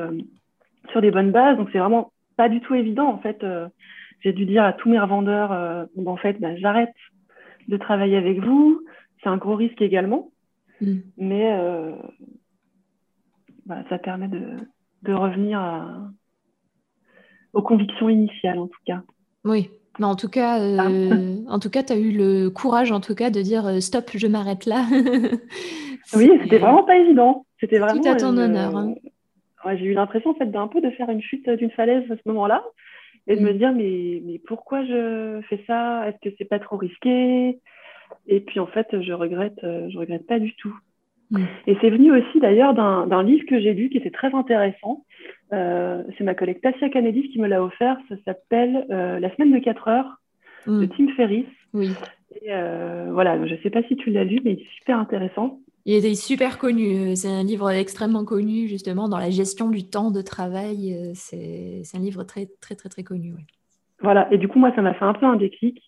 sur 0.91 1.01
des 1.01 1.11
bonnes 1.11 1.33
bases. 1.33 1.57
Donc, 1.57 1.69
c'est 1.73 1.79
vraiment 1.79 2.13
pas 2.37 2.49
du 2.49 2.61
tout 2.61 2.75
évident. 2.75 3.07
En 3.09 3.19
fait, 3.19 3.45
j'ai 4.21 4.33
dû 4.33 4.47
dire 4.47 4.65
à 4.65 4.73
tous 4.73 4.89
mes 4.89 4.99
revendeurs, 4.99 5.87
bon, 5.97 6.13
en 6.13 6.17
fait, 6.17 6.41
bah, 6.41 6.57
j'arrête 6.57 6.95
de 7.69 7.77
travailler 7.77 8.17
avec 8.17 8.41
vous. 8.41 8.81
C'est 9.23 9.29
un 9.29 9.37
gros 9.37 9.57
risque 9.57 9.83
également. 9.83 10.31
Mm. 10.81 10.97
Mais 11.19 11.59
bah, 13.67 13.83
ça 13.89 13.99
permet 13.99 14.29
de, 14.29 15.13
revenir 15.13 15.61
aux 17.53 17.63
convictions 17.63 18.09
initiales, 18.09 18.59
en 18.59 18.67
tout 18.67 18.81
cas. 18.87 19.03
Oui, 19.45 19.71
mais 19.99 20.07
en 20.07 20.17
tout 20.17 20.29
cas, 20.29 20.61
euh, 20.61 21.37
ah. 21.47 21.53
en 21.53 21.59
tout 21.59 21.71
cas, 21.71 21.83
tu 21.83 21.93
as 21.93 21.99
eu 21.99 22.13
le 22.13 22.49
courage, 22.49 22.93
en 22.93 23.01
tout 23.01 23.15
cas, 23.15 23.31
de 23.31 23.43
dire 23.43 23.67
euh, 23.67 23.81
stop, 23.81 24.11
je 24.15 24.27
m'arrête 24.27 24.67
là. 24.67 24.87
oui, 26.15 26.31
c'était 26.43 26.59
vraiment 26.59 26.85
pas 26.85 26.97
évident. 26.97 27.45
C'était 27.59 27.79
vraiment. 27.79 28.01
Tout 28.01 28.09
à 28.09 28.15
ton 28.15 28.37
honneur. 28.37 28.77
Hein. 28.77 28.95
J'ai 29.75 29.87
eu 29.87 29.95
l'impression, 29.95 30.31
en 30.31 30.35
fait, 30.35 30.51
d'un 30.51 30.69
peu 30.69 30.81
de 30.81 30.91
faire 30.91 31.11
une 31.11 31.23
chute 31.23 31.49
d'une 31.49 31.71
falaise 31.71 32.11
à 32.11 32.17
ce 32.17 32.23
moment-là 32.27 32.65
et 33.27 33.37
de 33.37 33.41
me 33.41 33.53
mm. 33.53 33.59
dire 33.59 33.73
mais, 33.73 34.23
mais 34.25 34.41
pourquoi 34.47 34.85
je 34.85 35.41
fais 35.49 35.63
ça? 35.67 36.09
Est-ce 36.09 36.29
que 36.29 36.35
c'est 36.39 36.49
pas 36.49 36.59
trop 36.59 36.77
risqué? 36.77 37.59
Et 38.27 38.41
puis 38.41 38.59
en 38.59 38.67
fait, 38.67 38.89
je 39.01 39.13
regrette, 39.13 39.61
je 39.63 39.97
regrette 39.99 40.27
pas 40.27 40.39
du 40.39 40.55
tout. 40.57 40.75
Mm. 41.31 41.45
Et 41.67 41.77
c'est 41.81 41.91
venu 41.91 42.13
aussi 42.13 42.41
d'ailleurs 42.41 42.75
d'un 42.75 43.23
livre 43.23 43.47
que 43.47 43.61
j'ai 43.61 43.73
lu 43.73 43.89
qui 43.89 43.99
était 43.99 44.11
très 44.11 44.35
intéressant. 44.35 45.05
Euh, 45.53 46.03
c'est 46.17 46.25
ma 46.25 46.35
collègue 46.35 46.61
Tassia 46.61 46.89
Canedis 46.91 47.31
qui 47.31 47.41
me 47.41 47.47
l'a 47.47 47.63
offert. 47.63 47.97
Ça 48.09 48.17
s'appelle 48.25 48.87
euh, 48.91 49.21
La 49.21 49.35
semaine 49.35 49.53
de 49.53 49.59
4 49.59 49.89
heures 49.89 50.21
de 50.67 50.85
mm. 50.85 50.89
Tim 50.97 51.09
Ferriss. 51.17 51.47
Oui. 51.73 51.91
Et 52.43 52.53
euh, 52.53 53.09
voilà, 53.13 53.45
je 53.47 53.55
ne 53.55 53.61
sais 53.61 53.71
pas 53.71 53.83
si 53.85 53.97
tu 53.97 54.11
l'as 54.11 54.25
lu, 54.25 54.41
mais 54.45 54.53
il 54.53 54.61
est 54.61 54.71
super 54.79 54.99
intéressant. 54.99 55.61
Il 55.87 56.05
est 56.05 56.15
super 56.15 56.59
connu. 56.59 57.17
C'est 57.17 57.29
un 57.29 57.43
livre 57.43 57.71
extrêmement 57.71 58.25
connu 58.25 58.69
justement 58.69 59.09
dans 59.09 59.19
la 59.19 59.31
gestion 59.31 59.69
du 59.69 59.89
temps 59.89 60.11
de 60.11 60.23
travail. 60.23 61.13
C'est 61.15 61.83
un 61.95 62.01
livre 62.01 62.25
très 62.25 62.49
très 62.61 62.75
très 62.75 62.89
très 62.89 63.03
connu. 63.03 63.35
Voilà. 64.01 64.33
Et 64.33 64.39
du 64.39 64.49
coup, 64.49 64.59
moi, 64.59 64.73
ça 64.75 64.83
m'a 64.83 64.95
fait 64.95 65.05
un 65.05 65.15
peu 65.15 65.27
un 65.27 65.37
déclic. 65.37 65.83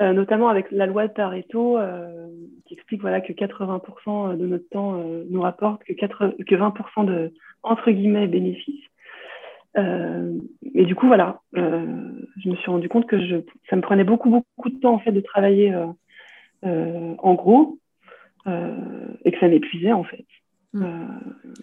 Euh, 0.00 0.14
notamment 0.14 0.48
avec 0.48 0.70
la 0.70 0.86
loi 0.86 1.06
de 1.06 1.12
Pareto, 1.12 1.76
euh, 1.76 2.28
qui 2.64 2.74
explique 2.74 3.02
voilà, 3.02 3.20
que 3.20 3.32
80% 3.34 4.38
de 4.38 4.46
notre 4.46 4.66
temps 4.70 4.94
euh, 4.94 5.24
nous 5.28 5.42
rapporte 5.42 5.84
que, 5.84 5.92
4, 5.92 6.34
que 6.46 6.54
20% 6.54 7.04
de, 7.04 7.34
entre 7.62 7.90
guillemets, 7.90 8.26
bénéfices. 8.26 8.86
et 9.76 10.84
du 10.84 10.94
coup, 10.94 11.06
voilà, 11.06 11.40
je 11.54 12.48
me 12.48 12.56
suis 12.56 12.70
rendu 12.70 12.88
compte 12.88 13.06
que 13.06 13.44
ça 13.68 13.76
me 13.76 13.82
prenait 13.82 14.04
beaucoup, 14.04 14.30
beaucoup 14.30 14.70
de 14.70 14.78
temps 14.78 14.94
en 14.94 14.98
fait, 14.98 15.12
de 15.12 15.20
travailler 15.20 15.74
en 16.62 17.34
gros 17.34 17.78
et 18.46 19.32
que 19.32 19.38
ça 19.38 19.48
m'épuisait 19.48 19.92
en 19.92 20.04
fait. 20.04 20.26
Mm. 20.74 20.94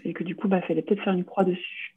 et 0.04 0.14
que 0.14 0.24
du 0.24 0.36
coup, 0.36 0.48
il 0.48 0.52
bah, 0.52 0.62
fallait 0.62 0.84
peut-être 0.84 1.04
faire 1.04 1.14
une 1.14 1.24
croix 1.24 1.44
dessus. 1.44 1.96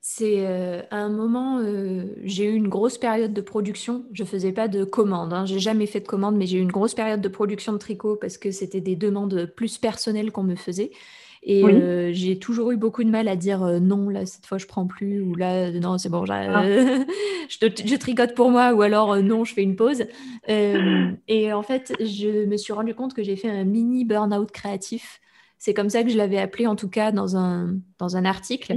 C'est 0.00 0.46
euh, 0.46 0.80
à 0.90 0.96
un 0.96 1.10
moment, 1.10 1.58
euh, 1.58 2.04
j'ai 2.24 2.44
eu 2.44 2.54
une 2.54 2.68
grosse 2.68 2.96
période 2.96 3.34
de 3.34 3.40
production. 3.42 4.06
Je 4.12 4.24
faisais 4.24 4.52
pas 4.52 4.66
de 4.66 4.84
commandes. 4.84 5.34
Hein. 5.34 5.44
J'ai 5.44 5.58
jamais 5.58 5.86
fait 5.86 6.00
de 6.00 6.06
commandes, 6.06 6.36
mais 6.36 6.46
j'ai 6.46 6.56
eu 6.56 6.62
une 6.62 6.72
grosse 6.72 6.94
période 6.94 7.20
de 7.20 7.28
production 7.28 7.74
de 7.74 7.78
tricot 7.78 8.16
parce 8.16 8.38
que 8.38 8.50
c'était 8.50 8.80
des 8.80 8.96
demandes 8.96 9.52
plus 9.54 9.76
personnelles 9.76 10.32
qu'on 10.32 10.44
me 10.44 10.54
faisait. 10.54 10.92
Et 11.42 11.64
euh, 11.64 12.10
j'ai 12.12 12.38
toujours 12.38 12.72
eu 12.72 12.76
beaucoup 12.76 13.04
de 13.04 13.10
mal 13.10 13.28
à 13.28 13.36
dire 13.36 13.62
euh, 13.62 13.78
non, 13.78 14.08
là, 14.08 14.26
cette 14.26 14.46
fois, 14.46 14.58
je 14.58 14.66
prends 14.66 14.86
plus, 14.86 15.20
ou 15.20 15.34
là, 15.34 15.70
non, 15.72 15.98
c'est 15.98 16.08
bon, 16.08 16.24
ah. 16.28 16.64
je, 17.48 17.96
tricote 17.96 18.34
pour 18.34 18.50
moi, 18.50 18.74
ou 18.74 18.82
alors 18.82 19.16
non, 19.22 19.44
je 19.44 19.54
fais 19.54 19.62
une 19.62 19.76
pause. 19.76 20.04
et 20.48 21.52
en 21.52 21.62
fait, 21.62 21.94
je 22.00 22.46
me 22.46 22.56
suis 22.56 22.72
rendu 22.72 22.94
compte 22.94 23.14
que 23.14 23.22
j'ai 23.22 23.36
fait 23.36 23.50
un 23.50 23.64
mini 23.64 24.04
burn-out 24.04 24.50
créatif. 24.50 25.20
C'est 25.58 25.74
comme 25.74 25.90
ça 25.90 26.04
que 26.04 26.10
je 26.10 26.16
l'avais 26.16 26.38
appelé, 26.38 26.66
en 26.66 26.76
tout 26.76 26.88
cas, 26.88 27.10
dans 27.10 27.36
un, 27.36 27.76
dans 27.98 28.16
un 28.16 28.24
article. 28.24 28.76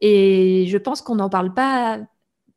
Et 0.00 0.66
je 0.68 0.78
pense 0.78 1.02
qu'on 1.02 1.16
n'en 1.16 1.28
parle 1.28 1.54
pas 1.54 2.00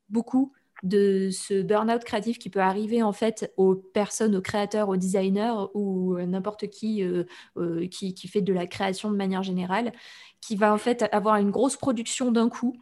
beaucoup 0.10 0.52
de 0.84 1.30
ce 1.32 1.62
burn-out 1.62 2.04
créatif 2.04 2.38
qui 2.38 2.50
peut 2.50 2.60
arriver 2.60 3.02
en 3.02 3.14
fait 3.14 3.52
aux 3.56 3.74
personnes, 3.74 4.36
aux 4.36 4.42
créateurs, 4.42 4.90
aux 4.90 4.98
designers 4.98 5.68
ou 5.74 6.18
n'importe 6.20 6.70
qui, 6.70 7.04
euh, 7.04 7.24
euh, 7.58 7.88
qui, 7.88 8.14
qui 8.14 8.28
fait 8.28 8.42
de 8.42 8.54
la 8.54 8.68
création 8.68 9.10
de 9.10 9.16
manière 9.16 9.44
générale, 9.44 9.94
qui 10.42 10.58
va 10.58 10.74
en 10.74 10.78
fait 10.78 11.06
avoir 11.14 11.38
une 11.38 11.52
grosse 11.52 11.78
production 11.78 12.32
d'un 12.32 12.50
coup 12.50 12.76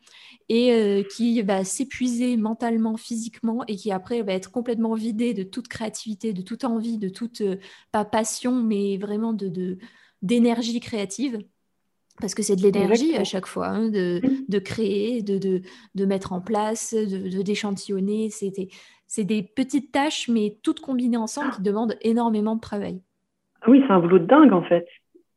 et 0.49 0.73
euh, 0.73 1.03
qui 1.03 1.43
va 1.43 1.63
s'épuiser 1.63 2.37
mentalement, 2.37 2.97
physiquement 2.97 3.63
et 3.67 3.75
qui 3.75 3.91
après 3.91 4.23
va 4.23 4.33
être 4.33 4.51
complètement 4.51 4.95
vidé 4.95 5.35
de 5.35 5.43
toute 5.43 5.67
créativité, 5.67 6.33
de 6.33 6.41
toute 6.41 6.63
envie, 6.63 6.97
de 6.97 7.09
toute, 7.09 7.43
pas 7.91 8.03
passion, 8.03 8.63
mais 8.63 8.97
vraiment 8.97 9.33
de, 9.33 9.77
d'énergie 10.23 10.79
créative 10.79 11.39
parce 12.21 12.35
que 12.35 12.43
c'est 12.43 12.55
de 12.55 12.61
l'énergie 12.61 13.17
à 13.17 13.23
chaque 13.23 13.47
fois, 13.47 13.67
hein, 13.67 13.89
de, 13.89 14.21
de, 14.47 14.59
créer, 14.59 15.21
de, 15.21 15.37
de, 15.37 15.61
de, 15.95 16.05
mettre 16.05 16.31
en 16.31 16.39
place, 16.39 16.93
de, 16.93 17.41
d'échantillonner. 17.41 18.29
C'est 18.29 19.23
des, 19.23 19.43
petites 19.43 19.91
tâches, 19.91 20.29
mais 20.29 20.57
toutes 20.63 20.79
combinées 20.79 21.17
ensemble 21.17 21.51
qui 21.51 21.61
demandent 21.61 21.97
énormément 22.01 22.55
de 22.55 22.61
travail. 22.61 23.01
Oui, 23.67 23.83
c'est 23.85 23.93
un 23.93 23.99
boulot 23.99 24.19
de 24.19 24.25
dingue 24.25 24.53
en 24.53 24.63
fait. 24.63 24.87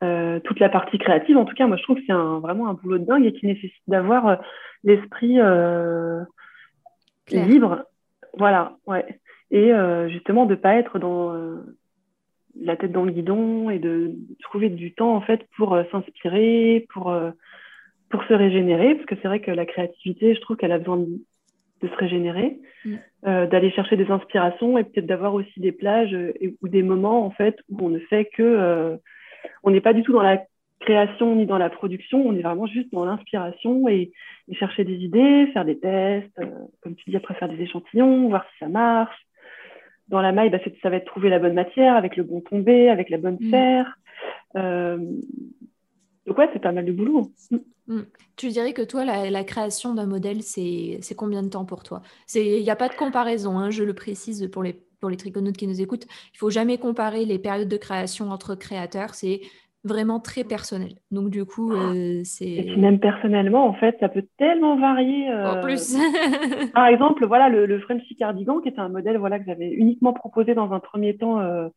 Euh, 0.03 0.39
toute 0.41 0.61
la 0.61 0.69
partie 0.69 0.99
créative, 0.99 1.37
en 1.39 1.45
tout 1.45 1.55
cas, 1.55 1.67
moi 1.67 1.77
je 1.77 1.83
trouve 1.83 1.97
que 1.97 2.03
c'est 2.07 2.13
un, 2.13 2.39
vraiment 2.39 2.69
un 2.69 2.75
boulot 2.75 2.99
de 2.99 3.05
dingue 3.05 3.25
et 3.25 3.33
qui 3.33 3.47
nécessite 3.47 3.83
d'avoir 3.87 4.29
euh, 4.29 4.37
l'esprit 4.83 5.41
euh, 5.41 6.23
libre. 7.31 7.85
Voilà, 8.37 8.77
ouais. 8.87 9.19
Et 9.51 9.71
justement 10.09 10.47
de 10.47 10.51
ne 10.51 10.57
pas 10.57 10.75
être 10.75 10.99
dans 10.99 11.33
la 12.61 12.77
tête 12.77 12.93
dans 12.93 13.05
le 13.05 13.13
guidon 13.13 13.71
et 13.71 13.79
de 13.79 14.13
trouver 14.43 14.69
du 14.69 14.93
temps 14.93 15.15
en 15.15 15.21
fait 15.21 15.47
pour 15.57 15.75
euh, 15.75 15.85
s'inspirer, 15.91 16.87
pour, 16.93 17.11
euh, 17.11 17.31
pour 18.11 18.23
se 18.25 18.35
régénérer, 18.35 18.95
parce 18.95 19.07
que 19.07 19.15
c'est 19.21 19.29
vrai 19.29 19.41
que 19.41 19.51
la 19.51 19.67
créativité, 19.67 20.35
je 20.35 20.41
trouve 20.41 20.57
qu'elle 20.57 20.73
a 20.73 20.79
besoin 20.79 20.99
de, 20.99 21.09
se 21.83 21.97
régénérer, 21.97 22.59
mm. 22.87 22.95
euh, 23.27 23.47
d'aller 23.47 23.71
chercher 23.71 23.97
des 23.97 24.11
inspirations 24.11 24.79
et 24.79 24.85
peut-être 24.85 25.07
d'avoir 25.07 25.35
aussi 25.35 25.61
des 25.61 25.73
plages 25.73 26.17
ou 26.63 26.69
des 26.69 26.83
moments 26.83 27.27
en 27.27 27.31
fait 27.31 27.59
où 27.69 27.85
on 27.85 27.91
ne 27.91 27.99
fait 27.99 28.25
que, 28.25 28.99
on 29.63 29.71
n'est 29.71 29.83
pas 29.83 29.93
du 29.93 30.03
tout 30.03 30.13
dans 30.13 30.23
la 30.23 30.43
création 30.81 31.37
ni 31.37 31.45
dans 31.45 31.59
la 31.59 31.69
production, 31.69 32.27
on 32.27 32.35
est 32.35 32.43
vraiment 32.43 32.67
juste 32.67 32.91
dans 32.91 33.05
l'inspiration 33.05 33.87
et, 33.89 34.13
et, 34.49 34.55
chercher 34.55 34.85
des 34.85 34.97
idées, 34.97 35.51
faire 35.53 35.67
des 35.67 35.79
tests, 35.79 36.41
comme 36.81 36.95
tu 36.95 37.11
dis 37.11 37.17
après 37.17 37.35
faire 37.35 37.51
des 37.51 37.61
échantillons, 37.61 38.29
voir 38.29 38.47
si 38.51 38.59
ça 38.61 38.69
marche 38.69 39.27
dans 40.09 40.21
la 40.21 40.33
maille, 40.33 40.51
bah, 40.51 40.59
ça 40.83 40.91
va 40.91 40.97
être 40.97 41.07
trouver 41.07 41.31
la 41.31 41.39
bonne 41.39 41.55
matière, 41.55 41.97
avec 41.97 42.17
le 42.17 42.25
bon 42.25 42.41
tombé, 42.41 42.89
avec 42.89 43.11
la 43.11 43.19
bonne 43.19 43.39
serre. 43.51 43.99
Mm. 44.55 44.59
Euh, 44.59 44.99
donc 46.27 46.39
ouais, 46.39 46.49
c'est 46.53 46.63
pas 46.63 46.73
mal 46.73 46.85
de 46.85 46.93
boulot. 46.93 47.33
Mm. 47.51 47.57
Mm. 47.87 48.07
Tu 48.37 48.49
dirais 48.49 48.73
que 48.73 48.83
toi, 48.83 49.05
la, 49.05 49.45
création 49.45 49.95
d'un 49.95 50.07
modèle, 50.07 50.43
c'est 50.43 51.01
combien 51.17 51.43
de 51.43 51.49
temps 51.49 51.65
pour 51.65 51.83
toi? 51.83 52.03
Il 52.35 52.63
n'y 52.63 52.71
a 52.71 52.77
pas 52.77 52.89
de 52.89 52.95
comparaison, 52.95 53.59
hein, 53.59 53.71
je 53.71 53.83
le 53.83 53.95
précise 53.95 54.49
pour 54.51 54.63
les, 54.63 54.75
pour 55.01 55.11
les 55.11 55.17
triconautes 55.17 55.57
qui 55.57 55.67
nous 55.67 55.81
écoutent. 55.81 56.07
Il 56.33 56.39
faut 56.39 56.51
jamais 56.51 56.79
comparer 56.79 57.25
les 57.25 57.39
périodes 57.39 57.69
de 57.69 57.77
création 57.77 58.31
entre 58.31 58.55
créateurs. 58.55 59.15
C'est 59.15 59.43
vraiment 59.85 60.19
très 60.19 60.45
personnel. 60.45 60.95
Donc 61.11 61.31
du 61.31 61.45
coup, 61.45 61.73
ah. 61.75 61.93
euh, 61.95 62.21
c'est... 62.25 62.47
Et 62.47 62.77
même 62.77 62.99
personnellement, 62.99 63.67
en 63.67 63.75
fait, 63.75 63.97
ça 64.01 64.09
peut 64.09 64.25
tellement 64.39 64.77
varier. 64.77 65.29
En 65.29 65.57
euh, 65.57 65.63
plus. 65.63 65.97
Par 66.75 66.87
exemple, 66.87 67.27
voilà, 67.27 67.49
le, 67.49 67.67
le 67.67 67.79
Frenchy 67.81 68.17
Cardigan, 68.17 68.61
qui 68.61 68.71
était 68.71 68.81
un 68.81 68.89
modèle 68.89 69.19
voilà, 69.19 69.39
que 69.39 69.45
j'avais 69.47 69.71
uniquement 69.71 70.13
proposé 70.13 70.55
dans 70.55 70.73
un 70.73 70.81
premier 70.81 71.17
temps 71.17 71.41
euh, 71.41 71.69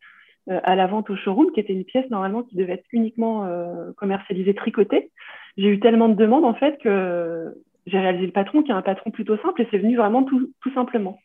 à 0.47 0.75
la 0.75 0.87
vente 0.87 1.09
au 1.09 1.15
showroom, 1.15 1.51
qui 1.51 1.59
était 1.59 1.73
une 1.73 1.83
pièce 1.83 2.09
normalement 2.09 2.43
qui 2.43 2.55
devait 2.55 2.73
être 2.73 2.85
uniquement 2.93 3.45
commercialisée 3.97 4.55
tricotée. 4.55 5.11
J'ai 5.57 5.67
eu 5.67 5.79
tellement 5.81 6.07
de 6.07 6.15
demandes, 6.15 6.45
en 6.45 6.53
fait, 6.53 6.77
que 6.81 7.53
j'ai 7.85 7.99
réalisé 7.99 8.27
le 8.27 8.31
patron, 8.31 8.63
qui 8.63 8.71
est 8.71 8.75
un 8.75 8.81
patron 8.81 9.11
plutôt 9.11 9.37
simple, 9.37 9.61
et 9.61 9.67
c'est 9.69 9.77
venu 9.77 9.97
vraiment 9.97 10.23
tout, 10.23 10.49
tout 10.61 10.71
simplement. 10.73 11.19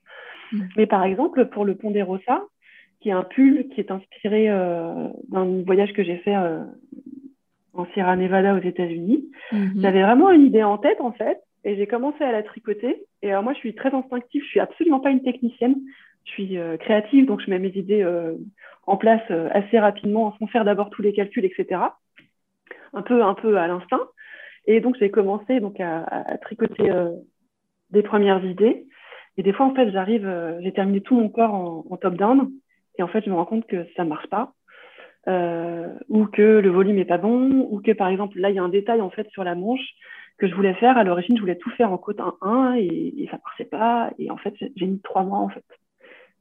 Mm. 0.52 0.60
Mais 0.76 0.86
par 0.86 1.04
exemple, 1.04 1.46
pour 1.46 1.64
le 1.64 1.76
Ponderosa, 1.76 2.42
qui 3.02 3.08
est 3.08 3.12
un 3.12 3.24
pull 3.24 3.68
qui 3.70 3.80
est 3.80 3.90
inspiré 3.90 4.48
euh, 4.48 5.08
d'un 5.28 5.62
voyage 5.64 5.92
que 5.92 6.04
j'ai 6.04 6.18
fait 6.18 6.36
euh, 6.36 6.62
en 7.74 7.84
Sierra 7.86 8.16
Nevada 8.16 8.54
aux 8.54 8.62
États-Unis. 8.62 9.28
Mhm. 9.50 9.80
J'avais 9.80 10.02
vraiment 10.02 10.30
une 10.30 10.46
idée 10.46 10.62
en 10.62 10.78
tête 10.78 11.00
en 11.00 11.12
fait, 11.12 11.40
et 11.64 11.76
j'ai 11.76 11.86
commencé 11.86 12.22
à 12.22 12.32
la 12.32 12.42
tricoter. 12.42 13.04
Et 13.22 13.30
alors 13.30 13.42
moi, 13.42 13.54
je 13.54 13.58
suis 13.58 13.74
très 13.74 13.92
instinctive, 13.92 14.42
je 14.42 14.48
suis 14.48 14.60
absolument 14.60 15.00
pas 15.00 15.10
une 15.10 15.22
technicienne. 15.22 15.76
Je 16.24 16.30
suis 16.30 16.58
euh, 16.58 16.76
créative, 16.76 17.26
donc 17.26 17.40
je 17.40 17.50
mets 17.50 17.58
mes 17.58 17.76
idées 17.76 18.06
en 18.86 18.96
place 18.96 19.28
assez 19.50 19.78
rapidement, 19.78 20.36
sans 20.38 20.46
faire 20.46 20.64
d'abord 20.64 20.90
tous 20.90 21.02
les 21.02 21.12
calculs, 21.12 21.44
etc. 21.44 21.80
Un 22.92 23.02
peu, 23.02 23.22
un 23.22 23.34
peu 23.34 23.56
à 23.58 23.66
l'instinct. 23.66 24.02
Et 24.66 24.80
donc 24.80 24.96
j'ai 25.00 25.10
commencé 25.10 25.58
donc 25.58 25.80
à, 25.80 26.04
à 26.04 26.38
tricoter 26.38 26.92
des 27.90 28.02
premières 28.02 28.44
idées. 28.44 28.86
Et 29.38 29.42
des 29.42 29.52
fois, 29.52 29.66
en 29.66 29.74
fait, 29.74 29.90
j'arrive, 29.90 30.30
j'ai 30.60 30.72
terminé 30.72 31.00
tout 31.00 31.16
mon 31.16 31.28
corps 31.28 31.54
en, 31.54 31.84
en 31.90 31.96
top-down. 31.96 32.50
Et 32.98 33.02
en 33.02 33.08
fait, 33.08 33.24
je 33.24 33.30
me 33.30 33.34
rends 33.34 33.44
compte 33.44 33.66
que 33.66 33.86
ça 33.96 34.04
ne 34.04 34.08
marche 34.08 34.28
pas. 34.28 34.52
Euh, 35.28 35.86
ou 36.08 36.26
que 36.26 36.42
le 36.42 36.70
volume 36.70 36.98
est 36.98 37.04
pas 37.04 37.18
bon, 37.18 37.68
ou 37.70 37.80
que 37.80 37.92
par 37.92 38.08
exemple, 38.08 38.40
là, 38.40 38.50
il 38.50 38.56
y 38.56 38.58
a 38.58 38.62
un 38.62 38.68
détail 38.68 39.00
en 39.00 39.10
fait 39.10 39.28
sur 39.30 39.44
la 39.44 39.54
manche 39.54 39.94
que 40.38 40.48
je 40.48 40.54
voulais 40.54 40.74
faire. 40.74 40.98
À 40.98 41.04
l'origine, 41.04 41.36
je 41.36 41.40
voulais 41.40 41.58
tout 41.58 41.70
faire 41.70 41.92
en 41.92 41.98
côte 41.98 42.18
1-1 42.18 42.76
et, 42.78 43.22
et 43.22 43.28
ça 43.30 43.38
marchait 43.44 43.64
pas. 43.64 44.10
Et 44.18 44.30
en 44.30 44.36
fait, 44.36 44.54
j'ai 44.76 44.86
mis 44.86 45.00
trois 45.00 45.22
mois 45.22 45.38
en 45.38 45.48
fait. 45.48 45.64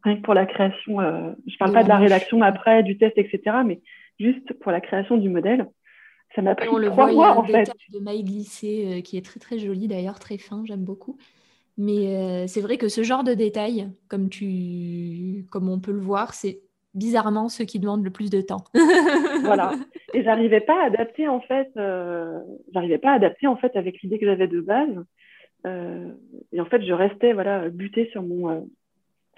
Rien 0.03 0.15
que 0.17 0.21
pour 0.21 0.33
la 0.33 0.47
création, 0.47 0.99
euh, 0.99 1.31
je 1.45 1.55
parle 1.57 1.73
pas 1.73 1.83
de 1.83 1.89
la 1.89 1.97
rédaction 1.97 2.41
après, 2.41 2.81
du 2.81 2.97
test, 2.97 3.17
etc., 3.17 3.57
mais 3.63 3.81
juste 4.19 4.53
pour 4.59 4.71
la 4.71 4.81
création 4.81 5.17
du 5.17 5.29
modèle. 5.29 5.67
Ça 6.35 6.41
m'a 6.41 6.55
pris 6.55 6.67
trois 6.67 7.11
mois 7.11 7.37
en 7.37 7.43
fait. 7.43 7.69
de 7.93 7.99
maille 7.99 8.23
glissée 8.23 8.85
euh, 8.87 9.01
qui 9.01 9.17
est 9.17 9.25
très 9.25 9.39
très 9.39 9.59
joli 9.59 9.87
d'ailleurs, 9.87 10.17
très 10.17 10.37
fin, 10.37 10.63
j'aime 10.65 10.83
beaucoup. 10.83 11.17
Mais 11.77 12.15
euh, 12.15 12.47
c'est 12.47 12.61
vrai 12.61 12.77
que 12.77 12.89
ce 12.89 13.03
genre 13.03 13.23
de 13.23 13.33
détails, 13.33 13.89
comme, 14.07 14.29
tu, 14.29 15.45
comme 15.49 15.69
on 15.69 15.79
peut 15.79 15.91
le 15.91 15.99
voir, 15.99 16.33
c'est 16.33 16.59
bizarrement 16.93 17.49
ceux 17.49 17.65
qui 17.65 17.79
demandent 17.79 18.03
le 18.03 18.11
plus 18.11 18.29
de 18.29 18.41
temps. 18.41 18.65
voilà. 19.43 19.73
Et 20.13 20.23
j'arrivais 20.23 20.59
pas 20.59 20.81
à 20.81 20.87
adapter 20.87 21.27
en 21.27 21.39
fait. 21.41 21.69
Euh, 21.77 22.39
j'arrivais 22.73 22.97
pas 22.97 23.11
à 23.11 23.15
adapter 23.15 23.47
en 23.47 23.55
fait 23.55 23.75
avec 23.75 24.01
l'idée 24.01 24.19
que 24.19 24.25
j'avais 24.25 24.47
de 24.47 24.59
base. 24.59 25.05
Euh, 25.65 26.11
et 26.51 26.59
en 26.59 26.65
fait, 26.65 26.83
je 26.83 26.91
restais 26.91 27.33
voilà 27.33 27.69
butée 27.69 28.09
sur 28.11 28.23
mon 28.23 28.67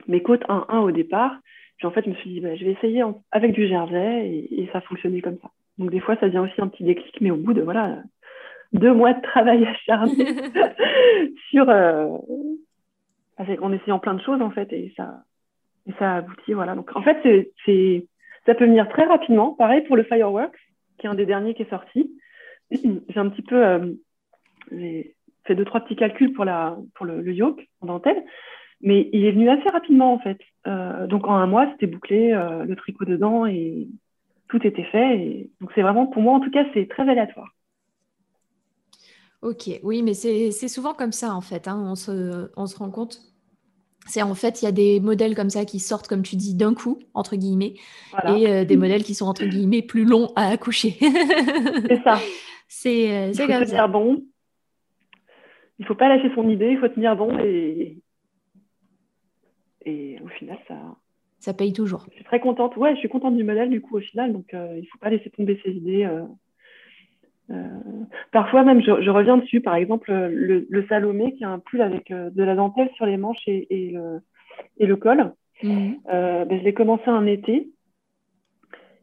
mes 0.08 0.22
côtes 0.22 0.44
1-1 0.50 0.80
au 0.80 0.92
départ. 0.92 1.38
Puis 1.78 1.88
en 1.88 1.92
fait, 1.92 2.06
je 2.06 2.10
me 2.10 2.16
suis 2.16 2.30
dit, 2.30 2.40
bah, 2.40 2.56
je 2.56 2.66
vais 2.66 2.72
essayer 2.72 3.04
avec 3.32 3.52
du 3.52 3.68
jersey 3.68 4.48
et, 4.52 4.70
ça 4.72 4.82
fonctionnait 4.82 5.22
comme 5.22 5.38
ça. 5.42 5.50
Donc 5.78 5.92
des 5.92 6.00
fois, 6.00 6.16
ça 6.18 6.28
vient 6.28 6.44
aussi 6.44 6.60
un 6.60 6.68
petit 6.68 6.84
déclic, 6.84 7.20
mais 7.22 7.32
au 7.32 7.36
bout 7.36 7.54
de 7.54 7.62
voilà 7.62 8.04
deux 8.74 8.94
mois 8.94 9.14
de 9.14 9.22
travail 9.22 9.66
acharné 9.66 10.16
sur 11.50 11.70
euh, 11.70 12.08
en 13.38 13.74
essayant 13.74 14.00
plein 14.00 14.16
de 14.16 14.22
choses 14.22 14.42
en 14.42 14.52
fait 14.52 14.72
et 14.74 14.94
ça 14.98 15.24
et 15.88 15.94
ça 16.00 16.16
aboutit 16.16 16.54
voilà. 16.54 16.76
Donc 16.76 16.96
en 16.96 17.02
fait 17.02 17.18
c'est 17.66 18.08
ça 18.46 18.56
peut 18.56 18.66
venir 18.66 18.90
très 18.90 19.06
rapidement. 19.06 19.54
Pareil 19.54 19.82
pour 19.82 19.96
le 19.96 20.04
Fireworks 20.04 20.58
qui 20.98 21.08
est 21.08 21.10
un 21.10 21.16
des 21.16 21.26
derniers 21.26 21.54
qui 21.54 21.64
est 21.64 21.70
sorti. 21.70 22.12
J'ai 22.72 23.20
un 23.20 23.30
petit 23.30 23.42
peu 23.42 23.64
euh, 23.66 23.94
j'ai 24.72 25.16
fait 25.46 25.56
deux 25.56 25.66
trois 25.66 25.82
petits 25.82 25.96
calculs 25.96 26.34
pour 26.34 26.46
la 26.46 26.78
pour 26.96 27.06
le, 27.06 27.22
le 27.22 27.34
yoke 27.34 27.68
en 27.82 27.88
dentelle 27.88 28.24
mais 28.82 29.10
il 29.14 29.26
est 29.26 29.32
venu 29.32 29.50
assez 29.50 29.70
rapidement 29.70 30.14
en 30.14 30.20
fait. 30.20 30.40
Euh, 30.68 31.08
donc 31.08 31.28
en 31.28 31.36
un 31.36 31.48
mois 31.48 31.70
c'était 31.72 31.88
bouclé 31.88 32.34
euh, 32.34 32.66
le 32.66 32.76
tricot 32.76 33.06
dedans 33.06 33.46
et 33.46 33.88
tout 34.50 34.66
était 34.66 34.84
fait. 34.84 35.18
Et 35.18 35.50
donc 35.62 35.72
c'est 35.76 35.82
vraiment 35.82 36.08
pour 36.08 36.22
moi 36.22 36.34
en 36.34 36.40
tout 36.40 36.52
cas 36.52 36.66
c'est 36.74 36.88
très 36.90 37.08
aléatoire 37.08 37.54
Ok, 39.44 39.70
oui, 39.84 40.02
mais 40.02 40.14
c'est 40.14 40.68
souvent 40.68 40.94
comme 40.94 41.12
ça 41.12 41.36
en 41.36 41.42
fait. 41.42 41.68
Hein. 41.68 41.84
On, 41.86 41.96
se, 41.96 42.50
on, 42.56 42.66
se, 42.66 42.78
rend 42.78 42.90
compte. 42.90 43.20
C'est 44.08 44.22
en 44.22 44.36
fait, 44.36 44.62
il 44.62 44.66
y 44.66 44.68
a 44.68 44.72
des 44.72 45.00
modèles 45.00 45.36
comme 45.36 45.50
ça 45.50 45.66
qui 45.66 45.80
sortent, 45.80 46.08
comme 46.08 46.24
tu 46.24 46.36
dis, 46.36 46.56
d'un 46.56 46.74
coup, 46.74 47.00
entre 47.14 47.36
guillemets, 47.36 47.76
et 48.26 48.48
euh, 48.48 48.66
des 48.66 48.78
modèles 48.78 49.04
qui 49.04 49.14
sont, 49.14 49.26
entre 49.26 49.46
guillemets, 49.46 49.82
plus 49.82 50.06
longs 50.06 50.32
à 50.36 50.48
accoucher. 50.48 50.96
c'est 51.00 52.02
ça. 52.04 52.20
C'est 52.68 53.34
comme 53.34 53.34
ça. 53.34 53.44
Il 53.44 53.60
faut 53.60 53.66
tenir 53.66 53.90
bon. 53.90 54.26
Il 55.80 55.84
ne 55.84 55.88
faut 55.88 55.96
pas 55.96 56.08
lâcher 56.08 56.32
son 56.36 56.50
idée, 56.50 56.72
il 56.72 56.80
faut 56.80 56.88
tenir 56.88 57.16
bon 57.16 57.38
et, 57.40 58.02
et 59.86 60.18
au 60.24 60.28
final, 60.30 60.58
ça. 60.68 60.78
Ça 61.40 61.54
paye 61.54 61.74
toujours. 61.74 62.06
Je 62.12 62.16
suis 62.16 62.24
très 62.24 62.40
contente. 62.40 62.78
Ouais, 62.78 62.94
je 62.94 63.00
suis 63.00 63.10
contente 63.10 63.36
du 63.36 63.44
modèle 63.44 63.70
du 63.70 63.82
coup 63.82 63.98
au 63.98 64.00
final, 64.00 64.32
donc 64.32 64.54
euh, 64.54 64.76
il 64.78 64.84
ne 64.84 64.88
faut 64.88 64.98
pas 65.00 65.10
laisser 65.10 65.30
tomber 65.30 65.60
ses 65.62 65.72
idées. 65.72 66.06
Euh, 66.06 66.22
euh, 66.22 66.26
parfois 68.32 68.64
même, 68.64 68.82
je, 68.82 69.10
reviens 69.10 69.38
dessus, 69.38 69.62
par 69.62 69.76
exemple, 69.76 70.12
le, 70.12 70.86
Salomé 70.88 71.34
qui 71.34 71.44
a 71.44 71.50
un 71.50 71.60
pull 71.60 71.82
avec 71.82 72.12
euh, 72.12 72.30
de 72.30 72.44
la 72.44 72.56
dentelle 72.56 72.90
sur 72.96 73.06
les 73.06 73.18
manches 73.18 73.48
et, 73.48 73.92
le, 73.94 74.22
et 74.78 74.86
le, 74.86 74.96
col. 74.96 75.34
Mhm. 75.62 76.00
Euh, 76.12 76.46
ben, 76.46 76.60
je 76.60 76.64
l'ai 76.64 76.74
commencé 76.74 77.08
un 77.08 77.26
été. 77.26 77.70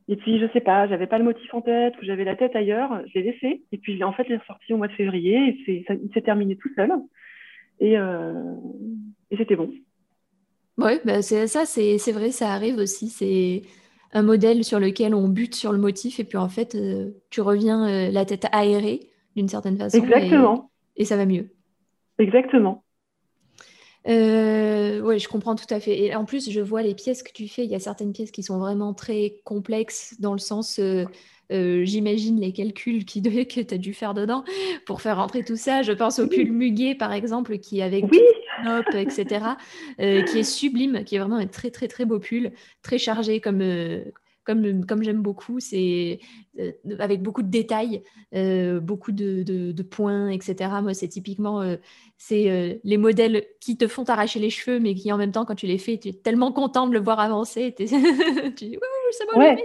Et 0.08 0.16
puis, 0.16 0.40
je 0.40 0.46
sais 0.52 0.60
pas, 0.60 0.88
j'avais 0.88 1.06
pas 1.06 1.18
le 1.18 1.24
motif 1.24 1.52
en 1.54 1.60
tête 1.60 1.94
ou 2.00 2.04
j'avais 2.04 2.24
la 2.24 2.34
tête 2.34 2.56
ailleurs, 2.56 3.00
je 3.06 3.18
l'ai 3.18 3.32
laissé. 3.32 3.62
Et 3.70 3.78
puis, 3.78 4.02
en 4.02 4.12
fait, 4.12 4.24
je 4.24 4.30
l'ai 4.30 4.38
ressorti 4.38 4.72
au 4.72 4.76
mois 4.76 4.88
de 4.88 4.92
février 4.92 5.56
et 5.66 5.84
ça, 5.86 5.94
il 5.94 6.10
s'est 6.12 6.22
terminé 6.22 6.56
tout 6.56 6.70
seul. 6.74 6.92
Et, 7.78 7.94
et 7.94 9.36
c'était 9.36 9.56
bon. 9.56 9.70
Oui, 10.76 10.92
bah 11.04 11.22
c'est 11.22 11.46
ça, 11.46 11.64
c'est 11.64 12.12
vrai, 12.12 12.30
ça 12.30 12.52
arrive 12.52 12.76
aussi. 12.76 13.62
Un 14.12 14.22
modèle 14.22 14.64
sur 14.64 14.80
lequel 14.80 15.14
on 15.14 15.28
bute 15.28 15.54
sur 15.54 15.72
le 15.72 15.78
motif 15.78 16.18
et 16.18 16.24
puis 16.24 16.38
en 16.38 16.48
fait, 16.48 16.76
tu 17.30 17.40
reviens 17.40 18.10
la 18.10 18.24
tête 18.24 18.46
aérée 18.50 19.08
d'une 19.36 19.48
certaine 19.48 19.78
façon. 19.78 19.98
Exactement. 19.98 20.70
et 20.96 21.04
ça 21.04 21.16
va 21.16 21.26
mieux. 21.26 21.50
Exactement. 22.18 22.82
Euh, 24.08 25.00
oui, 25.00 25.18
je 25.18 25.28
comprends 25.28 25.54
tout 25.54 25.72
à 25.72 25.80
fait. 25.80 25.98
Et 25.98 26.14
en 26.14 26.24
plus, 26.24 26.50
je 26.50 26.60
vois 26.60 26.82
les 26.82 26.94
pièces 26.94 27.22
que 27.22 27.32
tu 27.32 27.48
fais. 27.48 27.64
Il 27.64 27.70
y 27.70 27.74
a 27.74 27.80
certaines 27.80 28.12
pièces 28.12 28.30
qui 28.30 28.42
sont 28.42 28.58
vraiment 28.58 28.94
très 28.94 29.40
complexes 29.44 30.16
dans 30.20 30.32
le 30.32 30.38
sens, 30.38 30.78
euh, 30.78 31.04
euh, 31.52 31.84
j'imagine 31.84 32.40
les 32.40 32.52
calculs 32.52 33.04
qui 33.04 33.22
que 33.22 33.60
tu 33.60 33.74
as 33.74 33.78
dû 33.78 33.92
faire 33.92 34.14
dedans 34.14 34.44
pour 34.86 35.02
faire 35.02 35.16
rentrer 35.16 35.44
tout 35.44 35.56
ça. 35.56 35.82
Je 35.82 35.92
pense 35.92 36.18
au 36.18 36.26
pull 36.26 36.52
muguet, 36.52 36.94
par 36.94 37.12
exemple, 37.12 37.58
qui 37.58 37.82
avec 37.82 38.04
oui. 38.10 38.20
Etc., 38.94 39.44
qui 39.98 40.38
est 40.38 40.44
sublime, 40.44 41.04
qui 41.04 41.16
est 41.16 41.18
vraiment 41.18 41.36
un 41.36 41.46
très, 41.46 41.70
très, 41.70 41.88
très 41.88 42.04
beau 42.04 42.18
pull, 42.18 42.52
très 42.82 42.98
chargé 42.98 43.40
comme 43.40 43.62
comme, 44.44 44.86
comme 44.86 45.02
j'aime 45.02 45.22
beaucoup, 45.22 45.60
c'est 45.60 46.18
euh, 46.58 46.72
avec 46.98 47.22
beaucoup 47.22 47.42
de 47.42 47.50
détails, 47.50 48.02
euh, 48.34 48.80
beaucoup 48.80 49.12
de, 49.12 49.42
de, 49.42 49.82
points, 49.82 50.28
etc. 50.28 50.70
Moi, 50.82 50.94
c'est 50.94 51.08
typiquement 51.08 51.60
euh, 51.60 51.76
c'est 52.16 52.80
les 52.82 52.96
modèles 52.96 53.44
qui 53.60 53.76
te 53.76 53.86
font 53.86 54.04
arracher 54.04 54.40
les 54.40 54.50
cheveux, 54.50 54.80
mais 54.80 54.94
qui 54.94 55.12
en 55.12 55.16
même 55.16 55.32
temps, 55.32 55.44
quand 55.44 55.54
tu 55.54 55.66
les 55.66 55.78
fais, 55.78 55.98
tu 55.98 56.08
es 56.08 56.12
tellement 56.12 56.52
content 56.52 56.86
de 56.86 56.92
le 56.92 57.00
voir 57.00 57.20
avancer. 57.20 57.74
tu 57.76 57.84
dis, 57.84 57.98
c'est 59.12 59.26
bon, 59.32 59.38
ouais. 59.38 59.56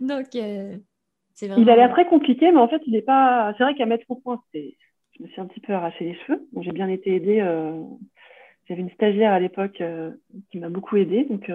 Donc, 0.00 0.26
vraiment... 0.32 1.62
Il 1.62 1.70
a 1.70 1.76
l'air 1.76 1.90
très 1.90 2.06
compliqué, 2.06 2.50
mais 2.52 2.58
en 2.58 2.68
fait, 2.68 2.82
il 2.86 2.92
n'est 2.92 3.02
pas. 3.02 3.54
C'est 3.56 3.64
vrai 3.64 3.74
qu'à 3.74 3.86
mettre 3.86 4.04
au 4.08 4.16
point, 4.16 4.42
je 4.54 5.22
me 5.22 5.28
suis 5.28 5.40
un 5.40 5.46
petit 5.46 5.60
peu 5.60 5.72
arraché 5.72 6.04
les 6.04 6.14
cheveux. 6.14 6.46
j'ai 6.60 6.72
bien 6.72 6.88
été 6.88 7.16
aidée. 7.16 7.40
J'avais 8.68 8.80
une 8.80 8.90
stagiaire 8.90 9.32
à 9.32 9.40
l'époque 9.40 9.82
qui 10.50 10.58
m'a 10.58 10.68
beaucoup 10.68 10.96
aidée. 10.96 11.24
Donc, 11.24 11.50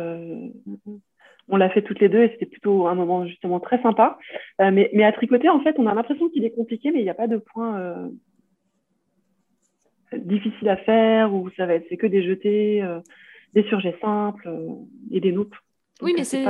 on 1.52 1.58
l'a 1.58 1.69
fait 1.69 1.82
toutes 1.82 2.00
les 2.00 2.10
deux 2.10 2.24
et 2.24 2.30
c'était 2.30 2.45
plutôt 2.45 2.88
un 2.88 2.95
moment 2.95 3.26
justement 3.26 3.60
très 3.60 3.82
sympa. 3.82 4.17
Euh, 4.62 4.71
mais, 4.71 5.04
à 5.04 5.12
tricoter, 5.12 5.50
en 5.50 5.60
fait, 5.62 5.76
on 5.78 5.86
a 5.86 5.93
l'impression 5.93 6.30
qu'il 6.30 6.45
est 6.45 6.56
compliqué, 6.56 6.91
mais 6.91 7.00
il 7.00 7.04
n'y 7.04 7.10
a 7.10 7.15
pas 7.15 7.28
de 7.28 7.38
point 7.38 7.78
euh, 7.80 8.10
difficile 10.17 10.69
à 10.69 10.78
faire 10.78 11.34
ou 11.34 11.50
ça 11.58 11.65
va 11.65 11.76
être 11.76 11.86
c'est 11.89 11.97
que 11.97 12.08
des 12.08 12.24
jetés, 12.24 12.82
euh, 12.82 13.00
des 13.54 13.63
surjets 13.63 13.97
simples 14.02 14.50
et 15.12 15.19
des 15.19 15.34
noupes 15.34 15.56
oui, 16.02 16.14
mais 16.16 16.24
c'est 16.24 16.46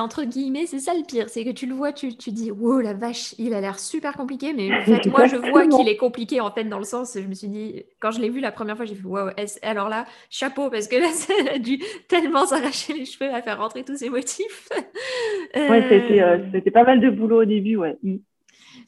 entre 0.00 0.24
guillemets, 0.24 0.66
c'est 0.66 0.78
ça 0.78 0.94
le 0.94 1.04
pire, 1.04 1.28
c'est 1.28 1.44
que 1.44 1.50
tu 1.50 1.66
le 1.66 1.74
vois, 1.74 1.92
tu, 1.92 2.16
tu 2.16 2.30
dis, 2.32 2.50
wow, 2.50 2.80
la 2.80 2.94
vache, 2.94 3.34
il 3.38 3.54
a 3.54 3.60
l'air 3.60 3.78
super 3.78 4.14
compliqué, 4.14 4.52
mais 4.54 4.70
en 4.72 4.84
fait, 4.84 5.06
moi, 5.06 5.26
je 5.26 5.36
vois 5.36 5.66
qu'il 5.66 5.88
est 5.88 5.96
compliqué, 5.96 6.40
en 6.40 6.50
fait, 6.50 6.64
dans 6.64 6.78
le 6.78 6.84
sens, 6.84 7.16
je 7.16 7.26
me 7.26 7.34
suis 7.34 7.48
dit, 7.48 7.84
quand 8.00 8.10
je 8.10 8.20
l'ai 8.20 8.30
vu 8.30 8.40
la 8.40 8.52
première 8.52 8.76
fois, 8.76 8.86
j'ai 8.86 8.94
fait, 8.94 9.06
wow, 9.06 9.28
alors 9.62 9.88
là, 9.88 10.06
chapeau, 10.30 10.70
parce 10.70 10.88
que 10.88 10.96
là, 10.96 11.08
ça 11.12 11.32
a 11.54 11.58
dû 11.58 11.80
tellement 12.08 12.46
s'arracher 12.46 12.94
les 12.94 13.04
cheveux 13.04 13.32
à 13.32 13.42
faire 13.42 13.58
rentrer 13.58 13.84
tous 13.84 13.96
ces 13.96 14.10
motifs. 14.10 14.68
Ouais, 15.54 16.20
euh, 16.20 16.38
c'était 16.52 16.70
pas 16.70 16.84
mal 16.84 17.00
de 17.00 17.10
boulot 17.10 17.42
au 17.42 17.44
début, 17.44 17.76
ouais. 17.76 17.96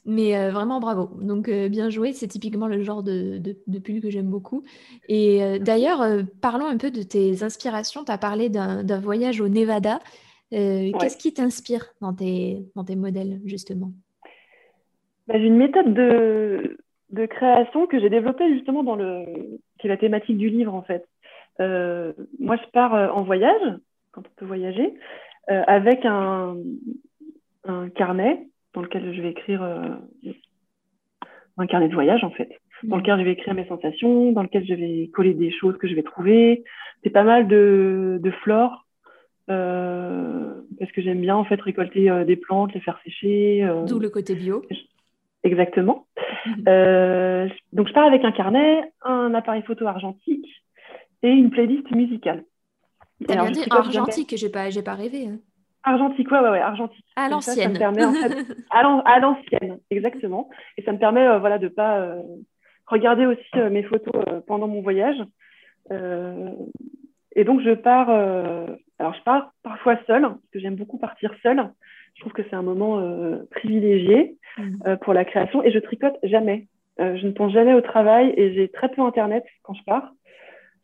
Mais 0.05 0.37
euh, 0.37 0.51
vraiment 0.51 0.81
bravo. 0.81 1.11
Donc 1.21 1.49
euh, 1.49 1.69
bien 1.69 1.91
joué, 1.91 2.13
c'est 2.13 2.29
typiquement 2.29 2.67
le 2.67 2.83
genre 2.83 3.03
de, 3.03 3.39
de, 3.39 3.79
pull 3.79 4.01
que 4.01 4.11
j'aime 4.11 4.29
beaucoup. 4.29 4.65
Et 5.09 5.43
euh, 5.43 5.59
d'ailleurs, 5.59 6.03
parlons 6.41 6.67
un 6.67 6.77
peu 6.77 6.91
de 6.91 7.03
tes 7.03 7.43
inspirations. 7.43 8.05
Tu 8.05 8.13
as 8.13 8.19
parlé 8.19 8.49
d'un 8.49 9.01
voyage 9.01 9.41
au 9.41 9.49
Nevada. 9.49 9.99
Qu'est-ce 10.51 11.17
qui 11.17 11.33
t'inspire 11.33 11.87
dans 12.01 12.13
tes, 12.13 12.65
dans 12.75 12.85
tes 12.85 12.97
modèles, 12.97 13.41
justement? 13.45 13.93
Bah, 15.29 15.35
J'ai 15.39 15.47
une 15.47 15.57
méthode 15.57 15.95
de, 15.95 16.79
de 17.11 17.27
création 17.27 17.87
que 17.87 18.01
j'ai 18.01 18.11
développée 18.11 18.53
justement 18.55 18.83
dans 18.83 18.97
le... 18.97 19.25
qui 19.79 19.87
est 19.87 19.89
la 19.89 19.97
thématique 19.97 20.39
du 20.39 20.49
livre, 20.49 20.75
en 20.75 20.83
fait. 20.83 21.07
moi, 21.59 22.57
je 22.57 22.71
pars 22.73 23.17
en 23.17 23.23
voyage, 23.23 23.79
quand 24.11 24.23
on 24.23 24.35
peut 24.37 24.47
voyager, 24.47 24.95
avec 25.47 26.05
un, 26.05 26.57
un 27.65 27.89
carnet 27.91 28.47
dans 28.75 28.83
lequel 28.83 29.13
je 29.15 29.21
vais 29.21 29.31
écrire 29.31 29.63
euh, 29.63 30.33
un 31.57 31.67
carnet 31.67 31.89
de 31.89 31.95
voyage, 31.95 32.25
en 32.25 32.31
fait, 32.31 32.51
dans 32.83 32.97
lequel 32.97 33.19
je 33.19 33.25
vais 33.25 33.33
écrire 33.33 33.55
mes 33.55 33.67
sensations, 33.67 34.33
dans 34.33 34.43
lequel 34.43 34.67
je 34.67 34.75
vais 34.75 35.11
coller 35.13 35.35
des 35.35 35.51
choses 35.51 35.77
que 35.79 35.89
je 35.89 35.95
vais 35.95 36.03
trouver. 36.03 36.65
C'est 37.03 37.11
pas 37.11 37.25
mal 37.25 37.49
de, 37.49 38.19
de 38.23 38.31
flore, 38.31 38.87
euh, 39.51 40.61
parce 40.79 40.93
que 40.93 41.03
j'aime 41.03 41.21
bien, 41.21 41.37
en 41.37 41.45
fait, 41.45 41.61
récolter 41.61 42.11
euh, 42.11 42.25
des 42.25 42.37
plantes, 42.37 42.73
les 42.75 42.81
faire 42.81 43.01
sécher. 43.05 43.69
D'où 43.87 43.99
le 43.99 44.11
côté 44.11 44.35
bio. 44.35 44.63
Exactement. 45.43 46.07
Mhm. 46.47 47.51
donc, 47.73 47.89
je 47.89 47.93
pars 47.93 48.07
avec 48.07 48.25
un 48.25 48.33
carnet, 48.33 48.93
un 49.03 49.35
appareil 49.35 49.63
photo 49.63 49.87
argentique 49.87 50.47
et 51.23 51.31
une 51.31 51.51
playlist 51.51 51.91
musicale. 51.91 52.45
T'as 53.27 53.43
bien 53.43 53.51
dit 53.51 53.65
argentique, 53.71 54.35
j'ai 54.37 54.49
pas, 54.49 54.71
j'ai 54.71 54.83
pas 54.83 54.95
rêvé. 54.95 55.27
Hein. 55.27 55.39
Argentique, 55.83 56.31
ouais, 56.31 56.41
ouais, 56.41 56.51
ouais, 56.51 56.61
argentique. 56.61 57.05
À 57.17 57.29
l'ancienne. 57.29 57.79
à 58.71 59.21
l'ancienne, 59.21 59.79
exactement. 59.91 60.51
Et 60.77 60.83
ça 60.83 60.93
me 60.93 60.99
permet, 60.99 61.27
euh, 61.27 61.39
voilà, 61.39 61.59
de 61.59 61.69
pas 61.69 62.01
euh, 62.01 62.23
regarder 62.87 63.25
aussi 63.25 63.49
euh, 63.57 63.71
mes 63.71 63.83
photos 63.83 64.13
pendant 64.47 64.69
mon 64.69 64.83
voyage. 64.83 65.17
et 65.91 67.45
donc 67.45 67.63
je 67.63 67.75
pars, 67.75 68.11
alors 68.99 69.15
je 69.15 69.23
pars 69.23 69.53
parfois 69.63 69.97
seule, 70.07 70.23
parce 70.23 70.51
que 70.53 70.61
j'aime 70.61 70.77
beaucoup 70.77 70.99
partir 70.99 71.35
seule. 71.43 71.71
Je 72.15 72.21
trouve 72.21 72.33
que 72.33 72.43
c'est 72.51 72.57
un 72.57 72.63
moment 72.63 73.03
privilégié 73.51 74.37
mm. 74.59 74.97
pour 75.01 75.15
la 75.15 75.25
création. 75.25 75.65
Et 75.65 75.73
je 75.73 75.79
tricote 75.79 76.19
jamais. 76.23 76.69
je 76.99 77.27
ne 77.27 77.33
pense 77.33 77.53
jamais 77.53 77.75
au 77.75 77.81
travail 77.81 78.35
et 78.37 78.53
j'ai 78.55 78.69
très 78.69 78.91
peu 78.91 79.01
internet 79.01 79.45
quand 79.63 79.75
je 79.75 79.85
pars. 79.85 80.13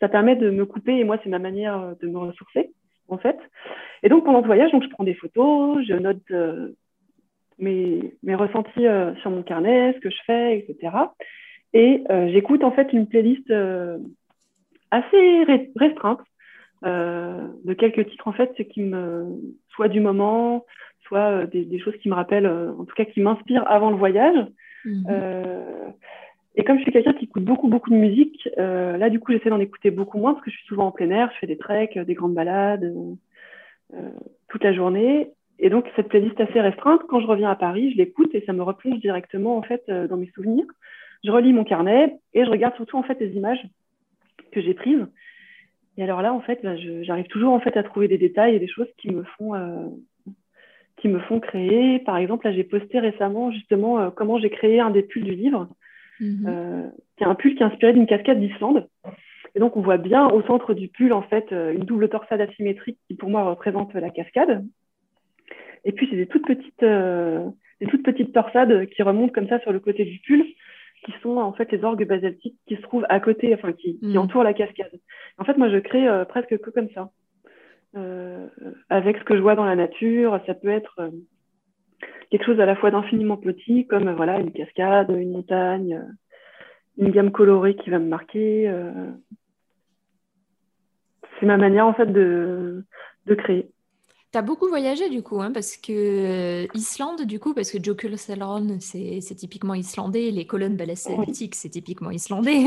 Ça 0.00 0.08
permet 0.08 0.36
de 0.36 0.50
me 0.50 0.64
couper 0.64 0.98
et 0.98 1.04
moi 1.04 1.18
c'est 1.22 1.30
ma 1.30 1.38
manière 1.38 1.94
de 2.00 2.08
me 2.08 2.18
ressourcer 2.18 2.72
en 3.08 3.18
fait. 3.18 3.38
Et 4.02 4.08
donc, 4.08 4.24
pendant 4.24 4.42
ce 4.42 4.46
voyage, 4.46 4.72
donc, 4.72 4.82
je 4.82 4.88
prends 4.88 5.04
des 5.04 5.14
photos, 5.14 5.84
je 5.86 5.94
note 5.94 6.22
euh, 6.30 6.68
mes, 7.58 8.14
mes, 8.22 8.34
ressentis 8.34 8.86
euh, 8.86 9.14
sur 9.16 9.30
mon 9.30 9.42
carnet, 9.42 9.94
ce 9.94 10.00
que 10.00 10.10
je 10.10 10.18
fais, 10.26 10.58
etc. 10.58 10.96
Et 11.72 12.04
euh, 12.10 12.28
j'écoute 12.32 12.64
en 12.64 12.70
fait 12.70 12.92
une 12.92 13.06
playlist 13.06 13.52
assez 14.90 15.44
restreinte 15.76 16.20
de 16.82 17.74
quelques 17.74 18.08
titres, 18.08 18.28
en 18.28 18.32
fait, 18.32 18.52
qui 18.68 18.82
me, 18.82 19.26
soit 19.70 19.88
du 19.88 20.00
moment, 20.00 20.64
soit 21.02 21.46
des, 21.46 21.78
choses 21.80 21.96
qui 21.96 22.08
me 22.08 22.14
rappellent, 22.14 22.46
en 22.46 22.84
tout 22.84 22.94
cas 22.94 23.04
qui 23.04 23.20
m'inspirent 23.20 23.68
avant 23.68 23.90
le 23.90 23.96
voyage. 23.96 24.46
Mhm. 24.84 25.04
Et 26.56 26.64
comme 26.64 26.78
je 26.78 26.82
suis 26.82 26.92
quelqu'un 26.92 27.12
qui 27.12 27.26
écoute 27.26 27.44
beaucoup, 27.44 27.68
beaucoup 27.68 27.90
de 27.90 27.96
musique, 27.96 28.48
euh, 28.58 28.96
là, 28.96 29.10
du 29.10 29.20
coup, 29.20 29.32
j'essaie 29.32 29.50
d'en 29.50 29.60
écouter 29.60 29.90
beaucoup 29.90 30.18
moins 30.18 30.32
parce 30.32 30.44
que 30.44 30.50
je 30.50 30.56
suis 30.56 30.66
souvent 30.66 30.86
en 30.86 30.90
plein 30.90 31.10
air, 31.10 31.30
je 31.34 31.38
fais 31.38 31.46
des 31.46 31.58
treks, 31.58 31.98
des 31.98 32.14
grandes 32.14 32.34
balades 32.34 32.94
euh, 33.94 34.10
toute 34.48 34.64
la 34.64 34.72
journée. 34.72 35.32
Et 35.58 35.70
donc, 35.70 35.86
cette 35.96 36.08
playlist 36.08 36.38
assez 36.40 36.60
restreinte, 36.60 37.02
quand 37.08 37.20
je 37.20 37.26
reviens 37.26 37.50
à 37.50 37.56
Paris, 37.56 37.92
je 37.92 37.96
l'écoute 37.96 38.34
et 38.34 38.42
ça 38.46 38.52
me 38.52 38.62
replonge 38.62 39.00
directement, 39.00 39.56
en 39.56 39.62
fait, 39.62 39.82
euh, 39.88 40.06
dans 40.06 40.16
mes 40.16 40.30
souvenirs. 40.34 40.66
Je 41.24 41.30
relis 41.30 41.52
mon 41.52 41.64
carnet 41.64 42.18
et 42.34 42.44
je 42.44 42.50
regarde 42.50 42.74
surtout, 42.76 42.98
en 42.98 43.02
fait, 43.02 43.18
les 43.20 43.32
images 43.32 43.66
que 44.52 44.60
j'ai 44.60 44.74
prises. 44.74 45.06
Et 45.98 46.02
alors 46.02 46.20
là, 46.20 46.32
en 46.34 46.40
fait, 46.40 46.60
bah, 46.62 46.76
j'arrive 46.76 47.26
toujours, 47.26 47.52
en 47.52 47.60
fait, 47.60 47.76
à 47.76 47.82
trouver 47.82 48.06
des 48.06 48.18
détails 48.18 48.54
et 48.54 48.58
des 48.58 48.68
choses 48.68 48.88
qui 48.98 49.10
me 49.10 49.22
font, 49.22 49.54
euh, 49.54 49.88
qui 50.98 51.08
me 51.08 51.20
font 51.20 51.40
créer. 51.40 52.00
Par 52.00 52.18
exemple, 52.18 52.46
là, 52.46 52.52
j'ai 52.52 52.64
posté 52.64 52.98
récemment, 52.98 53.50
justement, 53.50 53.98
euh, 53.98 54.10
comment 54.10 54.38
j'ai 54.38 54.50
créé 54.50 54.78
un 54.78 54.90
des 54.90 55.02
pulls 55.02 55.24
du 55.24 55.34
livre. 55.34 55.68
Euh, 56.22 56.88
qui 57.16 57.24
est 57.24 57.26
un 57.26 57.34
pull 57.34 57.54
qui 57.54 57.62
est 57.62 57.66
inspiré 57.66 57.92
d'une 57.92 58.06
cascade 58.06 58.40
d'Islande. 58.40 58.88
Et 59.54 59.58
donc, 59.58 59.76
on 59.76 59.80
voit 59.80 59.96
bien 59.96 60.28
au 60.28 60.42
centre 60.42 60.74
du 60.74 60.88
pull, 60.88 61.12
en 61.12 61.22
fait, 61.22 61.52
euh, 61.52 61.72
une 61.72 61.84
double 61.84 62.08
torsade 62.08 62.40
asymétrique 62.40 62.98
qui, 63.06 63.14
pour 63.14 63.30
moi, 63.30 63.44
représente 63.44 63.94
la 63.94 64.10
cascade. 64.10 64.64
Et 65.84 65.92
puis, 65.92 66.06
c'est 66.10 66.16
des 66.16 66.26
toutes 66.26 66.46
petites, 66.46 66.82
euh, 66.82 67.48
des 67.80 67.86
toutes 67.86 68.02
petites 68.02 68.32
torsades 68.32 68.86
qui 68.86 69.02
remontent 69.02 69.32
comme 69.32 69.48
ça 69.48 69.60
sur 69.60 69.72
le 69.72 69.80
côté 69.80 70.04
du 70.04 70.18
pull, 70.20 70.44
qui 71.04 71.12
sont 71.22 71.36
en 71.36 71.52
fait 71.52 71.70
les 71.70 71.84
orgues 71.84 72.06
basaltiques 72.06 72.56
qui 72.66 72.76
se 72.76 72.82
trouvent 72.82 73.06
à 73.08 73.20
côté, 73.20 73.54
enfin, 73.54 73.72
qui, 73.72 73.98
qui 73.98 74.06
mhm. 74.06 74.18
entourent 74.18 74.42
la 74.42 74.54
cascade. 74.54 74.92
En 75.38 75.44
fait, 75.44 75.56
moi, 75.56 75.68
je 75.70 75.78
crée 75.78 76.06
presque 76.28 76.58
que 76.58 76.70
comme 76.70 76.88
ça. 76.90 77.10
avec 78.90 79.18
ce 79.18 79.24
que 79.24 79.36
je 79.36 79.42
vois 79.42 79.54
dans 79.54 79.64
la 79.64 79.76
nature, 79.76 80.40
ça 80.46 80.54
peut 80.54 80.68
être 80.68 81.10
quelque 82.30 82.44
chose 82.44 82.60
à 82.60 82.66
la 82.66 82.76
fois 82.76 82.90
d'infiniment 82.90 83.36
petit, 83.36 83.86
comme 83.86 84.10
voilà 84.14 84.38
une 84.40 84.52
cascade, 84.52 85.10
une 85.10 85.32
montagne, 85.32 85.94
euh, 85.94 86.12
une 86.98 87.10
gamme 87.10 87.30
colorée 87.30 87.76
qui 87.76 87.90
va 87.90 87.98
me 87.98 88.08
marquer. 88.08 88.68
Euh. 88.68 89.10
C'est 91.38 91.46
ma 91.46 91.56
manière 91.56 91.86
en 91.86 91.94
fait 91.94 92.06
de, 92.06 92.84
de 93.26 93.34
créer. 93.34 93.70
Tu 94.32 94.38
as 94.38 94.42
beaucoup 94.42 94.68
voyagé 94.68 95.08
du 95.08 95.22
coup, 95.22 95.40
hein, 95.40 95.52
parce 95.52 95.76
que 95.76 95.92
euh, 95.92 96.66
Islande, 96.74 97.22
du 97.22 97.38
coup, 97.38 97.54
parce 97.54 97.70
que 97.70 97.82
Jökulsárlón, 97.82 98.80
c'est, 98.80 99.20
c'est 99.20 99.34
typiquement 99.34 99.74
islandais, 99.74 100.30
les 100.30 100.46
colonnes 100.46 100.76
basaltiques, 100.76 101.54
c'est 101.54 101.68
typiquement 101.70 102.10
islandais. 102.10 102.64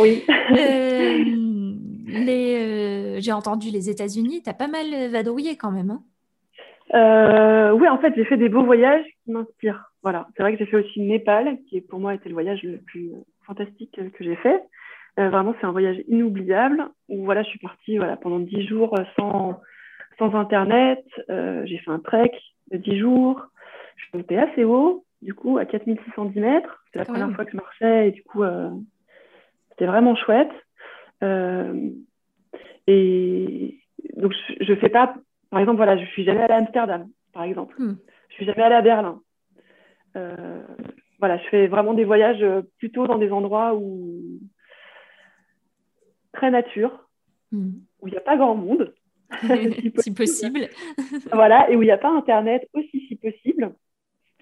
oui. 0.00 0.24
les, 2.08 3.20
j'ai 3.20 3.32
entendu 3.32 3.70
les 3.70 3.90
États-Unis, 3.90 4.42
tu 4.42 4.50
as 4.50 4.54
pas 4.54 4.68
mal 4.68 5.10
vadrouillé 5.10 5.56
quand 5.56 5.70
même. 5.70 5.90
Hein 5.90 6.02
Oui, 6.92 7.88
en 7.88 7.98
fait, 7.98 8.14
j'ai 8.16 8.24
fait 8.24 8.36
des 8.36 8.48
beaux 8.48 8.64
voyages 8.64 9.04
qui 9.24 9.32
m'inspirent. 9.32 9.92
Voilà, 10.02 10.28
c'est 10.36 10.42
vrai 10.42 10.52
que 10.52 10.58
j'ai 10.58 10.70
fait 10.70 10.76
aussi 10.76 11.00
Népal, 11.00 11.58
qui 11.68 11.80
pour 11.80 11.98
moi 11.98 12.14
était 12.14 12.28
le 12.28 12.34
voyage 12.34 12.62
le 12.62 12.78
plus 12.78 13.10
fantastique 13.44 13.92
que 13.96 14.24
j'ai 14.24 14.36
fait. 14.36 14.62
vraiment, 15.16 15.54
c'est 15.60 15.66
un 15.66 15.72
voyage 15.72 15.98
inoubliable 16.08 16.88
où 17.08 17.24
voilà, 17.24 17.42
je 17.42 17.48
suis 17.48 17.58
partie 17.58 17.98
voilà, 17.98 18.16
pendant 18.16 18.38
dix 18.38 18.66
jours 18.66 18.96
sans, 19.18 19.60
sans 20.18 20.34
Internet. 20.34 21.04
j'ai 21.28 21.78
fait 21.78 21.90
un 21.90 21.98
trek 21.98 22.32
de 22.70 22.76
dix 22.78 22.98
jours. 22.98 23.46
Je 23.96 24.04
suis 24.04 24.18
montée 24.18 24.38
assez 24.38 24.64
haut, 24.64 25.04
du 25.22 25.34
coup, 25.34 25.58
à 25.58 25.64
4610 25.64 26.40
mètres. 26.40 26.84
C'est 26.92 26.98
la 26.98 27.04
première 27.04 27.32
fois 27.34 27.44
que 27.44 27.52
je 27.52 27.56
marchais 27.56 28.08
et 28.08 28.10
du 28.12 28.22
coup, 28.22 28.42
euh, 28.42 28.70
c'était 29.70 29.86
vraiment 29.86 30.14
chouette. 30.14 30.52
Euh, 31.22 31.90
et 32.86 33.78
donc, 34.16 34.32
je 34.60 34.70
ne 34.70 34.76
fais 34.76 34.88
pas, 34.88 35.14
par 35.56 35.62
exemple, 35.62 35.78
voilà, 35.78 35.96
je 35.96 36.04
suis 36.10 36.22
jamais 36.22 36.42
allée 36.42 36.52
à 36.52 36.58
Amsterdam, 36.58 37.08
par 37.32 37.44
exemple. 37.44 37.74
Je 37.78 37.84
hmm. 37.84 37.96
Je 38.28 38.34
suis 38.34 38.44
jamais 38.44 38.60
allée 38.60 38.74
à 38.74 38.82
Berlin. 38.82 39.22
Euh, 40.14 40.62
voilà, 41.18 41.38
je 41.38 41.48
fais 41.48 41.66
vraiment 41.66 41.94
des 41.94 42.04
voyages 42.04 42.44
plutôt 42.76 43.06
dans 43.06 43.16
des 43.16 43.32
endroits 43.32 43.74
où 43.74 44.20
très 46.34 46.50
nature, 46.50 47.08
hmm. 47.52 47.70
où 48.00 48.08
il 48.08 48.10
n'y 48.10 48.18
a 48.18 48.20
pas 48.20 48.36
grand 48.36 48.54
monde. 48.54 48.92
si 50.00 50.12
possible. 50.12 50.68
voilà, 51.32 51.70
et 51.70 51.76
où 51.76 51.80
il 51.82 51.86
n'y 51.86 51.90
a 51.90 51.96
pas 51.96 52.14
Internet 52.14 52.68
aussi, 52.74 53.06
si 53.08 53.16
possible. 53.16 53.72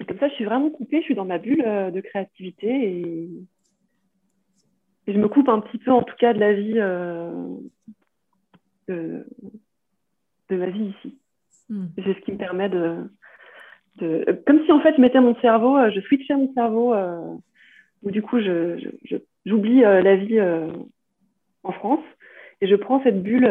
comme 0.09 0.19
ça, 0.19 0.29
je 0.31 0.35
suis 0.35 0.45
vraiment 0.45 0.71
coupée, 0.71 0.99
je 0.99 1.05
suis 1.05 1.15
dans 1.15 1.25
ma 1.25 1.39
bulle 1.39 1.63
euh, 1.65 1.93
de 1.93 2.01
créativité 2.01 2.67
et... 2.67 3.31
je 5.07 5.17
me 5.17 5.29
coupe 5.29 5.49
un 5.49 5.61
petit 5.61 5.79
peu, 5.79 5.93
en 5.93 6.03
tout 6.03 6.17
cas, 6.17 6.35
de 6.35 6.41
la 6.41 6.55
vie, 6.55 6.81
euh, 6.81 7.31
de... 8.89 9.25
ma 10.51 10.67
vie 10.67 10.95
ici. 10.99 11.19
Hmm. 11.69 11.87
C'est 11.97 12.15
ce 12.15 12.21
qui 12.21 12.33
me 12.33 12.39
permet 12.39 12.69
de... 12.69 13.09
Comme 14.47 14.65
si, 14.65 14.73
en 14.73 14.81
fait, 14.81 14.95
je 14.97 15.01
mettais 15.01 15.21
mon 15.21 15.37
cerveau, 15.37 15.77
euh, 15.77 15.91
je 15.95 16.01
switchais 16.01 16.35
mon 16.35 16.53
cerveau, 16.55 16.95
où 18.03 18.11
du 18.11 18.23
coup, 18.23 18.41
j'oublie 18.41 19.81
je, 19.81 20.03
la 20.03 20.17
vie 20.17 20.41
en 21.63 21.73
France 21.73 22.05
et 22.61 22.67
je 22.67 22.75
prends 22.75 23.03
cette 23.03 23.23
bulle 23.23 23.49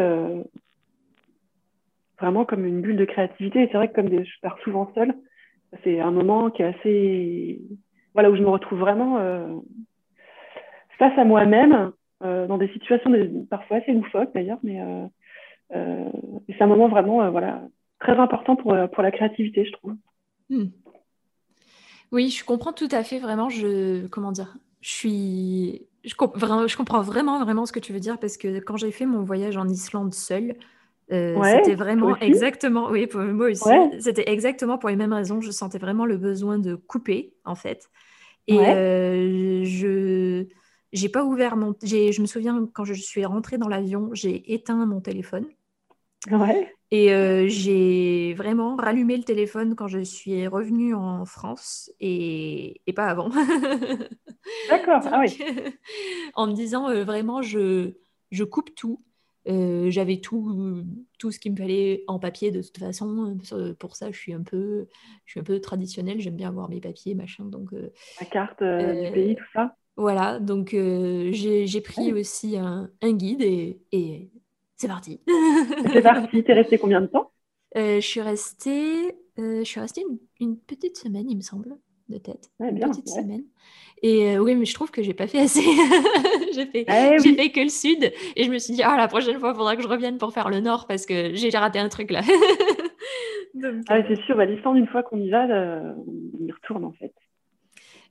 vraiment 2.18 2.44
comme 2.44 2.64
une 2.64 2.80
bulle 2.80 2.96
de 2.96 3.04
créativité. 3.04 3.62
Et 3.62 3.68
c'est 3.68 3.76
vrai 3.76 3.88
que 3.88 3.94
comme 3.94 4.08
je 4.08 4.40
pars 4.40 4.58
souvent 4.60 4.90
seule, 4.94 5.14
c'est 5.82 6.00
un 6.00 6.10
moment 6.10 6.50
qui 6.50 6.62
est 6.62 6.66
assez. 6.66 7.60
Voilà, 8.14 8.30
où 8.30 8.36
je 8.36 8.42
me 8.42 8.48
retrouve 8.48 8.78
vraiment 8.78 9.18
euh, 9.18 9.56
face 10.98 11.18
à 11.18 11.24
moi-même, 11.24 11.90
euh, 12.22 12.46
dans 12.46 12.58
des 12.58 12.68
situations 12.68 13.10
parfois 13.50 13.78
assez 13.78 13.92
loufoques 13.92 14.32
d'ailleurs, 14.34 14.60
mais 14.62 14.80
euh, 14.80 15.06
c'est 15.70 16.62
un 16.62 16.66
moment 16.66 16.88
vraiment 16.88 17.30
voilà, 17.30 17.62
très 18.00 18.16
important 18.18 18.56
pour, 18.56 18.76
pour 18.92 19.02
la 19.02 19.10
créativité, 19.10 19.64
je 19.64 19.72
trouve. 19.72 19.94
Hmm. 20.50 20.66
Oui, 22.12 22.30
je 22.30 22.44
comprends 22.44 22.72
tout 22.72 22.88
à 22.90 23.02
fait, 23.02 23.18
vraiment. 23.18 23.48
Je, 23.48 24.06
comment 24.06 24.32
dire 24.32 24.56
je 24.80 24.90
suis. 24.90 25.86
Je, 26.04 26.10
je 26.10 26.76
comprends 26.76 27.00
vraiment, 27.00 27.42
vraiment 27.42 27.64
ce 27.64 27.72
que 27.72 27.80
tu 27.80 27.92
veux 27.92 28.00
dire 28.00 28.18
parce 28.18 28.36
que 28.36 28.60
quand 28.60 28.76
j'ai 28.76 28.90
fait 28.90 29.06
mon 29.06 29.22
voyage 29.22 29.56
en 29.56 29.66
Islande 29.66 30.12
seule, 30.12 30.54
euh, 31.10 31.42
c'était 31.42 31.74
vraiment 31.74 32.16
exactement, 32.18 32.90
oui, 32.90 33.06
pour 33.06 33.20
moi 33.20 33.46
aussi, 33.46 33.68
c'était 34.00 34.30
exactement 34.30 34.78
pour 34.78 34.90
les 34.90 34.96
mêmes 34.96 35.12
raisons. 35.12 35.40
Je 35.40 35.50
sentais 35.50 35.78
vraiment 35.78 36.06
le 36.06 36.18
besoin 36.18 36.58
de 36.58 36.74
couper, 36.74 37.34
en 37.44 37.54
fait. 37.54 37.90
Et 38.46 38.58
euh, 38.58 39.64
je 39.64 40.46
j'ai 40.94 41.10
pas 41.10 41.24
ouvert 41.24 41.56
mon. 41.56 41.74
Je 41.82 42.20
me 42.20 42.26
souviens 42.26 42.66
quand 42.72 42.84
je 42.84 42.94
suis 42.94 43.24
rentrée 43.26 43.58
dans 43.58 43.68
l'avion, 43.68 44.08
j'ai 44.12 44.54
éteint 44.54 44.86
mon 44.86 45.00
téléphone. 45.00 45.46
Ouais. 46.30 46.72
Et 46.90 47.12
euh, 47.12 47.46
j'ai 47.48 48.32
vraiment 48.34 48.76
rallumé 48.76 49.16
le 49.18 49.24
téléphone 49.24 49.74
quand 49.74 49.88
je 49.88 50.00
suis 50.00 50.46
revenue 50.46 50.94
en 50.94 51.26
France 51.26 51.90
et, 52.00 52.80
et 52.86 52.92
pas 52.92 53.06
avant. 53.06 53.28
D'accord, 54.70 55.02
ah 55.04 55.20
oui. 55.20 55.38
en 56.34 56.46
me 56.46 56.54
disant 56.54 56.84
vraiment, 57.04 57.42
je, 57.42 57.94
je 58.30 58.44
coupe 58.44 58.74
tout. 58.74 59.02
Euh, 59.46 59.90
j'avais 59.90 60.18
tout, 60.18 60.82
tout 61.18 61.30
ce 61.30 61.38
qu'il 61.38 61.52
me 61.52 61.56
fallait 61.56 62.02
en 62.06 62.18
papier 62.18 62.50
de 62.50 62.62
toute 62.62 62.78
façon. 62.78 63.36
Pour 63.78 63.96
ça, 63.96 64.10
je 64.10 64.18
suis 64.18 64.32
un 64.32 64.42
peu, 64.42 64.88
je 65.26 65.32
suis 65.32 65.40
un 65.40 65.44
peu 65.44 65.60
traditionnelle. 65.60 66.20
J'aime 66.20 66.36
bien 66.36 66.48
avoir 66.48 66.68
mes 66.68 66.80
papiers, 66.80 67.14
machin. 67.14 67.44
Donc, 67.44 67.72
euh, 67.72 67.92
la 68.20 68.26
carte 68.26 68.62
euh, 68.62 69.06
du 69.06 69.12
pays, 69.12 69.36
tout 69.36 69.44
ça. 69.52 69.76
Voilà. 69.96 70.40
Donc, 70.40 70.70
j'ai 70.70 71.80
pris 71.80 72.12
aussi 72.12 72.56
un, 72.56 72.90
un, 73.02 73.12
guide 73.12 73.42
et, 73.42 73.80
et 73.92 74.30
c'est 74.76 74.88
parti. 74.88 75.20
c'est 75.92 76.02
parti. 76.02 76.42
T'es 76.42 76.52
resté 76.52 76.78
combien 76.78 77.00
de 77.00 77.06
temps? 77.06 77.30
Je 77.74 78.00
suis 78.00 78.20
restée, 78.20 79.16
je 79.36 79.64
suis 79.64 79.80
restée 79.80 80.02
une, 80.08 80.18
une, 80.40 80.58
petite 80.58 80.96
semaine, 80.96 81.28
il 81.28 81.36
me 81.36 81.42
semble, 81.42 81.76
de 82.08 82.18
tête. 82.18 82.50
une 82.60 82.78
petite 82.78 83.08
semaine. 83.08 83.44
Et 84.02 84.36
euh, 84.36 84.38
oui, 84.38 84.54
mais 84.54 84.66
je 84.66 84.74
trouve 84.74 84.90
que 84.90 85.02
j'ai 85.02 85.14
pas 85.14 85.26
fait 85.26 85.40
assez. 85.40 85.62
j'ai 86.54 86.66
fait, 86.66 86.84
eh 86.86 87.18
fait 87.18 87.50
que 87.50 87.60
le 87.60 87.70
sud. 87.70 88.12
Et 88.36 88.44
je 88.44 88.50
me 88.50 88.58
suis 88.58 88.74
dit, 88.74 88.82
ah, 88.82 88.98
la 88.98 89.08
prochaine 89.08 89.38
fois, 89.38 89.52
il 89.54 89.56
faudra 89.56 89.76
que 89.76 89.82
je 89.82 89.88
revienne 89.88 90.18
pour 90.18 90.32
faire 90.32 90.50
le 90.50 90.60
nord 90.60 90.86
parce 90.86 91.06
que 91.06 91.34
j'ai 91.34 91.48
raté 91.50 91.78
un 91.78 91.88
truc 91.88 92.10
là. 92.10 92.20
ah, 93.88 94.02
c'est 94.06 94.20
sûr, 94.26 94.36
bah, 94.36 94.44
l'histoire, 94.44 94.74
une 94.74 94.86
fois 94.88 95.02
qu'on 95.02 95.18
y 95.18 95.30
va, 95.30 95.46
euh, 95.46 95.94
on 96.38 96.44
y 96.44 96.52
retourne 96.52 96.84
en 96.84 96.92
fait. 96.92 97.14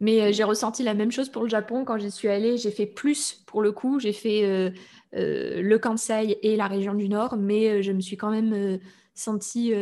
Mais 0.03 0.21
euh, 0.21 0.31
j'ai 0.31 0.43
ressenti 0.43 0.83
la 0.83 0.93
même 0.93 1.11
chose 1.11 1.29
pour 1.29 1.43
le 1.43 1.49
Japon. 1.49 1.85
Quand 1.85 1.97
j'y 1.97 2.11
suis 2.11 2.27
allée, 2.27 2.57
j'ai 2.57 2.71
fait 2.71 2.85
plus 2.85 3.43
pour 3.45 3.61
le 3.61 3.71
coup. 3.71 3.99
J'ai 3.99 4.13
fait 4.13 4.73
le 5.13 5.77
Kansai 5.77 6.37
et 6.41 6.55
la 6.55 6.67
région 6.67 6.93
du 6.93 7.09
Nord, 7.09 7.37
mais 7.37 7.83
je 7.83 7.91
me 7.91 8.01
suis 8.01 8.17
quand 8.17 8.31
même 8.31 8.79
sentie 9.13 9.73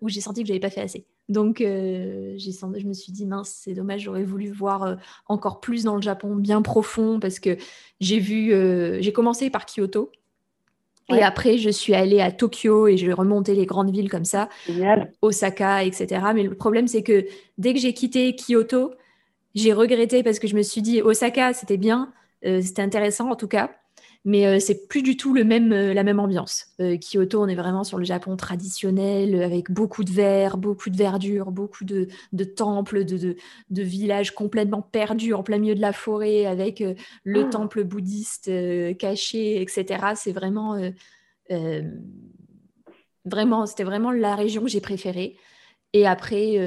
où 0.00 0.08
j'ai 0.08 0.20
senti 0.20 0.42
que 0.42 0.48
j'avais 0.48 0.60
pas 0.60 0.70
fait 0.70 0.82
assez. 0.82 1.06
Donc, 1.28 1.60
euh, 1.60 2.36
je 2.38 2.86
me 2.86 2.92
suis 2.92 3.12
dit, 3.12 3.26
mince, 3.26 3.50
c'est 3.50 3.74
dommage, 3.74 4.02
j'aurais 4.02 4.22
voulu 4.22 4.50
voir 4.50 4.82
euh, 4.84 4.96
encore 5.26 5.60
plus 5.60 5.84
dans 5.84 5.96
le 5.96 6.02
Japon, 6.02 6.36
bien 6.36 6.62
profond, 6.62 7.18
parce 7.18 7.40
que 7.40 7.56
j'ai 8.00 8.20
vu, 8.20 8.52
euh, 8.52 9.00
j'ai 9.00 9.12
commencé 9.12 9.50
par 9.50 9.66
Kyoto. 9.66 10.12
Et 11.08 11.22
après, 11.22 11.56
je 11.58 11.70
suis 11.70 11.94
allée 11.94 12.20
à 12.20 12.32
Tokyo 12.32 12.88
et 12.88 12.96
je 12.96 13.10
remonté 13.12 13.54
les 13.54 13.66
grandes 13.66 13.90
villes 13.90 14.10
comme 14.10 14.24
ça, 14.24 14.48
Osaka, 15.22 15.84
etc. 15.84 16.20
Mais 16.34 16.42
le 16.42 16.54
problème, 16.54 16.88
c'est 16.88 17.02
que 17.02 17.26
dès 17.58 17.72
que 17.74 17.80
j'ai 17.80 17.94
quitté 17.94 18.34
Kyoto, 18.34 18.92
j'ai 19.54 19.72
regretté 19.72 20.22
parce 20.22 20.38
que 20.38 20.48
je 20.48 20.56
me 20.56 20.62
suis 20.62 20.82
dit, 20.82 21.02
Osaka, 21.02 21.52
c'était 21.54 21.76
bien, 21.76 22.12
c'était 22.42 22.82
intéressant 22.82 23.30
en 23.30 23.36
tout 23.36 23.48
cas 23.48 23.70
mais 24.26 24.44
euh, 24.44 24.58
c'est 24.58 24.88
plus 24.88 25.02
du 25.02 25.16
tout 25.16 25.32
le 25.32 25.44
même, 25.44 25.72
euh, 25.72 25.94
la 25.94 26.02
même 26.02 26.18
ambiance. 26.18 26.66
Euh, 26.80 26.98
Kyoto, 26.98 27.40
on 27.40 27.46
est 27.46 27.54
vraiment 27.54 27.84
sur 27.84 27.96
le 27.96 28.04
Japon 28.04 28.36
traditionnel, 28.36 29.40
avec 29.40 29.70
beaucoup 29.70 30.02
de 30.02 30.10
verre, 30.10 30.58
beaucoup 30.58 30.90
de 30.90 30.96
verdure, 30.96 31.52
beaucoup 31.52 31.84
de, 31.84 32.08
temples, 32.56 33.04
de, 33.04 33.36
de, 33.70 33.82
villages 33.82 34.32
complètement 34.34 34.82
perdus 34.82 35.32
en 35.32 35.44
plein 35.44 35.58
milieu 35.58 35.76
de 35.76 35.80
la 35.80 35.92
forêt, 35.92 36.44
avec 36.44 36.80
le 37.22 37.40
oh. 37.40 37.50
temple 37.50 37.84
bouddhiste 37.84 38.50
caché, 38.98 39.62
etc. 39.62 40.14
C'est 40.16 40.32
vraiment, 40.32 40.76
vraiment, 43.24 43.66
c'était 43.66 43.84
vraiment 43.84 44.10
la 44.10 44.34
région 44.34 44.62
que 44.62 44.68
j'ai 44.68 44.80
préférée. 44.80 45.36
Et 45.92 46.04
après, 46.04 46.58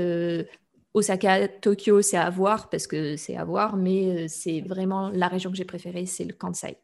Osaka, 0.93 1.50
Tokyo, 1.50 2.02
c'est 2.02 2.17
à 2.17 2.30
voir 2.30 2.69
parce 2.69 2.88
que 2.88 3.17
c'est 3.17 3.36
à 3.36 3.43
voir, 3.43 3.76
mais 3.76 4.30
c'est 4.30 4.62
vraiment 4.62 5.10
la 5.10 5.28
région 5.28 5.52
que 5.52 5.58
j'ai 5.58 5.65
préférée, 5.65 6.06
c'est 6.06 6.24
le 6.24 6.34
Kansai. 6.34 6.78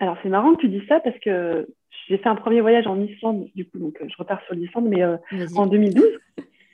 Alors, 0.00 0.16
c'est 0.22 0.28
marrant 0.28 0.54
que 0.54 0.60
tu 0.60 0.68
dis 0.68 0.82
ça 0.88 1.00
parce 1.00 1.18
que 1.20 1.66
j'ai 2.08 2.18
fait 2.18 2.28
un 2.28 2.34
premier 2.34 2.60
voyage 2.60 2.86
en 2.86 3.00
Islande, 3.00 3.48
du 3.54 3.64
coup, 3.64 3.78
donc 3.78 3.96
euh, 4.00 4.06
je 4.08 4.16
repars 4.18 4.42
sur 4.44 4.54
l'Islande, 4.54 4.86
mais 4.88 5.02
euh, 5.02 5.16
en 5.56 5.66
2012. 5.66 6.04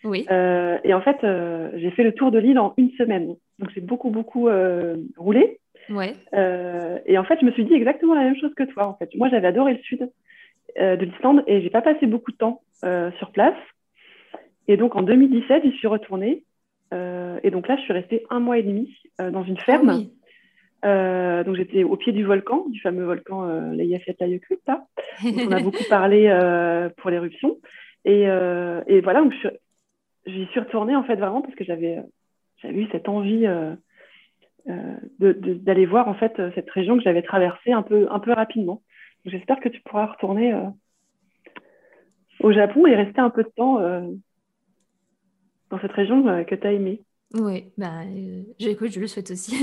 Oui. 0.02 0.26
Euh, 0.30 0.78
et 0.82 0.94
en 0.94 1.02
fait, 1.02 1.18
j'ai 1.78 1.90
fait 1.90 2.02
le 2.02 2.12
tour 2.12 2.30
de 2.30 2.38
l'île 2.38 2.58
en 2.58 2.72
une 2.78 2.90
semaine. 2.92 3.36
Donc, 3.58 3.70
j'ai 3.74 3.82
beaucoup, 3.82 4.10
beaucoup 4.10 4.48
roulé. 5.16 5.58
Ouais. 5.90 6.14
et 7.06 7.18
en 7.18 7.24
fait, 7.24 7.38
je 7.40 7.46
me 7.46 7.52
suis 7.52 7.64
dit 7.64 7.74
exactement 7.74 8.14
la 8.14 8.22
même 8.22 8.36
chose 8.36 8.54
que 8.54 8.62
toi. 8.62 8.86
En 8.86 8.94
fait, 8.94 9.10
moi, 9.16 9.28
j'avais 9.28 9.48
adoré 9.48 9.74
le 9.74 9.80
sud 9.80 10.10
de 10.78 11.04
l'Islande 11.04 11.42
et 11.46 11.60
j'ai 11.60 11.70
pas 11.70 11.82
passé 11.82 12.06
beaucoup 12.06 12.32
de 12.32 12.36
temps 12.36 12.62
sur 12.80 13.30
place. 13.32 13.58
Et 14.68 14.78
donc, 14.78 14.96
en 14.96 15.02
2017, 15.02 15.64
j'y 15.64 15.72
suis 15.72 15.88
retournée. 15.88 16.44
et 16.92 17.50
donc 17.50 17.68
là, 17.68 17.76
je 17.76 17.82
suis 17.82 17.92
restée 17.92 18.24
un 18.30 18.40
mois 18.40 18.56
et 18.56 18.62
demi 18.62 18.96
dans 19.18 19.44
une 19.44 19.58
ferme. 19.58 19.90
Ah 19.90 19.96
oui. 19.96 20.10
Euh, 20.84 21.44
donc 21.44 21.56
j'étais 21.56 21.84
au 21.84 21.96
pied 21.96 22.12
du 22.12 22.24
volcan, 22.24 22.64
du 22.68 22.80
fameux 22.80 23.04
volcan 23.04 23.44
euh, 23.44 23.72
Eyjafjallajökull, 23.74 24.58
dont 24.66 25.48
on 25.48 25.52
a 25.52 25.60
beaucoup 25.60 25.84
parlé 25.88 26.28
euh, 26.28 26.88
pour 26.96 27.10
l'éruption. 27.10 27.58
Et, 28.04 28.28
euh, 28.28 28.82
et, 28.86 29.00
voilà, 29.02 29.22
j'y 30.26 30.46
suis 30.46 30.60
retournée 30.60 30.96
en 30.96 31.04
fait 31.04 31.16
vraiment 31.16 31.42
parce 31.42 31.54
que 31.54 31.64
j'avais 31.64 32.02
j'avais 32.62 32.80
eu 32.80 32.88
cette 32.92 33.08
envie 33.08 33.46
d'aller 35.18 35.86
voir 35.86 36.08
en 36.08 36.14
fait 36.14 36.40
cette 36.54 36.70
région 36.70 36.96
que 36.96 37.02
j'avais 37.02 37.22
traversée 37.22 37.72
un 37.72 37.82
peu 37.82 38.06
un 38.10 38.20
peu 38.20 38.32
rapidement. 38.32 38.82
J'espère 39.26 39.60
que 39.60 39.68
tu 39.68 39.82
pourras 39.82 40.06
retourner 40.06 40.54
au 42.40 42.52
Japon 42.52 42.86
et 42.86 42.96
rester 42.96 43.20
un 43.20 43.30
peu 43.30 43.42
de 43.42 43.50
temps 43.54 43.80
dans 45.68 45.80
cette 45.80 45.92
région 45.92 46.44
que 46.44 46.54
tu 46.54 46.66
as 46.66 46.72
aimée. 46.72 47.02
Oui, 47.34 47.66
bah, 47.78 48.02
euh, 48.06 48.42
je 48.58 48.70
le 49.00 49.06
souhaite 49.06 49.30
aussi. 49.30 49.54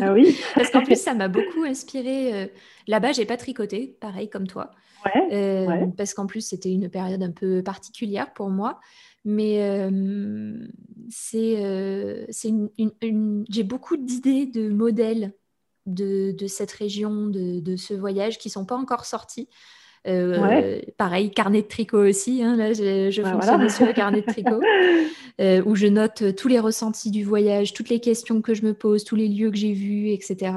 Ah 0.00 0.12
oui. 0.14 0.36
Parce 0.54 0.70
qu'en 0.70 0.82
plus, 0.82 0.96
ça 1.00 1.12
m'a 1.14 1.28
beaucoup 1.28 1.62
inspiré. 1.64 2.34
euh, 2.34 2.46
Là-bas, 2.86 3.12
j'ai 3.12 3.26
pas 3.26 3.36
tricoté, 3.36 3.96
pareil 4.00 4.30
comme 4.30 4.46
toi. 4.46 4.70
Ouais, 5.04 5.28
Euh, 5.34 5.66
ouais. 5.66 5.86
parce 5.98 6.14
qu'en 6.14 6.26
plus, 6.26 6.40
c'était 6.40 6.72
une 6.72 6.88
période 6.88 7.22
un 7.22 7.30
peu 7.30 7.62
particulière 7.62 8.32
pour 8.32 8.48
moi. 8.48 8.80
Mais 9.26 9.62
euh, 9.62 10.66
c'est, 11.10 12.26
c'est 12.30 12.48
une, 12.48 12.70
une- 12.78 12.92
une- 13.02 13.44
j'ai 13.50 13.64
beaucoup 13.64 13.96
d'idées 13.98 14.46
de 14.46 14.68
modèles 14.70 15.34
de, 15.86 16.32
de 16.32 16.46
cette 16.46 16.72
région, 16.72 17.26
de, 17.26 17.60
de 17.60 17.76
ce 17.76 17.92
voyage 17.92 18.38
qui 18.38 18.48
sont 18.48 18.64
pas 18.64 18.76
encore 18.76 19.04
sortis. 19.04 19.48
Euh, 20.06 20.40
Ouais. 20.42 20.94
pareil, 20.98 21.30
carnet 21.30 21.62
de 21.62 21.66
tricot 21.66 22.06
aussi. 22.06 22.42
hein, 22.42 22.56
là, 22.56 22.72
je, 22.74 23.10
je 23.10 23.22
Bah, 23.22 23.32
fonctionne 23.32 23.54
voilà. 23.56 23.68
sur 23.70 23.86
le 23.86 23.92
carnet 23.92 24.20
de 24.20 24.26
tricot 24.26 24.60
euh, 25.40 25.62
où 25.64 25.74
je 25.74 25.86
note 25.86 26.22
euh, 26.22 26.32
tous 26.32 26.48
les 26.48 26.58
ressentis 26.60 27.10
du 27.10 27.24
voyage, 27.24 27.72
toutes 27.72 27.88
les 27.88 28.00
questions 28.00 28.42
que 28.42 28.52
je 28.54 28.64
me 28.64 28.74
pose, 28.74 29.04
tous 29.04 29.16
les 29.16 29.28
lieux 29.28 29.50
que 29.50 29.56
j'ai 29.56 29.72
vus, 29.72 30.10
etc. 30.10 30.52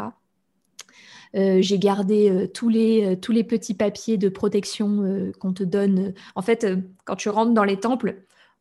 Euh, 1.35 1.57
j'ai 1.61 1.77
gardé 1.79 2.29
euh, 2.29 2.47
tous 2.47 2.69
les, 2.69 3.05
euh, 3.05 3.15
tous 3.15 3.31
les 3.31 3.43
petits 3.43 3.73
papiers 3.73 4.17
de 4.17 4.29
protection 4.29 5.31
qu'on 5.39 5.53
te 5.53 5.63
donne. 5.63 6.13
En 6.35 6.41
fait, 6.41 6.65
quand 7.05 7.15
tu 7.15 7.29
rentres 7.29 7.53
dans 7.53 7.63
les 7.65 7.77
temples, 7.77 8.15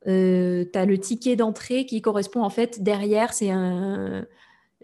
tu 0.04 0.10
as 0.12 0.86
le 0.86 0.98
ticket 0.98 1.34
d'entrée 1.36 1.84
qui 1.84 2.00
correspond 2.00 2.42
en 2.42 2.50
fait 2.50 2.82
derrière, 2.82 3.32
c'est 3.32 3.50
un. 3.50 4.24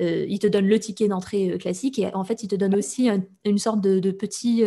Euh, 0.00 0.24
il 0.28 0.38
te 0.38 0.46
donne 0.46 0.66
le 0.66 0.78
ticket 0.80 1.08
d'entrée 1.08 1.50
euh, 1.52 1.58
classique 1.58 1.98
et 1.98 2.12
en 2.14 2.24
fait, 2.24 2.42
il 2.42 2.48
te 2.48 2.56
donne 2.56 2.74
aussi 2.74 3.08
un- 3.08 3.22
une 3.44 3.58
sorte 3.58 3.80
de, 3.80 3.98
de 3.98 4.10
petit 4.10 4.62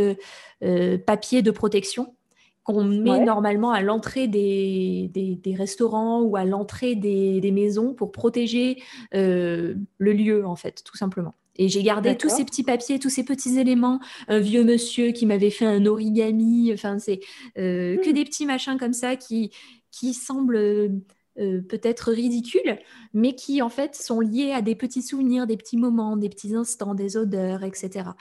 euh, 0.64 0.98
papier 0.98 1.42
de 1.42 1.52
protection 1.52 2.16
qu'on 2.64 2.84
met 2.84 3.12
Ouais. 3.12 3.24
normalement 3.24 3.72
à 3.72 3.82
l'entrée 3.82 4.28
des, 4.28 5.10
des- 5.14 5.36
des 5.36 5.54
restaurants 5.56 6.22
ou 6.22 6.36
à 6.36 6.46
l'entrée 6.46 6.96
des, 6.96 7.40
des 7.40 7.52
maisons 7.52 7.94
pour 7.94 8.12
protéger 8.12 8.82
euh, 9.14 9.76
le 10.00 10.14
lieu, 10.14 10.46
en 10.48 10.56
fait, 10.56 10.82
tout 10.84 10.98
simplement. 10.98 11.36
Et 11.58 11.70
j'ai 11.70 11.84
gardé 11.84 12.18
tous 12.18 12.30
ces 12.30 12.44
petits 12.44 12.64
papiers, 12.64 13.00
tous 13.00 13.10
ces 13.10 13.24
petits 13.24 13.60
éléments. 13.60 14.00
Un 14.28 14.40
vieux 14.40 14.64
monsieur 14.64 15.12
qui 15.12 15.26
m'avait 15.26 15.52
fait 15.52 15.66
un 15.66 15.86
origami. 15.86 16.72
Enfin, 16.74 17.00
c'est 17.00 17.20
euh, 17.58 17.98
que 17.98 18.10
Hmm. 18.10 18.14
des 18.14 18.26
petits 18.26 18.46
machins 18.46 18.78
comme 18.78 18.94
ça 18.94 19.16
qui, 19.16 19.52
qui 19.92 20.14
semblent 20.14 20.90
euh, 21.40 21.62
peut-être 21.62 22.12
ridicules, 22.12 22.78
mais 23.14 23.34
qui 23.34 23.62
en 23.62 23.70
fait 23.70 23.96
sont 23.96 24.20
liés 24.20 24.52
à 24.52 24.62
des 24.62 24.76
petits 24.76 25.02
souvenirs, 25.02 25.48
des 25.48 25.58
petits 25.58 25.78
moments, 25.78 26.18
des 26.18 26.30
petits 26.30 26.56
instants, 26.56 26.96
des 26.96 27.18
odeurs, 27.18 27.64
etc. 27.64 28.12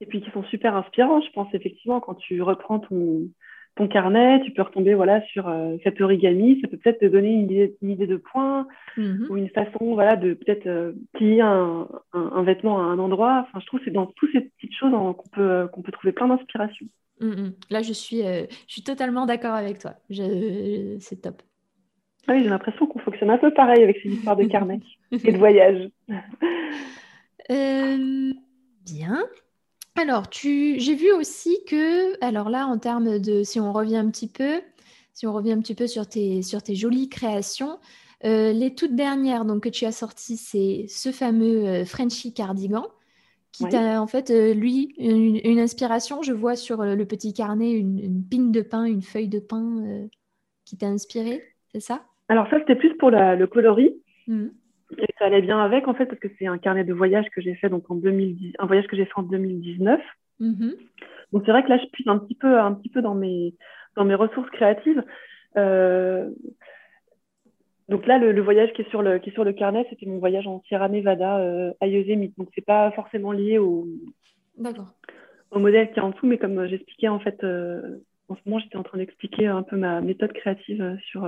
Et 0.00 0.06
puis 0.06 0.20
qui 0.20 0.30
sont 0.30 0.44
super 0.44 0.76
inspirants, 0.76 1.20
je 1.22 1.30
pense, 1.32 1.48
effectivement, 1.54 2.00
quand 2.00 2.14
tu 2.14 2.42
reprends 2.42 2.80
ton, 2.80 3.28
ton 3.76 3.88
carnet, 3.88 4.40
tu 4.44 4.50
peux 4.50 4.62
retomber 4.62 4.94
voilà, 4.94 5.22
sur 5.28 5.48
euh, 5.48 5.76
cet 5.84 6.00
origami, 6.00 6.58
ça 6.60 6.68
peut 6.68 6.78
peut-être 6.78 7.00
te 7.00 7.06
donner 7.06 7.30
une 7.30 7.42
idée, 7.42 7.76
une 7.82 7.90
idée 7.90 8.06
de 8.06 8.16
point 8.16 8.66
Mhm. 8.96 9.26
ou 9.28 9.36
une 9.36 9.50
façon 9.50 9.92
voilà, 9.92 10.16
de 10.16 10.32
peut-être 10.32 10.66
euh, 10.66 10.92
plier 11.12 11.42
un, 11.42 11.86
un, 12.14 12.32
un 12.34 12.42
vêtement 12.42 12.78
à 12.78 12.84
un 12.84 12.98
endroit. 12.98 13.46
Enfin, 13.46 13.60
je 13.60 13.66
trouve 13.66 13.80
que 13.80 13.84
c'est 13.84 13.90
dans 13.90 14.06
toutes 14.06 14.32
ces 14.32 14.40
petites 14.40 14.74
choses 14.74 14.92
hein, 14.94 15.14
qu'on 15.16 15.28
peut, 15.28 15.50
euh, 15.50 15.66
qu'on 15.68 15.82
peut 15.82 15.92
trouver 15.92 16.12
plein 16.12 16.28
d'inspiration. 16.28 16.86
Mm, 17.20 17.26
mm. 17.26 17.52
Là, 17.70 17.82
je 17.82 17.92
suis, 17.92 18.22
je 18.22 18.46
suis 18.66 18.82
totalement 18.82 19.26
d'accord 19.26 19.54
avec 19.54 19.78
toi. 19.78 19.94
C'est 20.08 21.20
top. 21.20 21.42
Oui, 22.28 22.42
j'ai 22.42 22.48
l'impression 22.48 22.86
qu'on 22.86 22.98
fonctionne 22.98 23.30
un 23.30 23.38
peu 23.38 23.52
pareil 23.54 23.82
avec 23.82 23.98
ces 24.02 24.08
histoires 24.08 24.36
de 24.36 24.44
carnet 24.48 24.80
et 25.12 25.32
de 25.32 25.38
voyage. 25.38 25.90
Euh, 27.50 28.32
bien. 28.84 29.24
Alors, 29.96 30.28
tu, 30.28 30.78
j'ai 30.78 30.94
vu 30.94 31.12
aussi 31.12 31.58
que, 31.66 32.22
alors 32.24 32.50
là, 32.50 32.66
en 32.66 32.78
termes 32.78 33.18
de, 33.18 33.42
si 33.42 33.60
on 33.60 33.72
revient 33.72 33.96
un 33.96 34.10
petit 34.10 34.28
peu, 34.28 34.60
si 35.14 35.26
on 35.26 35.32
revient 35.32 35.52
un 35.52 35.60
petit 35.60 35.74
peu 35.74 35.86
sur 35.86 36.06
tes, 36.06 36.42
sur 36.42 36.62
tes 36.62 36.74
jolies 36.74 37.08
créations, 37.08 37.78
euh, 38.24 38.52
les 38.52 38.74
toutes 38.74 38.94
dernières 38.94 39.44
donc, 39.44 39.62
que 39.62 39.68
tu 39.68 39.86
as 39.86 39.92
sorties, 39.92 40.36
c'est 40.36 40.86
ce 40.88 41.12
fameux 41.12 41.66
euh, 41.66 41.84
Frenchy 41.84 42.34
cardigan, 42.34 42.86
qui 43.52 43.66
t'a 43.68 44.02
en 44.02 44.06
fait, 44.06 44.30
euh, 44.30 44.52
lui, 44.52 44.94
une, 44.98 45.40
une 45.44 45.58
inspiration. 45.60 46.22
Je 46.22 46.32
vois 46.32 46.56
sur 46.56 46.82
le 46.82 47.06
petit 47.06 47.32
carnet 47.32 47.72
une, 47.72 47.98
une 47.98 48.24
pine 48.24 48.52
de 48.52 48.60
pain, 48.60 48.84
une 48.84 49.02
feuille 49.02 49.28
de 49.28 49.38
pain 49.40 50.08
qui 50.66 50.76
t'a 50.76 50.88
inspiré, 50.88 51.42
c'est 51.72 51.80
ça? 51.80 52.04
Alors 52.28 52.48
ça, 52.50 52.58
c'était 52.58 52.74
plus 52.76 52.94
pour 52.96 53.10
la- 53.10 53.36
le 53.36 53.46
coloris. 53.46 53.94
Mhm. 54.26 54.52
Et 54.98 55.06
ça 55.18 55.26
allait 55.26 55.42
bien 55.42 55.58
avec, 55.58 55.88
en 55.88 55.94
fait, 55.94 56.06
parce 56.06 56.20
que 56.20 56.28
c'est 56.38 56.46
un 56.46 56.58
carnet 56.58 56.84
de 56.84 56.92
voyage 56.92 57.26
que 57.34 57.40
j'ai 57.40 57.54
fait 57.56 57.68
donc 57.68 57.90
en 57.90 57.96
2010, 57.96 58.52
un 58.58 58.66
voyage 58.66 58.86
que 58.86 58.96
j'ai 58.96 59.04
fait 59.04 59.16
en 59.16 59.22
2019. 59.22 60.00
Mhm. 60.38 60.74
Donc 61.32 61.42
c'est 61.44 61.50
vrai 61.50 61.64
que 61.64 61.68
là, 61.68 61.78
je 61.78 61.86
puise 61.90 62.06
un 62.08 62.18
petit 62.18 62.36
peu, 62.36 62.58
un 62.58 62.72
petit 62.72 62.88
peu 62.88 63.02
dans 63.02 63.14
mes, 63.14 63.54
dans 63.96 64.04
mes 64.04 64.14
ressources 64.14 64.48
créatives. 64.50 65.02
Euh, 65.56 66.30
donc 67.88 68.06
là, 68.06 68.18
le, 68.18 68.32
le 68.32 68.42
voyage 68.42 68.72
qui 68.74 68.82
est 68.82 68.90
sur 68.90 69.02
le, 69.02 69.18
qui 69.18 69.30
est 69.30 69.32
sur 69.32 69.44
le 69.44 69.52
carnet, 69.52 69.86
c'était 69.90 70.06
mon 70.06 70.18
voyage 70.18 70.46
en 70.46 70.60
Sierra 70.62 70.88
Nevada 70.88 71.38
euh, 71.38 71.72
à 71.80 71.86
Yosemite. 71.86 72.36
Donc 72.38 72.48
c'est 72.54 72.64
pas 72.64 72.90
forcément 72.92 73.32
lié 73.32 73.58
au, 73.58 73.86
au 75.50 75.58
modèle 75.58 75.92
qui 75.92 75.98
est 75.98 76.02
en 76.02 76.10
dessous, 76.10 76.26
mais 76.26 76.38
comme 76.38 76.58
euh, 76.58 76.68
j'expliquais 76.68 77.08
en 77.08 77.20
fait, 77.20 77.42
euh, 77.44 77.98
en 78.28 78.34
ce 78.34 78.40
moment, 78.46 78.58
j'étais 78.60 78.76
en 78.76 78.82
train 78.82 78.98
d'expliquer 78.98 79.46
un 79.46 79.62
peu 79.62 79.76
ma 79.76 80.00
méthode 80.00 80.32
créative 80.32 80.96
sur, 81.10 81.24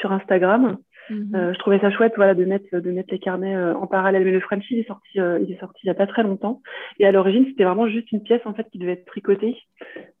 sur 0.00 0.12
Instagram. 0.12 0.78
Mhm. 1.10 1.34
Euh, 1.34 1.52
je 1.54 1.58
trouvais 1.58 1.78
ça 1.80 1.90
chouette 1.90 2.12
voilà, 2.16 2.34
de, 2.34 2.44
mettre, 2.44 2.78
de 2.78 2.90
mettre 2.90 3.12
les 3.12 3.18
carnets 3.18 3.56
euh, 3.56 3.74
en 3.74 3.86
parallèle. 3.86 4.24
Mais 4.24 4.30
le 4.30 4.40
Frenchie, 4.40 4.74
il 4.74 4.80
est 4.80 4.86
sorti, 4.86 5.20
euh, 5.20 5.38
il 5.40 5.52
est 5.52 5.60
sorti 5.60 5.80
il 5.84 5.86
n'y 5.86 5.90
a 5.90 5.94
pas 5.94 6.06
très 6.06 6.22
longtemps. 6.22 6.60
Et 6.98 7.06
à 7.06 7.12
l'origine, 7.12 7.46
c'était 7.46 7.64
vraiment 7.64 7.88
juste 7.88 8.12
une 8.12 8.22
pièce 8.22 8.42
en 8.44 8.54
fait 8.54 8.68
qui 8.70 8.78
devait 8.78 8.92
être 8.92 9.06
tricotée, 9.06 9.56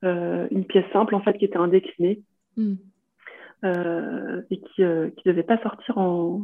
une 0.02 0.64
pièce 0.66 0.90
simple 0.92 1.14
en 1.14 1.20
fait 1.20 1.36
qui 1.38 1.44
était 1.44 1.58
indéclinée 1.58 2.22
Mhm. 2.56 2.78
et 4.50 4.60
qui 4.60 4.82
ne 4.82 5.10
devait 5.24 5.42
pas 5.42 5.58
sortir 5.62 5.98
en, 5.98 6.42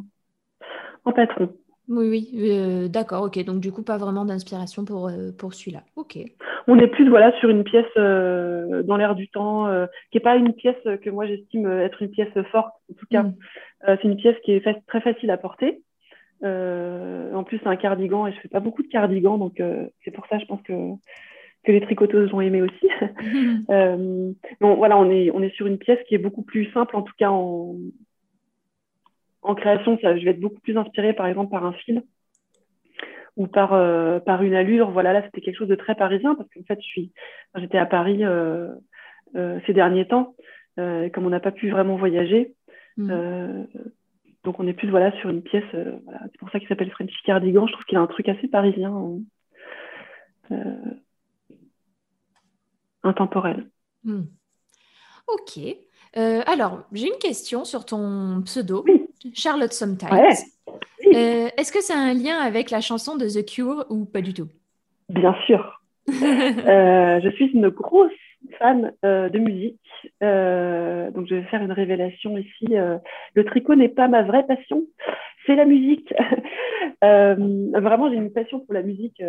en 1.04 1.12
patron. 1.12 1.54
Oui, 1.86 2.08
oui, 2.08 2.50
euh, 2.50 2.88
d'accord, 2.88 3.24
ok. 3.24 3.44
Donc, 3.44 3.60
du 3.60 3.70
coup, 3.70 3.82
pas 3.82 3.98
vraiment 3.98 4.24
d'inspiration 4.24 4.84
pour, 4.84 5.08
euh, 5.08 5.32
pour 5.36 5.52
celui-là. 5.52 5.82
Ok. 5.96 6.18
On 6.66 6.78
est 6.78 6.86
plus 6.86 7.08
voilà, 7.10 7.38
sur 7.40 7.50
une 7.50 7.62
pièce 7.62 7.84
euh, 7.98 8.82
dans 8.82 8.96
l'air 8.96 9.14
du 9.14 9.28
temps, 9.28 9.66
qui 10.10 10.16
n'est 10.16 10.22
pas 10.22 10.36
une 10.36 10.54
pièce 10.54 10.82
que 11.02 11.10
moi 11.10 11.26
j'estime 11.26 11.66
être 11.70 12.00
une 12.00 12.10
pièce 12.10 12.32
forte, 12.50 12.72
en 12.90 12.94
tout 12.94 13.06
cas. 13.10 13.22
Mm. 13.24 13.34
C'est 13.86 14.04
une 14.04 14.16
pièce 14.16 14.36
qui 14.44 14.52
est 14.52 14.60
fa- 14.60 14.80
très 14.86 15.02
facile 15.02 15.30
à 15.30 15.36
porter. 15.36 15.82
En 16.42 17.44
plus, 17.44 17.58
c'est 17.62 17.68
un 17.68 17.76
cardigan 17.76 18.26
et 18.26 18.32
je 18.32 18.40
fais 18.40 18.48
pas 18.48 18.60
beaucoup 18.60 18.82
de 18.82 18.88
cardigans, 18.88 19.38
donc 19.38 19.60
c'est 20.04 20.10
pour 20.10 20.26
ça, 20.28 20.38
je 20.38 20.46
pense 20.46 20.62
que, 20.62 20.72
que 21.64 21.72
les 21.72 21.82
tricoteuses 21.82 22.30
l'ont 22.30 22.40
aimé 22.40 22.62
aussi. 22.62 22.88
Bon, 24.60 24.74
voilà, 24.76 24.96
on 24.96 25.10
est, 25.10 25.30
on 25.32 25.42
est 25.42 25.54
sur 25.54 25.66
une 25.66 25.78
pièce 25.78 25.98
qui 26.08 26.14
est 26.14 26.18
beaucoup 26.18 26.42
plus 26.42 26.70
simple, 26.72 26.96
en 26.96 27.02
tout 27.02 27.12
cas 27.18 27.30
en, 27.30 27.74
en 29.44 29.54
création. 29.54 29.98
Ça, 30.02 30.16
je 30.16 30.24
vais 30.24 30.32
être 30.32 30.40
beaucoup 30.40 30.60
plus 30.60 30.76
inspirée, 30.76 31.12
par 31.12 31.26
exemple, 31.26 31.50
par 31.50 31.64
un 31.64 31.72
fil 31.72 32.02
ou 33.36 33.46
par, 33.46 33.72
euh, 33.72 34.20
par 34.20 34.42
une 34.42 34.54
allure. 34.54 34.90
Voilà, 34.90 35.12
là, 35.12 35.22
c'était 35.24 35.40
quelque 35.40 35.58
chose 35.58 35.68
de 35.68 35.74
très 35.74 35.94
parisien 35.94 36.34
parce 36.34 36.48
qu'en 36.50 36.62
fait, 36.62 36.80
je 36.80 36.86
suis, 36.86 37.12
enfin, 37.52 37.62
j'étais 37.62 37.78
à 37.78 37.86
Paris 37.86 38.24
euh, 38.24 38.72
euh, 39.36 39.60
ces 39.66 39.72
derniers 39.72 40.08
temps. 40.08 40.34
Comme 40.76 41.24
on 41.24 41.30
n'a 41.30 41.38
pas 41.38 41.52
pu 41.52 41.70
vraiment 41.70 41.94
voyager, 41.94 42.56
euh, 42.98 43.62
donc 44.42 44.58
on 44.58 44.66
est 44.66 44.72
plus 44.72 44.90
voilà, 44.90 45.12
sur 45.20 45.30
une 45.30 45.42
pièce. 45.42 45.62
voilà. 45.72 46.20
C'est 46.24 46.38
pour 46.38 46.50
ça 46.50 46.58
qu'il 46.58 46.66
s'appelle 46.66 46.90
Frenchy 46.90 47.14
Cardigan. 47.24 47.68
Je 47.68 47.72
trouve 47.74 47.84
qu'il 47.84 47.96
a 47.96 48.00
un 48.00 48.08
truc 48.08 48.28
assez 48.28 48.48
parisien, 48.48 48.92
hein. 50.50 50.66
intemporel. 53.04 53.70
Hmm. 54.02 54.22
Ok. 55.28 55.60
Alors, 56.16 56.82
j'ai 56.90 57.06
une 57.06 57.20
question 57.20 57.64
sur 57.64 57.86
ton 57.86 58.42
pseudo, 58.42 58.82
Oui. 58.84 59.06
Charlotte 59.32 59.72
Sometimes. 59.72 60.10
Ouais. 60.12 60.34
Euh, 61.14 61.48
Est-ce 61.56 61.72
que 61.72 61.82
ça 61.82 61.94
a 61.94 61.98
un 61.98 62.14
lien 62.14 62.38
avec 62.38 62.70
la 62.70 62.80
chanson 62.80 63.16
de 63.16 63.26
The 63.26 63.44
Cure 63.46 63.86
ou 63.90 64.04
pas 64.04 64.20
du 64.20 64.34
tout? 64.34 64.48
Bien 65.08 65.34
sûr. 65.46 65.80
Euh, 66.10 67.20
je 67.22 67.30
suis 67.30 67.46
une 67.52 67.68
grosse 67.70 68.10
fan 68.58 68.92
euh, 69.04 69.28
de 69.30 69.38
musique. 69.38 69.80
Donc, 70.20 71.26
je 71.28 71.34
vais 71.36 71.44
faire 71.44 71.62
une 71.62 71.72
révélation 71.72 72.36
ici. 72.36 72.66
Le 73.34 73.44
tricot 73.44 73.74
n'est 73.74 73.88
pas 73.88 74.08
ma 74.08 74.22
vraie 74.22 74.46
passion, 74.46 74.82
c'est 75.46 75.54
la 75.54 75.64
musique. 75.64 76.12
Vraiment, 77.02 78.10
j'ai 78.10 78.16
une 78.16 78.32
passion 78.32 78.60
pour 78.60 78.74
la 78.74 78.82
musique. 78.82 79.22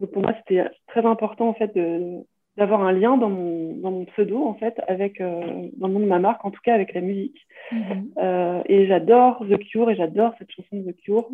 donc 0.00 0.10
pour 0.12 0.22
moi, 0.22 0.32
c'était 0.38 0.64
très 0.88 1.04
important 1.04 1.48
en 1.48 1.54
fait 1.54 1.74
de- 1.76 2.20
d'avoir 2.60 2.82
un 2.82 2.92
lien 2.92 3.16
dans 3.16 3.30
mon, 3.30 3.74
dans 3.76 3.90
mon 3.90 4.04
pseudo 4.04 4.44
en 4.44 4.52
fait 4.52 4.78
avec 4.86 5.22
euh, 5.22 5.68
dans 5.78 5.88
le 5.88 5.94
nom 5.94 6.00
de 6.00 6.04
ma 6.04 6.18
marque, 6.18 6.44
en 6.44 6.50
tout 6.50 6.60
cas 6.62 6.74
avec 6.74 6.92
la 6.92 7.00
musique. 7.00 7.46
Mhm. 7.72 8.10
Euh, 8.18 8.62
et 8.66 8.86
j'adore 8.86 9.42
The 9.48 9.58
Cure 9.58 9.88
et 9.90 9.96
j'adore 9.96 10.34
cette 10.38 10.50
chanson 10.52 10.76
de 10.76 10.92
The 10.92 10.96
Cure 10.98 11.30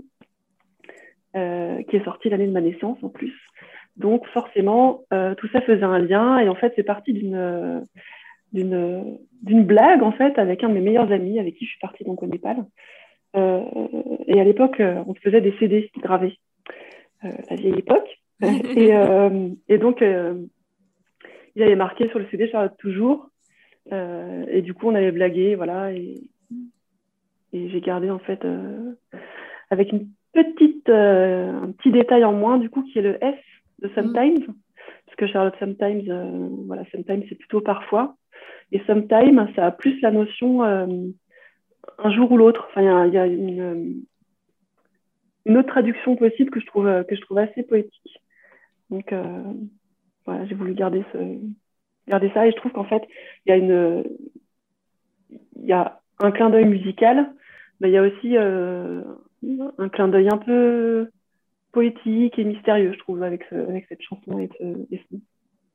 euh, 1.35 1.83
qui 1.83 1.97
est 1.97 2.05
sortie 2.05 2.29
l'année 2.29 2.47
de 2.47 2.53
ma 2.53 2.61
naissance 2.61 2.99
en 3.03 3.09
plus. 3.09 3.35
Donc 3.97 4.25
forcément, 4.29 5.05
tout 5.39 5.49
ça 5.53 5.63
faisait 5.63 5.83
un 5.83 5.99
lien 5.99 6.39
et 6.39 6.49
en 6.49 6.55
fait 6.55 6.73
c'est 6.77 6.83
parti 6.83 7.13
d'une 7.15 7.83
d'une 8.53 9.65
blague 9.65 10.03
en 10.03 10.13
fait 10.13 10.39
avec 10.39 10.63
un 10.63 10.69
de 10.69 10.75
mes 10.75 10.81
meilleurs 10.81 11.11
amis 11.11 11.41
avec 11.41 11.57
qui 11.57 11.65
je 11.65 11.71
suis 11.71 11.81
partie 11.81 12.05
donc 12.05 12.23
au 12.23 12.27
Népal. 12.27 12.59
Et 13.35 14.41
à 14.41 14.45
l'époque, 14.45 14.81
on 14.81 15.15
se 15.15 15.21
faisait 15.21 15.41
des 15.41 15.55
CD 15.59 15.91
gravés, 15.99 16.39
la 17.23 17.57
vieille 17.57 17.79
époque. 17.79 18.21
et, 18.43 18.91
et 19.69 19.79
donc, 19.79 20.03
il 21.57 21.63
avait 21.63 21.77
marqué 21.77 22.09
sur 22.11 22.19
le 22.19 22.27
CD 22.31 22.49
Charlotte 22.49 22.77
toujours. 22.79 23.31
Euh, 23.93 24.45
et 24.49 24.63
du 24.63 24.75
coup, 24.75 24.89
on 24.89 24.95
avait 24.95 25.13
blagué, 25.13 25.55
voilà. 25.55 25.93
Et, 25.93 26.15
et 27.53 27.69
j'ai 27.71 27.81
gardé 27.81 28.11
en 28.11 28.19
fait 28.19 28.47
avec 29.71 29.91
une 29.93 30.09
petite, 30.33 30.89
un 30.89 31.73
petit 31.79 31.91
détail 31.91 32.25
en 32.25 32.33
moins 32.33 32.59
du 32.59 32.69
coup 32.69 32.83
qui 32.83 32.99
est 32.99 33.03
le 33.03 33.23
S 33.25 33.37
de 33.81 33.89
sometimes, 33.95 34.47
parce 35.07 35.17
que 35.17 35.27
Charlotte 35.27 35.55
sometimes, 35.59 36.67
voilà, 36.67 36.85
sometimes 36.93 37.23
c'est 37.29 37.39
plutôt 37.39 37.61
parfois, 37.61 38.17
et 38.73 38.81
sometimes 38.87 39.49
ça 39.55 39.67
a 39.67 39.71
plus 39.71 40.01
la 40.03 40.11
notion 40.11 40.63
un 41.99 42.11
jour 42.11 42.31
ou 42.33 42.37
l'autre. 42.37 42.67
Enfin, 42.71 43.07
il 43.07 43.15
y 43.15 43.19
a, 43.19 43.27
une, 43.27 44.05
une, 45.45 45.57
autre 45.57 45.69
traduction 45.69 46.17
possible 46.17 46.51
que 46.51 46.61
je 46.61 46.67
trouve, 46.67 47.05
que 47.05 47.17
je 47.17 47.21
trouve 47.23 47.39
assez 47.39 47.63
poétique. 47.63 48.23
Donc, 48.91 49.13
euh, 49.13 49.43
voilà, 50.27 50.45
j'ai 50.47 50.55
voulu 50.55 50.75
garder, 50.75 51.05
ce, 51.13 51.19
garder 52.09 52.31
ça. 52.35 52.47
Et 52.47 52.51
je 52.51 52.57
trouve 52.57 52.73
qu'en 52.73 52.85
fait, 52.85 53.03
il 53.47 53.51
y 53.51 53.53
a 53.53 54.03
y 55.65 55.73
a 55.73 56.01
un 56.19 56.31
clin 56.31 56.51
d'œil 56.51 56.67
musical, 56.67 57.33
mais 57.81 57.89
il 57.89 57.93
y 57.93 57.99
a 57.99 58.03
aussi 58.03 58.37
euh, 58.37 59.03
un 59.79 59.89
clin 59.89 60.09
d'œil 60.09 60.29
un 60.29 60.39
peu 60.39 61.11
poétique 61.73 62.39
et 62.39 62.45
mystérieux, 62.45 62.93
je 62.93 62.99
trouve, 62.99 63.23
avec, 63.23 63.43
avec 63.53 63.87
cette 63.89 64.03
chanson 64.03 64.39
et 64.39 64.49
ce, 64.59 65.17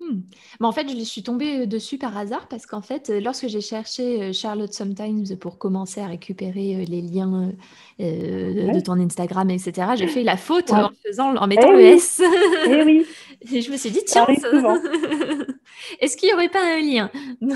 Hmm. 0.01 0.21
en 0.61 0.71
fait, 0.71 0.89
je 0.89 1.03
suis 1.03 1.21
tombée 1.21 1.67
dessus 1.67 1.99
par 1.99 2.17
hasard 2.17 2.47
parce 2.47 2.65
qu'en 2.65 2.81
fait, 2.81 3.09
lorsque 3.09 3.47
j'ai 3.47 3.61
cherché 3.61 4.23
euh, 4.23 4.33
Charlotte 4.33 4.73
Sometimes 4.73 5.37
pour 5.39 5.59
commencer 5.59 6.01
à 6.01 6.07
récupérer 6.07 6.75
euh, 6.75 6.85
les 6.87 7.01
liens 7.01 7.51
euh, 7.99 8.73
de 8.73 8.79
ton 8.79 8.93
Instagram, 8.93 9.51
etc., 9.51 9.89
j'ai 9.95 10.07
fait 10.07 10.23
la 10.23 10.37
faute 10.37 10.71
en, 10.71 10.89
faisant, 11.05 11.35
en 11.35 11.45
mettant 11.45 11.71
eh 11.73 11.75
le 11.75 11.81
S. 11.81 12.19
Eh 12.65 12.83
oui. 12.83 13.05
Et 13.53 13.61
je 13.61 13.71
me 13.71 13.77
suis 13.77 13.91
dit, 13.91 14.01
tiens, 14.03 14.25
est-ce 15.99 16.17
qu'il 16.17 16.29
n'y 16.29 16.33
aurait 16.33 16.49
pas 16.49 16.63
un 16.63 16.79
lien? 16.79 17.11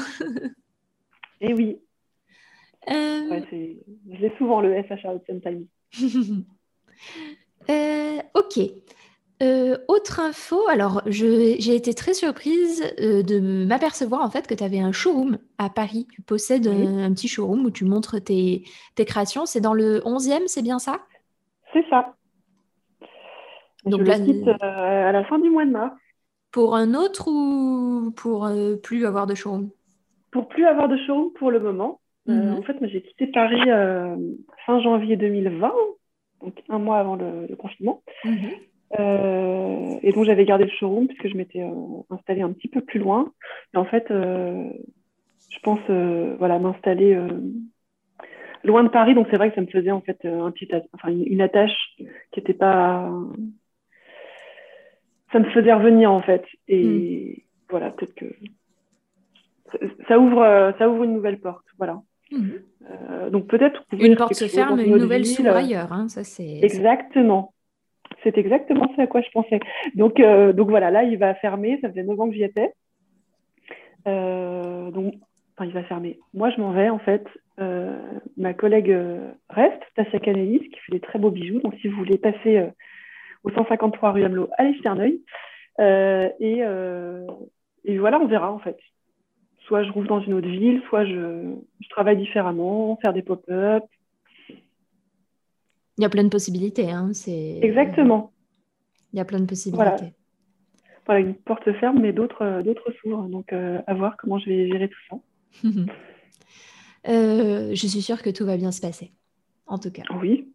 Eh 1.41 1.53
oui. 1.53 1.77
j'ai 2.87 4.31
souvent 4.37 4.61
le 4.61 4.73
S 4.73 4.85
à 4.89 4.97
Charlotte 4.97 5.23
Sometimes. 5.27 5.65
ok. 8.33 8.59
Euh, 9.43 9.77
autre 9.89 10.21
info, 10.21 10.65
alors 10.69 11.01
j'ai 11.07 11.75
été 11.75 11.93
très 11.93 12.13
surprise 12.13 12.83
euh, 13.01 13.21
de 13.21 13.65
m'apercevoir 13.65 14.21
en 14.21 14.29
fait 14.29 14.47
que 14.47 14.53
tu 14.53 14.63
avais 14.63 14.79
un 14.79 14.93
showroom 14.93 15.37
à 15.57 15.69
Paris. 15.69 16.07
Tu 16.13 16.21
possèdes 16.21 16.67
un, 16.67 17.11
petit 17.13 17.27
showroom 17.27 17.65
où 17.65 17.71
tu 17.71 17.83
montres 17.83 18.23
tes, 18.23 18.63
créations. 18.95 19.45
C'est 19.45 19.59
dans 19.59 19.73
le 19.73 19.99
11e, 19.99 20.47
c'est 20.47 20.61
bien 20.61 20.79
ça? 20.79 20.99
C'est 21.73 21.85
ça. 21.89 22.15
Donc, 23.83 24.05
je 24.05 24.11
le 24.11 24.25
quitte 24.25 24.47
euh, 24.47 25.09
à 25.09 25.11
la 25.11 25.25
fin 25.25 25.37
du 25.37 25.49
mois 25.49 25.65
de 25.65 25.71
mars. 25.71 25.95
Pour 26.51 26.75
un 26.75 26.93
autre 26.93 27.27
ou 27.27 28.11
pour 28.15 28.49
plus 28.81 29.05
avoir 29.05 29.27
de 29.27 29.35
showroom? 29.35 29.69
Pour 30.31 30.47
plus 30.47 30.65
avoir 30.65 30.87
de 30.87 30.95
showroom 31.05 31.33
pour 31.33 31.51
le 31.51 31.59
moment. 31.59 31.99
Mhm. 32.25 32.55
En 32.57 32.61
fait, 32.61 32.77
j'ai 32.83 33.01
quitté 33.01 33.27
Paris 33.27 33.61
fin 34.65 34.79
janvier 34.79 35.17
2020, 35.17 35.73
donc 36.41 36.63
un 36.69 36.79
mois 36.79 36.99
avant 36.99 37.17
le, 37.17 37.53
confinement. 37.57 38.01
Mhm. 38.23 38.51
Euh, 38.99 39.97
et 40.03 40.11
donc 40.11 40.25
j'avais 40.25 40.45
gardé 40.45 40.65
le 40.65 40.69
showroom 40.69 41.07
puisque 41.07 41.27
je 41.27 41.35
m'étais 41.35 41.61
euh, 41.61 41.71
installée 42.09 42.41
un 42.41 42.51
petit 42.51 42.67
peu 42.67 42.81
plus 42.81 42.99
loin. 42.99 43.31
Et 43.73 43.77
en 43.77 43.85
fait, 43.85 44.09
euh, 44.11 44.69
je 45.49 45.59
pense 45.59 45.79
voilà, 46.37 46.59
m'installer 46.59 47.17
loin 48.63 48.83
de 48.83 48.89
Paris. 48.89 49.15
Donc 49.15 49.27
c'est 49.29 49.37
vrai 49.37 49.49
que 49.49 49.55
ça 49.55 49.61
me 49.61 49.67
faisait 49.67 49.91
en 49.91 50.01
fait 50.01 50.25
un 50.25 50.51
petit 50.51 50.69
enfin, 50.93 51.09
une 51.09 51.41
attache 51.41 51.75
qui 51.97 52.39
n'était 52.39 52.53
pas. 52.53 53.09
Ça 55.31 55.39
me 55.39 55.45
faisait 55.45 55.73
revenir 55.73 56.11
en 56.11 56.21
fait. 56.21 56.43
Et 56.67 57.45
hmm. 57.47 57.69
voilà, 57.69 57.91
peut-être 57.91 58.15
que 58.15 58.25
ça 60.07 60.19
ouvre, 60.19 60.73
ça 60.77 60.89
ouvre 60.89 61.03
une 61.03 61.13
nouvelle 61.13 61.39
porte. 61.39 61.65
Voilà. 61.77 62.01
Hmm. 62.31 63.29
donc 63.29 63.45
peut-être 63.45 63.85
une 63.91 64.15
porte 64.15 64.33
se 64.33 64.47
ferme, 64.47 64.79
une 64.79 64.97
nouvelle 64.97 65.25
s'ouvre 65.25 65.55
ailleurs. 65.55 65.93
Hein, 65.93 66.07
ça 66.09 66.23
c'est 66.23 66.59
exactement. 66.61 67.54
C'est 68.25 68.39
exactement 68.39 68.91
ce 68.95 69.01
à 69.01 69.07
quoi 69.07 69.21
je 69.21 69.29
pensais. 69.29 69.59
Donc, 69.93 70.19
euh, 70.19 70.51
voilà, 70.57 70.89
là, 70.89 71.03
il 71.03 71.15
va 71.19 71.35
fermer. 71.35 71.77
Ça 71.81 71.89
faisait 71.89 72.01
9 72.01 72.19
ans 72.19 72.27
que 72.27 72.33
j'y 72.33 72.43
étais. 72.43 72.73
Euh, 74.07 74.89
donc, 74.89 75.13
il 75.61 75.71
va 75.71 75.83
fermer. 75.83 76.17
Moi, 76.33 76.49
je 76.49 76.59
m'en 76.59 76.71
vais, 76.71 76.89
en 76.89 76.97
fait. 76.97 77.23
Euh, 77.59 77.95
ma 78.35 78.55
collègue 78.55 78.97
reste, 79.49 79.81
Tassia 79.95 80.19
Canelis, 80.19 80.67
qui 80.69 80.79
fait 80.79 80.93
des 80.93 80.99
très 80.99 81.19
beaux 81.19 81.29
bijoux. 81.29 81.61
Donc, 81.61 81.75
si 81.81 81.87
vous 81.87 81.97
voulez 81.97 82.17
passer 82.17 82.67
au 83.43 83.51
153 83.51 84.11
rue 84.11 84.23
Hamelot, 84.23 84.49
allez 84.57 84.73
jeter 84.73 84.89
et, 87.87 87.97
voilà, 87.99 88.19
on 88.19 88.25
verra, 88.25 88.51
en 88.51 88.59
fait. 88.59 88.79
Soit 89.67 89.83
je 89.83 89.91
rouvre 89.91 90.07
dans 90.07 90.21
une 90.21 90.33
autre 90.33 90.47
ville, 90.47 90.81
soit 90.89 91.05
je, 91.05 91.53
je 91.79 91.89
travaille 91.89 92.17
différemment, 92.17 92.97
faire 93.03 93.13
des 93.13 93.21
pop-up, 93.21 93.83
il 95.97 96.01
y 96.01 96.05
a 96.05 96.09
plein 96.09 96.23
de 96.23 96.29
possibilités. 96.29 96.91
Hein, 96.91 97.11
Exactement. 97.61 98.33
Il 99.13 99.17
y 99.17 99.19
a 99.19 99.25
plein 99.25 99.39
de 99.39 99.45
possibilités. 99.45 100.13
Voilà, 101.05 101.19
une 101.21 101.35
porte 101.35 101.71
ferme, 101.73 101.99
mais 102.01 102.13
d'autres, 102.13 102.43
euh, 102.43 102.73
s'ouvrent. 103.01 103.29
Donc, 103.29 103.53
euh, 103.53 103.79
à 103.87 103.93
voir 103.93 104.17
comment 104.17 104.39
je 104.39 104.49
vais 104.49 104.67
gérer 104.69 104.89
tout 104.89 104.99
ça. 105.09 105.69
Euh, 107.07 107.69
je 107.75 107.85
suis 107.85 108.01
sûre 108.01 108.23
que 108.23 108.31
tout 108.31 108.47
va 108.47 108.57
bien 108.57 108.71
se 108.71 108.81
passer, 108.81 109.11
en 109.67 109.77
tout 109.77 109.91
cas. 109.91 110.01
Oui, 110.23 110.51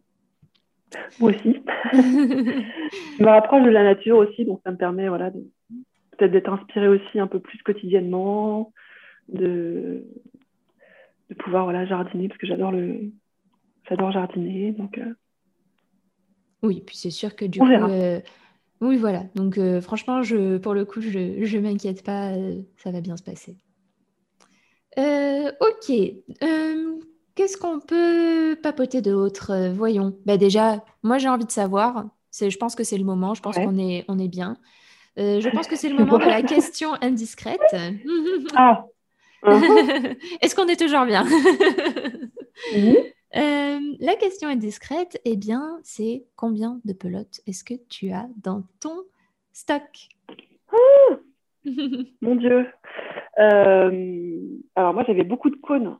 moi 1.21 1.31
aussi. 1.31 1.63
je 1.93 3.23
me 3.23 3.29
rapproche 3.29 3.63
de 3.63 3.69
la 3.69 3.83
nature 3.83 4.17
aussi, 4.17 4.43
donc 4.43 4.59
ça 4.65 4.71
me 4.71 4.75
permet 4.75 5.07
voilà, 5.07 5.31
peut-être 5.31 6.33
d'être 6.33 6.51
inspirée 6.51 6.89
aussi 6.89 7.21
un 7.21 7.27
peu 7.27 7.39
plus 7.39 7.57
quotidiennement, 7.63 8.73
de, 9.29 10.03
de 11.29 11.35
pouvoir 11.35 11.63
voilà, 11.63 11.85
jardiner, 11.85 12.27
parce 12.27 12.37
que 12.37 12.47
j'adore 12.47 12.73
le, 12.73 13.13
j'adore 13.87 14.11
jardiner. 14.11 14.73
Donc, 14.73 14.99
oui, 16.63 16.83
puis 16.85 16.95
c'est 16.95 17.11
sûr 17.11 17.35
que 17.35 17.45
du 17.45 17.59
coup, 17.59 17.65
euh, 17.65 18.19
oui, 18.81 18.97
voilà. 18.97 19.23
Donc 19.35 19.57
euh, 19.57 19.81
franchement, 19.81 20.21
je, 20.21 20.57
pour 20.57 20.73
le 20.73 20.85
coup, 20.85 21.01
je 21.01 21.17
ne 21.19 21.61
m'inquiète 21.61 22.03
pas, 22.03 22.29
euh, 22.29 22.61
ça 22.77 22.91
va 22.91 23.01
bien 23.01 23.17
se 23.17 23.23
passer. 23.23 23.57
ok. 24.97 25.91
Qu'est-ce 27.33 27.57
qu'on 27.57 27.79
peut 27.79 28.57
papoter 28.61 29.01
d'autre 29.01 29.69
Voyons. 29.73 30.17
Bah, 30.25 30.37
déjà, 30.37 30.83
moi 31.01 31.17
j'ai 31.17 31.29
envie 31.29 31.45
de 31.45 31.51
savoir. 31.51 32.05
Je 32.39 32.57
pense 32.57 32.75
que 32.75 32.83
c'est 32.83 32.97
le 32.97 33.05
moment. 33.05 33.33
Je 33.33 33.41
pense 33.41 33.55
qu'on 33.55 33.77
est, 33.77 34.05
on 34.07 34.19
est 34.19 34.27
bien. 34.27 34.57
je 35.17 35.49
pense 35.49 35.67
que 35.67 35.75
c'est 35.75 35.89
le 35.89 35.95
moment 36.03 36.19
de 36.19 36.25
la 36.25 36.43
question 36.43 36.93
indiscrète. 37.01 37.61
ah. 38.55 38.85
Est-ce 40.41 40.53
qu'on 40.53 40.67
est 40.67 40.79
toujours 40.79 41.05
bien? 41.05 41.25
Euh, 43.35 43.79
la 43.99 44.15
question 44.15 44.49
est 44.49 44.57
discrète. 44.57 45.19
Eh 45.25 45.37
bien, 45.37 45.79
c'est 45.83 46.25
combien 46.35 46.79
de 46.85 46.93
pelotes 46.93 47.41
est-ce 47.47 47.63
que 47.63 47.73
tu 47.89 48.11
as 48.11 48.27
dans 48.43 48.63
ton 48.79 49.03
stock? 49.53 50.09
Mon 52.21 52.35
Dieu. 52.35 52.67
Euh, 53.39 54.39
alors 54.75 54.93
moi, 54.93 55.03
j'avais 55.07 55.23
beaucoup 55.23 55.49
de 55.49 55.55
cônes 55.55 55.97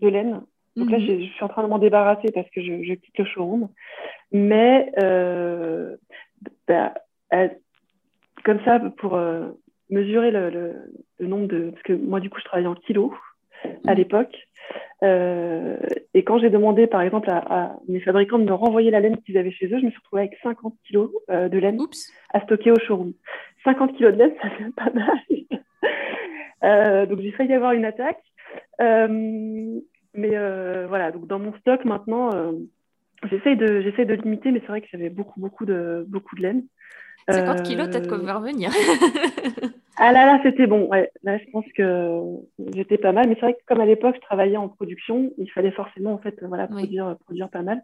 de 0.00 0.08
laine. 0.08 0.42
Donc 0.76 0.90
là, 0.90 0.98
mhm. 0.98 1.06
je, 1.06 1.32
suis 1.32 1.44
en 1.44 1.48
train 1.48 1.64
de 1.64 1.68
m'en 1.68 1.78
débarrasser 1.78 2.30
parce 2.32 2.48
que 2.50 2.62
je, 2.62 2.94
quitte 2.94 3.18
le 3.18 3.24
showroom. 3.24 3.68
Mais 4.30 4.92
euh, 5.02 5.96
bah, 6.66 6.94
comme 8.44 8.64
ça, 8.64 8.80
pour 8.96 9.18
mesurer 9.90 10.30
le, 10.30 10.74
nombre 11.20 11.46
de... 11.46 11.70
Parce 11.70 11.82
que 11.82 11.92
moi, 11.92 12.20
du 12.20 12.30
coup, 12.30 12.38
je 12.38 12.44
travaillais 12.44 12.68
en 12.68 12.74
kilos 12.74 13.12
à 13.86 13.92
mhm. 13.92 13.96
l'époque. 13.96 14.36
Euh, 15.02 15.76
et 16.14 16.22
quand 16.22 16.38
j'ai 16.38 16.50
demandé, 16.50 16.86
par 16.86 17.02
exemple, 17.02 17.28
à, 17.30 17.76
mes 17.88 18.00
fabricants 18.00 18.38
de 18.38 18.44
me 18.44 18.52
renvoyer 18.52 18.90
la 18.90 19.00
laine 19.00 19.16
qu'ils 19.18 19.36
avaient 19.36 19.50
chez 19.50 19.66
eux, 19.66 19.78
je 19.78 19.84
me 19.84 19.90
suis 19.90 19.98
retrouvée 19.98 20.22
avec 20.22 20.38
50 20.42 20.74
kilos 20.86 21.10
euh, 21.30 21.48
de 21.48 21.58
laine 21.58 21.78
à 22.32 22.40
stocker 22.42 22.70
au 22.70 22.78
showroom. 22.78 23.12
50 23.64 23.96
kilos 23.96 24.12
de 24.12 24.18
laine, 24.18 24.34
ça 24.42 24.50
fait 24.50 24.72
pas 24.76 24.90
mal. 24.92 25.18
Euh, 26.64 27.06
donc 27.06 27.18
j'ai 27.20 27.32
failli 27.32 27.52
avoir 27.54 27.72
une 27.72 27.84
attaque. 27.84 28.22
mais 28.78 30.30
voilà, 30.86 31.10
donc 31.10 31.26
dans 31.26 31.40
mon 31.40 31.52
stock 31.54 31.84
maintenant, 31.84 32.30
j'essaye 33.28 33.56
de, 33.56 33.80
j'essaye 33.80 34.06
de 34.06 34.14
limiter, 34.14 34.52
mais 34.52 34.60
c'est 34.60 34.68
vrai 34.68 34.80
que 34.80 34.86
j'avais 34.92 35.10
beaucoup, 35.10 35.40
beaucoup 35.40 35.66
de, 35.66 36.04
beaucoup 36.08 36.36
de 36.36 36.42
laine. 36.42 36.62
50 37.28 37.62
kilos, 37.62 37.88
peut-être 37.88 38.08
qu'on 38.08 38.24
va 38.24 38.38
revenir. 38.38 38.70
Ah 39.98 40.10
là 40.10 40.26
là, 40.26 40.40
c'était 40.42 40.66
bon. 40.66 40.90
Là, 41.22 41.38
je 41.38 41.50
pense 41.52 41.66
que 41.76 42.22
j'étais 42.74 42.98
pas 42.98 43.12
mal. 43.12 43.28
Mais 43.28 43.34
c'est 43.34 43.42
vrai 43.42 43.54
que 43.54 43.60
comme 43.66 43.80
à 43.80 43.86
l'époque, 43.86 44.16
je 44.16 44.20
travaillais 44.22 44.56
en 44.56 44.68
production, 44.68 45.32
il 45.38 45.50
fallait 45.50 45.70
forcément 45.70 46.14
en 46.14 46.18
fait, 46.18 46.34
voilà, 46.42 46.66
produire, 46.66 47.16
produire 47.24 47.48
pas 47.50 47.62
mal. 47.62 47.82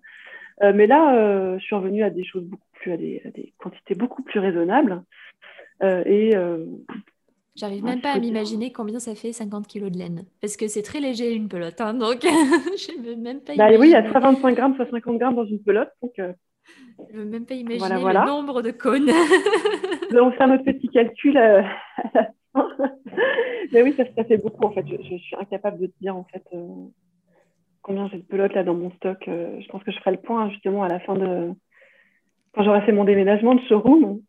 Euh, 0.62 0.72
mais 0.74 0.86
là, 0.86 1.14
euh, 1.14 1.58
je 1.58 1.64
suis 1.64 1.76
revenue 1.76 2.02
à 2.02 2.10
des 2.10 2.24
choses 2.24 2.44
beaucoup 2.44 2.66
plus, 2.72 2.92
à 2.92 2.96
des, 2.96 3.52
quantités 3.58 3.94
beaucoup 3.94 4.22
plus 4.22 4.40
raisonnables. 4.40 5.02
Euh, 5.82 6.02
et 6.06 6.34
J'arrive 7.54 7.82
même 7.82 8.00
pas 8.00 8.12
à 8.12 8.20
m'imaginer 8.20 8.70
combien 8.70 9.00
ça 9.00 9.16
fait 9.16 9.32
50 9.32 9.66
kilos 9.66 9.90
de 9.90 9.98
laine. 9.98 10.24
Parce 10.40 10.56
que 10.56 10.68
c'est 10.68 10.82
très 10.82 11.00
léger 11.00 11.32
une 11.32 11.48
pelote. 11.48 11.80
Hein, 11.80 11.94
donc, 11.94 12.20
je 12.22 12.98
ne 12.98 13.04
veux 13.04 13.16
même 13.16 13.40
pas 13.40 13.56
bah, 13.56 13.68
Oui, 13.76 13.88
il 13.88 13.92
y 13.92 13.96
a 13.96 14.08
soit 14.10 14.20
25 14.20 14.54
grammes, 14.54 14.76
soit 14.76 14.88
50 14.90 15.18
grammes 15.18 15.34
dans 15.34 15.44
une 15.44 15.62
pelote. 15.62 15.90
Donc, 16.02 16.14
je 17.10 17.16
ne 17.16 17.22
veux 17.22 17.30
même 17.30 17.46
pas 17.46 17.54
imaginer 17.54 17.88
le 17.88 18.26
nombre 18.26 18.62
de 18.62 18.70
cônes. 18.70 19.08
on 20.12 20.30
fait 20.32 20.46
notre 20.46 20.64
petit 20.64 20.88
calcul. 20.88 21.36
Euh, 21.36 21.62
Mais 23.72 23.82
oui, 23.82 23.94
ça, 23.96 24.24
fait 24.24 24.38
beaucoup 24.38 24.64
en 24.64 24.72
fait. 24.72 24.84
Je, 24.86 25.16
suis 25.16 25.36
incapable 25.38 25.78
de 25.78 25.86
te 25.86 25.92
dire 26.00 26.16
en 26.16 26.24
fait 26.24 26.42
euh, 26.54 26.66
combien 27.82 28.08
j'ai 28.08 28.18
de 28.18 28.22
pelotes 28.22 28.54
là 28.54 28.64
dans 28.64 28.74
mon 28.74 28.90
stock. 28.92 29.18
je 29.26 29.66
pense 29.68 29.82
que 29.84 29.92
je 29.92 29.98
ferai 29.98 30.12
le 30.12 30.18
point 30.18 30.50
justement 30.50 30.82
à 30.82 30.88
la 30.88 31.00
fin 31.00 31.14
de 31.14 31.50
quand 32.54 32.64
j'aurai 32.64 32.80
fait 32.82 32.92
mon 32.92 33.04
déménagement 33.04 33.54
de 33.54 33.60
showroom. 33.68 34.20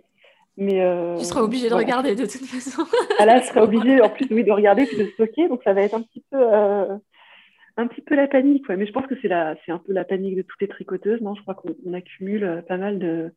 Mais 0.57 0.83
tu 1.17 1.25
seras 1.25 1.41
obligé 1.41 1.69
de 1.69 1.73
regarder 1.73 2.15
de 2.15 2.25
toute 2.25 2.45
façon. 2.45 2.83
ah 3.17 3.25
là, 3.25 3.39
je 3.39 3.45
serai 3.47 3.61
obligée 3.61 4.01
en 4.01 4.09
plus 4.09 4.27
oui, 4.29 4.43
de 4.43 4.51
regarder 4.51 4.85
puis 4.85 4.97
de 4.97 5.05
stocker, 5.05 5.47
donc 5.47 5.61
ça 5.63 5.73
va 5.73 5.81
être 5.81 5.95
un 5.95 6.01
petit 6.01 6.23
peu 6.29 6.37
un 7.79 7.87
petit 7.87 8.01
peu 8.01 8.15
la 8.15 8.27
panique. 8.27 8.67
Mais 8.69 8.85
je 8.85 8.91
pense 8.91 9.07
que 9.07 9.15
c'est 9.21 9.29
c'est 9.65 9.71
un 9.71 9.79
peu 9.79 9.93
la 9.93 10.05
panique 10.05 10.35
de 10.35 10.41
toutes 10.41 10.61
les 10.61 10.67
tricoteuses. 10.67 11.21
Non, 11.21 11.35
je 11.35 11.41
crois 11.41 11.55
qu'on 11.55 11.93
accumule 11.93 12.63
pas 12.67 12.77
mal 12.77 12.99
de 12.99 13.31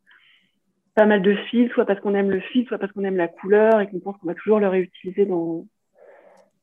pas 0.94 1.06
mal 1.06 1.22
de 1.22 1.34
fils, 1.50 1.70
soit 1.72 1.86
parce 1.86 2.00
qu'on 2.00 2.14
aime 2.14 2.30
le 2.30 2.40
fil, 2.40 2.66
soit 2.66 2.78
parce 2.78 2.92
qu'on 2.92 3.04
aime 3.04 3.16
la 3.16 3.28
couleur 3.28 3.80
et 3.80 3.88
qu'on 3.88 4.00
pense 4.00 4.16
qu'on 4.18 4.26
va 4.26 4.34
toujours 4.34 4.60
le 4.60 4.68
réutiliser 4.68 5.24
dans, 5.24 5.66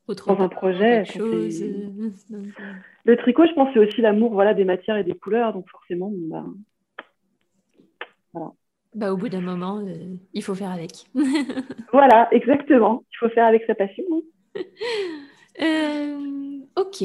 dans 0.08 0.40
un 0.40 0.50
projet. 0.50 1.04
Euh, 1.20 1.50
le 3.06 3.18
tricot, 3.18 3.46
je 3.48 3.54
pense, 3.54 3.70
c'est 3.74 3.80
aussi 3.80 4.02
l'amour 4.02 4.34
voilà, 4.34 4.54
des 4.54 4.66
matières 4.66 4.98
et 4.98 5.04
des 5.04 5.14
couleurs. 5.14 5.54
Donc 5.54 5.68
forcément, 5.70 6.12
bah, 6.14 6.46
voilà. 8.34 8.52
Bah, 8.96 9.14
au 9.14 9.18
bout 9.18 9.30
d'un 9.30 9.42
moment, 9.42 9.80
euh, 9.80 10.16
il 10.34 10.44
faut 10.44 10.56
faire 10.56 10.72
avec. 10.72 10.92
voilà, 11.94 12.28
exactement. 12.32 13.04
Il 13.12 13.18
faut 13.18 13.30
faire 13.30 13.46
avec 13.46 13.64
sa 13.66 13.76
passion. 13.76 14.04
Euh, 15.62 16.60
ok. 16.76 17.04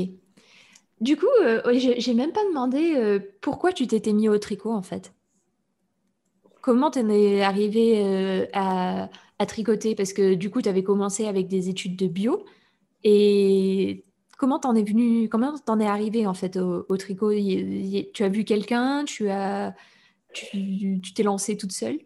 Du 1.01 1.17
coup, 1.17 1.27
j'ai 1.73 2.15
même 2.15 2.33
pas 2.33 2.45
demandé 2.49 3.21
pourquoi 3.41 3.73
tu 3.73 3.87
t'étais 3.87 4.13
mis 4.13 4.29
au 4.29 4.39
tricot 4.39 4.73
en 4.73 4.83
fait. 4.83 5.13
Comment 6.65 6.91
tu 6.91 7.01
es 7.01 7.43
arrivé 7.43 8.03
euh, 8.03 8.47
à, 8.55 9.11
tricoter? 9.47 9.95
Parce 9.95 10.15
que 10.15 10.33
du 10.33 10.49
coup, 10.51 10.63
tu 10.63 10.69
avais 10.71 10.83
commencé 10.83 11.27
avec 11.27 11.47
des 11.47 11.69
études 11.69 11.95
de 11.95 12.07
bio. 12.07 12.47
Et 13.03 14.03
comment 14.39 14.59
t'en 14.59 14.75
es 14.75 14.83
venu 14.83 15.29
Comment 15.29 15.59
t'en 15.59 15.79
es 15.79 15.87
arrivé 15.87 16.27
en 16.27 16.33
fait 16.33 16.57
au, 16.57 16.97
tricot? 16.97 17.33
Tu 18.15 18.25
as 18.25 18.29
vu 18.31 18.45
quelqu'un? 18.45 19.05
Tu 19.05 19.29
as 19.29 19.75
tu 20.33 21.03
t'es 21.15 21.23
lancée 21.23 21.59
toute 21.59 21.73
seule? 21.73 21.99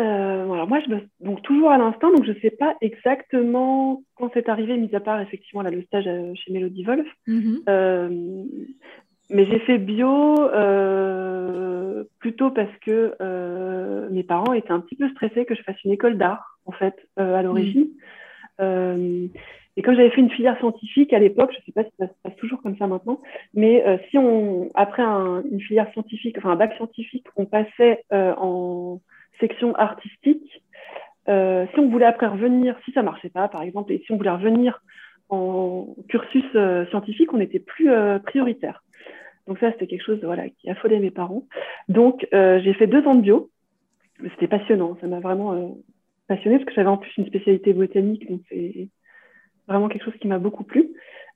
Euh, 0.00 0.50
alors 0.50 0.66
moi, 0.68 0.80
je 0.80 0.90
me... 0.90 1.00
donc 1.20 1.42
toujours 1.42 1.70
à 1.70 1.78
l'instant, 1.78 2.10
donc 2.10 2.24
je 2.24 2.32
ne 2.32 2.40
sais 2.40 2.50
pas 2.50 2.76
exactement 2.80 4.02
quand 4.16 4.30
c'est 4.34 4.48
arrivé, 4.48 4.76
mis 4.76 4.94
à 4.94 5.00
part 5.00 5.20
effectivement 5.20 5.62
là, 5.62 5.70
le 5.70 5.82
stage 5.82 6.06
euh, 6.06 6.32
chez 6.34 6.52
Melody 6.52 6.84
Wolf. 6.84 7.06
Mm-hmm. 7.28 8.46
Mais 9.32 9.46
j'ai 9.46 9.60
fait 9.60 9.78
bio 9.78 10.38
euh, 10.50 12.04
plutôt 12.18 12.50
parce 12.50 12.76
que 12.84 13.14
euh, 13.20 14.08
mes 14.10 14.22
parents 14.22 14.52
étaient 14.52 14.72
un 14.72 14.80
petit 14.80 14.94
peu 14.94 15.08
stressés 15.10 15.46
que 15.46 15.54
je 15.54 15.62
fasse 15.62 15.82
une 15.84 15.92
école 15.92 16.18
d'art, 16.18 16.58
en 16.66 16.72
fait, 16.72 16.94
euh, 17.18 17.34
à 17.34 17.42
l'origine. 17.42 17.88
Mm. 18.60 19.28
et 19.76 19.82
comme 19.82 19.96
j'avais 19.96 20.10
fait 20.10 20.20
une 20.20 20.30
filière 20.30 20.58
scientifique 20.58 21.12
à 21.14 21.18
l'époque, 21.18 21.50
je 21.52 21.58
ne 21.58 21.64
sais 21.64 21.72
pas 21.72 21.82
si 21.82 21.90
ça 21.98 22.06
se 22.06 22.12
passe 22.22 22.36
toujours 22.36 22.60
comme 22.62 22.76
ça 22.76 22.86
maintenant, 22.86 23.20
mais 23.54 23.82
si 24.10 24.18
on, 24.18 24.68
après 24.74 25.02
une 25.02 25.60
filière 25.60 25.90
scientifique, 25.92 26.36
enfin 26.38 26.50
un 26.50 26.56
bac 26.56 26.74
scientifique, 26.76 27.26
on 27.36 27.46
passait 27.46 28.04
en 28.12 29.00
section 29.40 29.74
artistique, 29.74 30.62
si 31.26 31.78
on 31.78 31.88
voulait 31.88 32.06
après 32.06 32.26
revenir, 32.26 32.76
si 32.84 32.92
ça 32.92 33.02
marchait 33.02 33.30
pas, 33.30 33.48
par 33.48 33.62
exemple, 33.62 33.92
et 33.92 34.02
si 34.04 34.12
on 34.12 34.16
voulait 34.16 34.30
revenir 34.30 34.82
en 35.28 35.94
cursus 36.08 36.44
scientifique, 36.90 37.32
on 37.32 37.38
n'était 37.38 37.60
plus 37.60 37.88
prioritaire. 38.24 38.82
Donc 39.46 39.58
ça, 39.58 39.72
c'était 39.72 39.86
quelque 39.86 40.04
chose 40.04 40.20
voilà, 40.22 40.48
qui 40.48 40.70
affolait 40.70 40.98
mes 40.98 41.10
parents. 41.10 41.44
Donc 41.88 42.26
euh, 42.32 42.60
j'ai 42.62 42.74
fait 42.74 42.86
deux 42.86 43.04
ans 43.06 43.14
de 43.14 43.22
bio. 43.22 43.50
C'était 44.34 44.48
passionnant, 44.48 44.96
ça 45.00 45.08
m'a 45.08 45.20
vraiment 45.20 45.52
euh, 45.52 45.68
passionné 46.28 46.58
parce 46.58 46.66
que 46.66 46.74
j'avais 46.74 46.88
en 46.88 46.96
plus 46.96 47.10
une 47.16 47.26
spécialité 47.26 47.72
botanique, 47.72 48.30
donc 48.30 48.40
c'est 48.48 48.88
vraiment 49.66 49.88
quelque 49.88 50.04
chose 50.04 50.16
qui 50.20 50.28
m'a 50.28 50.38
beaucoup 50.38 50.62
plu. 50.62 50.90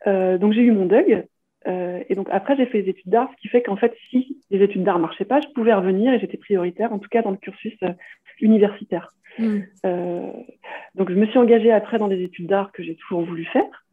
Euh, 0.07 0.39
donc 0.39 0.53
j'ai 0.53 0.63
eu 0.63 0.71
mon 0.71 0.87
DUG. 0.87 1.27
Et 1.67 2.15
donc 2.15 2.29
après, 2.31 2.57
j'ai 2.57 2.67
fait 2.67 2.83
des 2.83 2.91
études 2.91 3.11
d'art, 3.11 3.29
ce 3.35 3.41
qui 3.43 3.49
fait 3.49 3.63
qu'en 3.63 3.77
fait, 3.77 3.93
si 4.11 4.39
les 4.51 4.63
études 4.63 4.85
d'art 4.85 4.99
ne 4.99 5.03
marchaient 5.03 5.25
pas, 5.25 5.41
je 5.41 5.49
pouvais 5.49 5.75
revenir 5.75 6.13
et 6.13 6.21
j'étais 6.21 6.37
prioritaire, 6.37 6.93
en 6.93 6.99
tout 6.99 7.09
cas 7.09 7.23
dans 7.23 7.33
le 7.33 7.37
cursus 7.37 7.77
universitaire. 8.41 9.13
Mmh. 9.39 9.61
donc 10.95 11.11
je 11.11 11.15
me 11.15 11.27
suis 11.27 11.39
engagée 11.39 11.71
après 11.71 11.99
dans 11.99 12.09
des 12.09 12.23
études 12.23 12.47
d'art 12.47 12.73
que 12.73 12.83
j'ai 12.83 12.95
toujours 12.95 13.21
voulu 13.21 13.45
faire. 13.45 13.85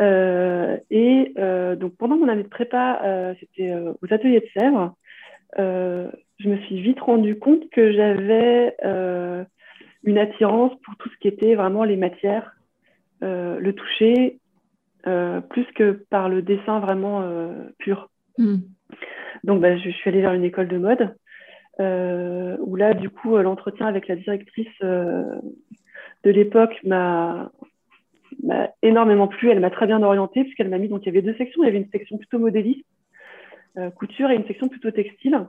Euh, 0.00 0.76
et 0.90 1.32
euh, 1.38 1.76
donc 1.76 1.96
pendant 1.96 2.16
mon 2.16 2.28
année 2.28 2.44
de 2.44 2.48
prépa, 2.48 3.00
euh, 3.04 3.34
c'était 3.40 3.72
aux 3.72 4.14
ateliers 4.14 4.40
de 4.40 4.60
Sèvres, 4.60 4.94
je 5.56 6.48
me 6.48 6.56
suis 6.58 6.80
vite 6.80 7.00
rendu 7.00 7.38
compte 7.38 7.68
que 7.70 7.92
j'avais 7.92 8.76
une 10.04 10.18
attirance 10.18 10.72
pour 10.84 10.96
tout 10.96 11.08
ce 11.08 11.16
qui 11.18 11.28
était 11.28 11.54
vraiment 11.54 11.84
les 11.84 11.96
matières, 11.96 12.54
le 13.20 13.70
toucher, 13.72 14.38
plus 15.50 15.66
que 15.74 16.04
par 16.10 16.28
le 16.28 16.42
dessin 16.42 16.80
vraiment 16.80 17.22
pur. 17.78 18.10
Hmm. 18.36 18.58
Donc, 19.44 19.60
bah, 19.60 19.76
je, 19.76 19.90
suis 19.90 20.10
allée 20.10 20.20
vers 20.20 20.32
une 20.32 20.44
école 20.44 20.68
de 20.68 20.78
mode, 20.78 21.14
où 21.78 22.76
là, 22.76 22.94
du 22.94 23.10
coup, 23.10 23.36
l'entretien 23.36 23.86
avec 23.86 24.08
la 24.08 24.16
directrice 24.16 24.80
de 24.80 25.40
l'époque 26.24 26.78
m'a 26.84 27.50
m'a 28.42 28.70
énormément 28.82 29.28
plu. 29.28 29.50
Elle 29.50 29.60
m'a 29.60 29.70
très 29.70 29.86
bien 29.86 30.02
orientée 30.02 30.42
puisqu'elle 30.42 30.68
m'a 30.68 30.78
mis, 30.78 30.88
donc 30.88 31.02
il 31.02 31.06
y 31.06 31.08
avait 31.10 31.22
deux 31.22 31.34
sections. 31.34 31.62
Il 31.62 31.66
y 31.66 31.68
avait 31.68 31.78
une 31.78 31.90
section 31.90 32.18
plutôt 32.18 32.38
modéliste, 32.38 32.86
euh, 33.76 33.90
couture, 33.90 34.30
et 34.30 34.36
une 34.36 34.46
section 34.46 34.68
plutôt 34.68 34.90
textile. 34.90 35.46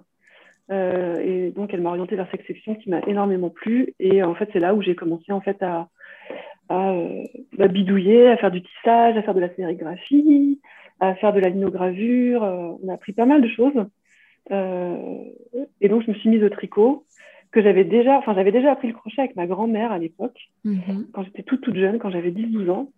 Euh, 0.72 1.20
et 1.20 1.51
donc 1.51 1.74
elle 1.74 1.82
m'a 1.82 1.89
orientée 1.89 2.16
vers 2.16 2.30
cette 2.30 2.45
section 2.45 2.76
qui 2.76 2.89
m'a 2.89 3.01
énormément 3.01 3.49
plu. 3.49 3.93
Et 3.99 4.24
en 4.24 4.36
fait, 4.36 4.49
c'est 4.53 4.60
là 4.60 4.74
où 4.74 4.82
j'ai 4.82 4.95
commencé 4.95 5.32
en 5.32 5.41
fait 5.41 5.62
à, 5.62 5.88
à, 6.70 6.91
euh, 6.91 7.67
bidouiller, 7.67 8.28
à 8.28 8.38
faire 8.38 8.51
du 8.51 8.61
tissage, 8.61 9.17
à 9.17 9.24
faire 9.24 9.34
de 9.34 9.39
la 9.39 9.53
sérigraphie, 9.55 10.61
à 10.99 11.15
faire 11.15 11.34
de 11.34 11.39
la 11.39 11.49
linogravure. 11.49 12.41
on 12.41 12.88
a 12.88 12.93
appris 12.93 13.13
pas 13.13 13.26
mal 13.26 13.41
de 13.41 13.47
choses. 13.47 13.86
et 14.51 15.89
donc 15.89 16.03
je 16.03 16.11
me 16.11 16.15
suis 16.15 16.30
mise 16.30 16.43
au 16.43 16.49
tricot 16.49 17.05
que 17.51 17.61
j'avais 17.61 17.84
déjà, 17.84 18.17
enfin, 18.17 18.34
j'avais 18.36 18.51
déjà 18.51 18.72
appris 18.72 18.88
le 18.88 18.93
crochet 18.93 19.22
avec 19.22 19.36
ma 19.36 19.47
grand-mère 19.47 19.91
à 19.91 19.97
l'époque, 19.97 20.49
mhm. 20.63 21.07
quand 21.13 21.24
j'étais 21.24 21.43
toute, 21.43 21.61
toute 21.61 21.76
jeune, 21.76 21.97
quand 21.99 22.11
j'avais 22.11 22.32
10-12 22.32 22.70
ans. 22.70 22.91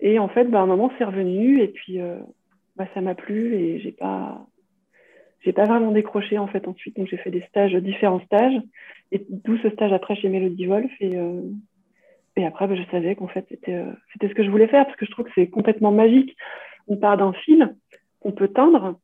Et 0.00 0.18
en 0.18 0.28
fait, 0.28 0.44
bah, 0.44 0.60
à 0.60 0.62
un 0.62 0.66
moment, 0.66 0.92
c'est 0.98 1.04
revenu 1.04 1.60
et 1.62 1.68
puis 1.68 2.00
euh, 2.00 2.18
bah, 2.76 2.86
ça 2.92 3.00
m'a 3.00 3.14
plu 3.14 3.54
et 3.54 3.80
j'ai 3.80 3.92
pas, 3.92 4.46
j'ai 5.40 5.52
pas 5.52 5.64
vraiment 5.64 5.92
décroché 5.92 6.38
en 6.38 6.46
fait 6.46 6.68
ensuite. 6.68 6.96
Donc 6.96 7.08
j'ai 7.08 7.16
fait 7.16 7.30
des 7.30 7.42
stages, 7.48 7.74
différents 7.76 8.20
stages, 8.20 8.60
et 9.12 9.24
d'où 9.30 9.56
ce 9.58 9.70
stage 9.70 9.92
après 9.92 10.16
chez 10.16 10.28
Melody 10.28 10.66
Wolf. 10.66 10.92
Et, 11.00 11.16
euh, 11.16 11.40
et 12.36 12.44
après, 12.44 12.66
bah, 12.66 12.74
je 12.74 12.82
savais 12.90 13.16
qu'en 13.16 13.28
fait, 13.28 13.46
c'était, 13.48 13.74
euh, 13.74 13.92
c'était 14.12 14.28
ce 14.28 14.34
que 14.34 14.44
je 14.44 14.50
voulais 14.50 14.68
faire 14.68 14.84
parce 14.84 14.96
que 14.96 15.06
je 15.06 15.10
trouve 15.10 15.24
que 15.24 15.32
c'est 15.34 15.48
complètement 15.48 15.90
magique. 15.90 16.36
On 16.86 16.96
part 16.96 17.16
d'un 17.16 17.32
fil 17.32 17.74
qu'on 18.20 18.32
peut 18.32 18.48
teindre 18.48 18.98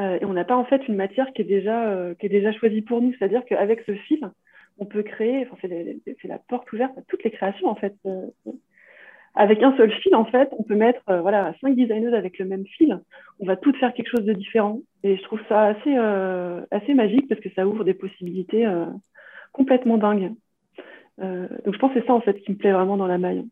euh, 0.00 0.18
et 0.20 0.24
on 0.26 0.34
n'a 0.34 0.44
pas 0.44 0.56
en 0.56 0.64
fait 0.64 0.86
une 0.86 0.96
matière 0.96 1.32
qui 1.32 1.42
est 1.42 1.46
déjà, 1.46 1.88
euh, 1.88 2.14
qui 2.14 2.26
est 2.26 2.30
déjà 2.30 2.52
choisie 2.52 2.82
pour 2.82 3.00
nous. 3.00 3.14
C'est-à-dire 3.14 3.44
qu'avec 3.46 3.80
ce 3.86 3.94
fil, 3.94 4.30
on 4.78 4.84
peut 4.84 5.02
créer, 5.02 5.48
c'est 5.62 6.28
la 6.28 6.38
porte 6.38 6.70
ouverte 6.72 6.96
à 6.98 7.02
toutes 7.08 7.24
les 7.24 7.30
créations 7.30 7.68
en 7.68 7.74
fait. 7.74 7.94
Avec 9.34 9.62
un 9.62 9.76
seul 9.76 9.92
fil, 9.92 10.14
en 10.14 10.24
fait, 10.24 10.48
on 10.58 10.62
peut 10.62 10.74
mettre 10.74 11.02
voilà, 11.06 11.54
cinq 11.60 11.76
designers 11.76 12.14
avec 12.14 12.38
le 12.38 12.46
même 12.46 12.66
fil. 12.66 12.98
On 13.40 13.46
va 13.46 13.56
toutes 13.56 13.76
faire 13.76 13.92
quelque 13.92 14.08
chose 14.10 14.24
de 14.24 14.32
différent. 14.32 14.80
Et 15.02 15.16
je 15.18 15.22
trouve 15.22 15.40
ça 15.50 15.64
assez, 15.64 15.94
assez 16.70 16.94
magique 16.94 17.28
parce 17.28 17.42
que 17.42 17.50
ça 17.50 17.66
ouvre 17.66 17.84
des 17.84 17.92
possibilités 17.92 18.66
complètement 19.52 19.98
dingues. 19.98 20.32
Donc 21.20 21.74
je 21.74 21.78
pense 21.78 21.92
que 21.92 22.00
c'est 22.00 22.06
ça 22.06 22.14
en 22.14 22.20
fait 22.20 22.40
qui 22.40 22.52
me 22.52 22.56
plaît 22.56 22.72
vraiment 22.72 22.96
dans 22.96 23.06
la 23.06 23.18
maille. 23.18 23.46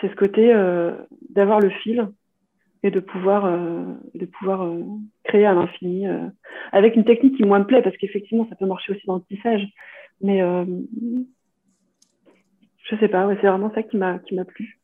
C'est 0.00 0.10
ce 0.10 0.14
côté 0.14 0.52
d'avoir 1.30 1.60
le 1.60 1.70
fil 1.70 2.08
et 2.86 2.90
de 2.90 3.00
pouvoir, 3.00 3.46
euh, 3.46 3.84
de 4.14 4.26
pouvoir 4.26 4.62
euh, 4.62 4.82
créer 5.24 5.44
à 5.44 5.54
l'infini 5.54 6.06
euh, 6.06 6.28
avec 6.72 6.94
une 6.96 7.04
technique 7.04 7.36
qui 7.36 7.42
moi 7.42 7.58
me 7.58 7.66
plaît 7.66 7.82
parce 7.82 7.96
qu'effectivement 7.96 8.46
ça 8.48 8.56
peut 8.56 8.66
marcher 8.66 8.92
aussi 8.92 9.06
dans 9.06 9.16
le 9.16 9.22
tissage. 9.22 9.66
Mais 10.20 10.40
je 12.84 12.96
sais 12.96 13.08
pas 13.08 13.28
c'est 13.40 13.46
vraiment 13.46 13.72
ça 13.74 13.82
qui 13.82 13.96
m'a 13.98 14.18
qui 14.20 14.34
m'a 14.34 14.44
plu. 14.46 14.80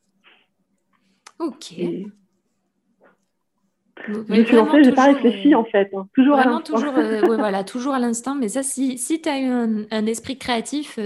Ok 1.38 1.74
je 4.06 4.12
me 4.12 4.44
suis 4.44 4.56
lancée, 4.56 4.84
j'ai 4.84 4.92
pas 4.92 5.12
réfléchi 5.12 5.54
en 5.54 5.64
fait. 5.64 5.90
Hein. 5.94 6.08
Toujours 6.14 6.36
à 6.36 6.44
l'instant. 6.44 6.74
Toujours, 6.74 6.92
voilà, 7.36 7.64
toujours 7.64 7.94
à 7.94 7.98
l'instant. 7.98 8.34
Mais 8.34 8.48
ça, 8.48 8.62
si, 8.62 8.98
si 8.98 9.20
tu 9.20 9.28
as 9.28 9.40
eu 9.40 9.46
un, 9.46 10.06
esprit 10.06 10.38
créatif, 10.38 10.98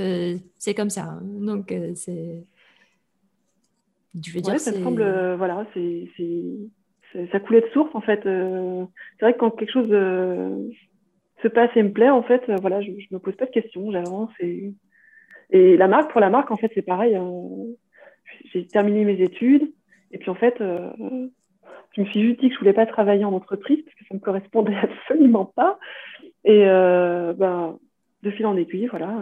c'est 0.58 0.74
comme 0.74 0.90
ça. 0.90 1.02
Hein. 1.02 1.20
Donc, 1.22 1.74
c'est. 1.94 2.44
Je 4.14 4.32
veux 4.32 4.40
dire, 4.40 4.58
ça 4.58 4.72
semble, 4.72 5.34
voilà, 5.36 5.66
c'est 5.74 6.08
ça 7.32 7.40
coulait 7.40 7.60
de 7.60 7.68
source 7.68 7.94
en 7.94 8.00
fait. 8.00 8.26
Euh, 8.26 8.84
c'est 9.18 9.26
vrai 9.26 9.34
que 9.34 9.38
quand 9.38 9.50
quelque 9.50 9.72
chose 9.72 9.88
euh, 9.90 10.68
se 11.42 11.48
passe 11.48 11.70
et 11.76 11.82
me 11.82 11.92
plaît, 11.92 12.10
en 12.10 12.22
fait, 12.22 12.42
euh, 12.48 12.56
voilà, 12.60 12.80
je, 12.80 12.90
ne 12.90 12.96
me 13.10 13.18
pose 13.18 13.36
pas 13.36 13.46
de 13.46 13.50
questions, 13.50 13.90
j'avance. 13.90 14.30
Et, 14.40 14.72
et 15.50 15.76
la 15.76 15.88
marque, 15.88 16.10
pour 16.10 16.20
la 16.20 16.30
marque, 16.30 16.50
en 16.50 16.56
fait, 16.56 16.70
c'est 16.74 16.82
pareil. 16.82 17.18
J'ai 18.52 18.66
terminé 18.66 19.04
mes 19.04 19.20
études 19.20 19.72
et 20.12 20.18
puis 20.18 20.30
en 20.30 20.34
fait, 20.34 20.62
je 21.96 22.02
me 22.02 22.06
suis 22.06 22.20
juste 22.20 22.40
dit 22.40 22.48
que 22.48 22.54
je 22.54 22.58
voulais 22.58 22.72
pas 22.72 22.86
travailler 22.86 23.24
en 23.24 23.32
entreprise 23.32 23.82
parce 23.82 23.96
que 23.96 24.04
ça 24.06 24.14
me 24.14 24.20
correspondait 24.20 24.76
absolument 24.82 25.46
pas. 25.46 25.78
Et 26.44 26.64
ben, 26.64 27.78
de 28.22 28.30
fil 28.30 28.46
en 28.46 28.56
aiguille, 28.56 28.86
voilà. 28.86 29.14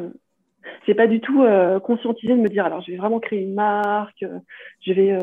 j'ai 0.87 0.95
pas 0.95 1.07
du 1.07 1.21
tout 1.21 1.43
conscientisé 1.83 2.35
de 2.35 2.41
me 2.41 2.49
dire 2.49 2.67
alors 2.67 2.83
je 2.83 2.91
vais 2.91 2.99
vraiment 2.99 3.19
créer 3.19 3.41
une 3.41 3.55
marque, 3.55 4.25
je 4.81 4.93
vais 4.93 5.19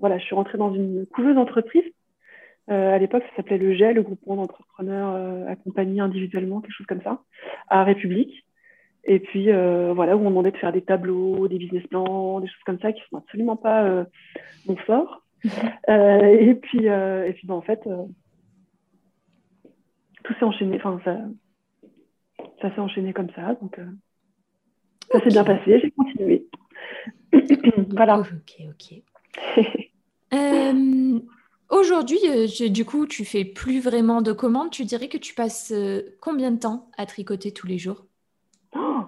voilà, 0.00 0.18
je 0.18 0.24
suis 0.24 0.34
rentrée 0.34 0.58
dans 0.58 0.74
une 0.74 1.06
couveuse 1.06 1.38
entreprise 1.38 1.84
à 2.68 2.98
l'époque, 2.98 3.22
ça 3.30 3.36
s'appelait 3.36 3.58
le 3.58 3.74
GEL, 3.74 3.94
le 3.94 4.02
groupement 4.02 4.36
d'entrepreneurs 4.36 5.48
accompagnés 5.48 6.00
individuellement, 6.00 6.60
quelque 6.60 6.74
chose 6.74 6.86
comme 6.86 7.02
ça, 7.02 7.20
à 7.68 7.84
République. 7.84 8.44
Et 9.04 9.20
puis, 9.20 9.44
voilà, 9.94 10.16
où 10.16 10.20
on 10.20 10.30
demandait 10.30 10.50
de 10.50 10.56
faire 10.56 10.72
des 10.72 10.82
tableaux, 10.82 11.46
des 11.48 11.58
business 11.58 11.86
plans, 11.86 12.40
des 12.40 12.48
choses 12.48 12.64
comme 12.66 12.80
ça 12.80 12.92
qui 12.92 13.00
ne 13.00 13.06
sont 13.06 13.16
absolument 13.18 13.56
pas 13.56 14.04
mon 14.66 14.76
fort. 14.76 15.25
Et 15.44 16.54
puis, 16.60 16.86
et 16.86 17.32
puis 17.34 17.46
ben, 17.46 17.54
en 17.54 17.62
fait, 17.62 17.80
tout 20.24 20.34
s'est 20.34 20.44
enchaîné. 20.44 20.76
Enfin, 20.76 21.00
ça, 21.04 21.18
ça 22.62 22.74
s'est 22.74 22.80
enchaîné 22.80 23.12
comme 23.12 23.30
ça. 23.30 23.54
Donc, 23.54 23.78
ça 25.12 25.20
s'est 25.20 25.28
bien 25.28 25.44
passé. 25.44 25.80
J'ai 25.80 25.90
continué. 25.90 26.46
voilà. 27.90 28.18
Ok, 28.20 28.62
ok. 28.68 29.02
Euh, 30.34 31.20
aujourd'hui, 31.70 32.18
euh, 32.28 32.68
du 32.68 32.84
coup, 32.84 33.06
tu 33.06 33.24
fais 33.24 33.44
plus 33.44 33.80
vraiment 33.80 34.22
de 34.22 34.32
commandes. 34.32 34.70
Tu 34.70 34.84
dirais 34.84 35.08
que 35.08 35.18
tu 35.18 35.34
passes 35.34 35.72
euh, 35.72 36.02
combien 36.20 36.50
de 36.50 36.58
temps 36.58 36.90
à 36.96 37.06
tricoter 37.06 37.52
tous 37.52 37.66
les 37.66 37.78
jours? 37.78 38.06
Oh 38.74 39.04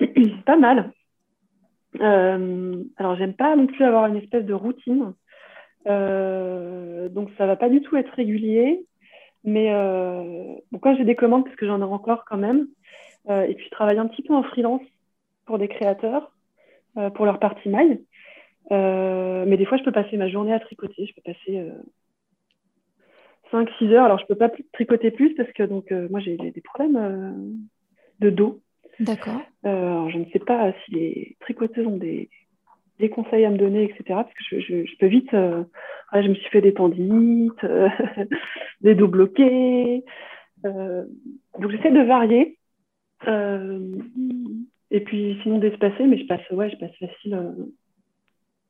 Pas 0.46 0.56
mal. 0.56 0.92
Alors, 2.00 3.16
j'aime 3.16 3.34
pas 3.34 3.54
non 3.54 3.66
plus 3.66 3.84
avoir 3.84 4.06
une 4.06 4.16
espèce 4.16 4.44
de 4.44 4.54
routine. 4.54 5.12
donc, 5.86 7.30
ça 7.36 7.46
va 7.46 7.56
pas 7.56 7.68
du 7.68 7.82
tout 7.82 7.96
être 7.96 8.12
régulier. 8.14 8.86
Mais 9.44 9.70
bon, 10.70 10.78
quand 10.80 10.96
j'ai 10.96 11.04
des 11.04 11.16
commandes, 11.16 11.44
parce 11.44 11.56
que 11.56 11.66
j'en 11.66 11.80
ai 11.80 11.84
encore 11.84 12.24
quand 12.24 12.38
même, 12.38 12.66
et 13.28 13.54
puis 13.54 13.66
je 13.66 13.70
travaille 13.70 13.98
un 13.98 14.06
petit 14.06 14.22
peu 14.22 14.34
en 14.34 14.42
freelance 14.42 14.82
pour 15.44 15.58
des 15.58 15.68
créateurs, 15.68 16.32
pour 17.14 17.26
leur 17.26 17.38
partie 17.38 17.68
maille. 17.68 18.00
Euh, 18.70 19.44
mais 19.46 19.56
des 19.56 19.64
fois, 19.64 19.78
je 19.78 19.82
peux 19.82 19.92
passer 19.92 20.16
ma 20.16 20.28
journée 20.28 20.52
à 20.52 20.60
tricoter. 20.60 21.06
Je 21.06 21.14
peux 21.14 21.22
passer 21.22 21.72
5-6 23.52 23.84
euh, 23.84 23.92
heures. 23.92 24.04
Alors, 24.04 24.18
je 24.18 24.26
peux 24.26 24.36
pas 24.36 24.50
tricoter 24.72 25.10
plus 25.10 25.34
parce 25.34 25.50
que 25.52 25.62
donc, 25.64 25.90
euh, 25.92 26.08
moi, 26.10 26.20
j'ai 26.20 26.36
des 26.36 26.60
problèmes 26.60 27.58
de 28.20 28.30
dos. 28.30 28.60
D'accord. 29.00 29.40
je 29.64 30.18
ne 30.18 30.24
sais 30.32 30.38
pas 30.38 30.72
si 30.84 30.92
les 30.92 31.36
tricoteuses 31.40 31.86
ont 31.86 31.96
des, 31.96 32.28
des 32.98 33.08
conseils 33.08 33.44
à 33.44 33.50
me 33.50 33.58
donner, 33.58 33.84
etc. 33.84 34.02
Parce 34.08 34.32
que 34.34 34.60
je, 34.60 34.84
je, 34.84 34.96
peux 34.98 35.06
vite. 35.06 35.30
je 35.32 36.28
me 36.28 36.34
suis 36.34 36.50
fait 36.50 36.60
des 36.60 36.74
tendinites, 36.74 37.66
des 38.80 38.94
dos 38.94 39.08
bloqués. 39.08 40.04
donc, 40.62 41.70
j'essaie 41.70 41.90
de 41.90 42.02
varier. 42.06 42.58
et 44.90 45.00
puis, 45.00 45.38
sinon, 45.42 45.58
d'espacer, 45.58 46.06
mais 46.06 46.18
je 46.18 46.26
passe, 46.26 46.48
ouais, 46.50 46.70
je 46.70 46.76
passe 46.76 46.96
facile 46.98 47.54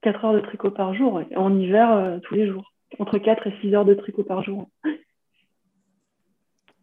4 0.03 0.25
heures 0.25 0.35
de 0.35 0.41
tricot 0.41 0.70
par 0.70 0.95
jour. 0.95 1.23
En 1.37 1.59
hiver, 1.59 1.91
euh, 1.93 2.18
tous 2.18 2.35
les 2.35 2.47
jours. 2.47 2.73
Entre 2.99 3.18
4 3.18 3.47
et 3.47 3.55
6 3.62 3.75
heures 3.75 3.85
de 3.85 3.95
tricot 3.95 4.25
par 4.25 4.43
jour. 4.43 4.68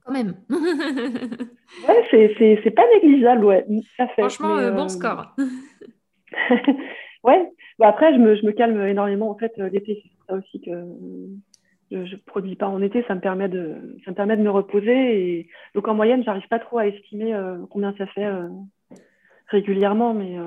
Quand 0.09 0.13
même. 0.13 0.35
ouais, 1.87 2.57
c'est 2.63 2.71
pas 2.71 2.85
négligeable, 2.95 3.45
ouais. 3.45 3.65
Ça 3.97 4.07
fait, 4.07 4.21
Franchement, 4.21 4.57
euh, 4.57 4.71
bon 4.71 4.85
euh, 4.85 4.87
score. 4.87 5.35
ouais. 7.23 7.51
Bah, 7.77 7.87
après, 7.87 8.13
je 8.13 8.19
me, 8.19 8.35
je 8.35 8.45
me, 8.45 8.51
calme 8.51 8.81
énormément 8.87 9.29
en 9.29 9.37
fait 9.37 9.53
l'été. 9.57 10.03
C'est 10.03 10.27
ça 10.27 10.37
aussi 10.37 10.61
que 10.61 10.71
je 11.91 11.97
ne 11.97 12.21
produis 12.25 12.55
pas 12.55 12.67
en 12.67 12.81
été. 12.81 13.03
Ça 13.07 13.15
me, 13.15 13.21
permet 13.21 13.49
de, 13.49 13.97
ça 14.03 14.11
me 14.11 14.15
permet 14.15 14.37
de 14.37 14.43
me 14.43 14.51
reposer. 14.51 15.39
Et... 15.39 15.49
Donc 15.75 15.87
en 15.87 15.93
moyenne, 15.93 16.23
j'arrive 16.23 16.47
pas 16.49 16.59
trop 16.59 16.79
à 16.79 16.87
estimer 16.87 17.39
combien 17.69 17.93
ça 17.97 18.07
fait 18.07 18.29
régulièrement, 19.47 20.13
mais 20.13 20.37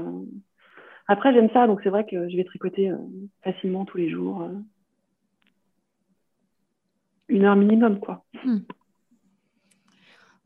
après, 1.08 1.32
j'aime 1.32 1.50
ça, 1.52 1.66
donc 1.66 1.80
c'est 1.82 1.90
vrai 1.90 2.06
que 2.06 2.28
je 2.28 2.36
vais 2.36 2.44
tricoter 2.44 2.90
euh, 2.90 2.96
facilement 3.42 3.84
tous 3.84 3.98
les 3.98 4.10
jours. 4.10 4.42
Euh. 4.42 4.54
une 7.28 7.44
heure 7.44 7.56
minimum, 7.56 7.98
quoi. 8.00 8.24
Hmm. 8.44 8.60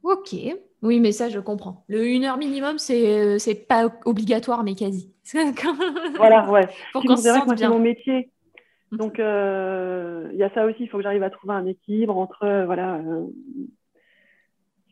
Ok. 0.06 0.36
Oui, 0.82 1.00
mais 1.00 1.10
ça, 1.10 1.28
je 1.28 1.40
comprends. 1.40 1.84
Le 1.88 2.06
une 2.06 2.24
heure 2.24 2.36
minimum, 2.36 2.78
c'est 2.78 3.38
c'est 3.38 3.66
pas 3.66 3.88
obligatoire, 4.04 4.62
mais 4.62 4.74
quasi. 4.74 5.12
voilà, 6.16 6.48
ouais. 6.50 6.68
Pour 6.92 7.02
qu'on 7.02 7.16
se 7.16 7.28
sente 7.28 7.56
bien. 7.56 7.70
mon 7.70 7.80
métier. 7.80 8.30
Hmm. 8.92 8.98
Donc, 8.98 9.18
euh, 9.18 10.28
il 10.32 10.38
y 10.38 10.44
a 10.44 10.50
ça 10.54 10.64
aussi. 10.64 10.84
Il 10.84 10.88
faut 10.88 10.98
que 10.98 11.02
j'arrive 11.02 11.24
à 11.24 11.30
trouver 11.30 11.54
un 11.54 11.66
équilibre 11.66 12.16
entre 12.16 12.64
voilà, 12.66 13.00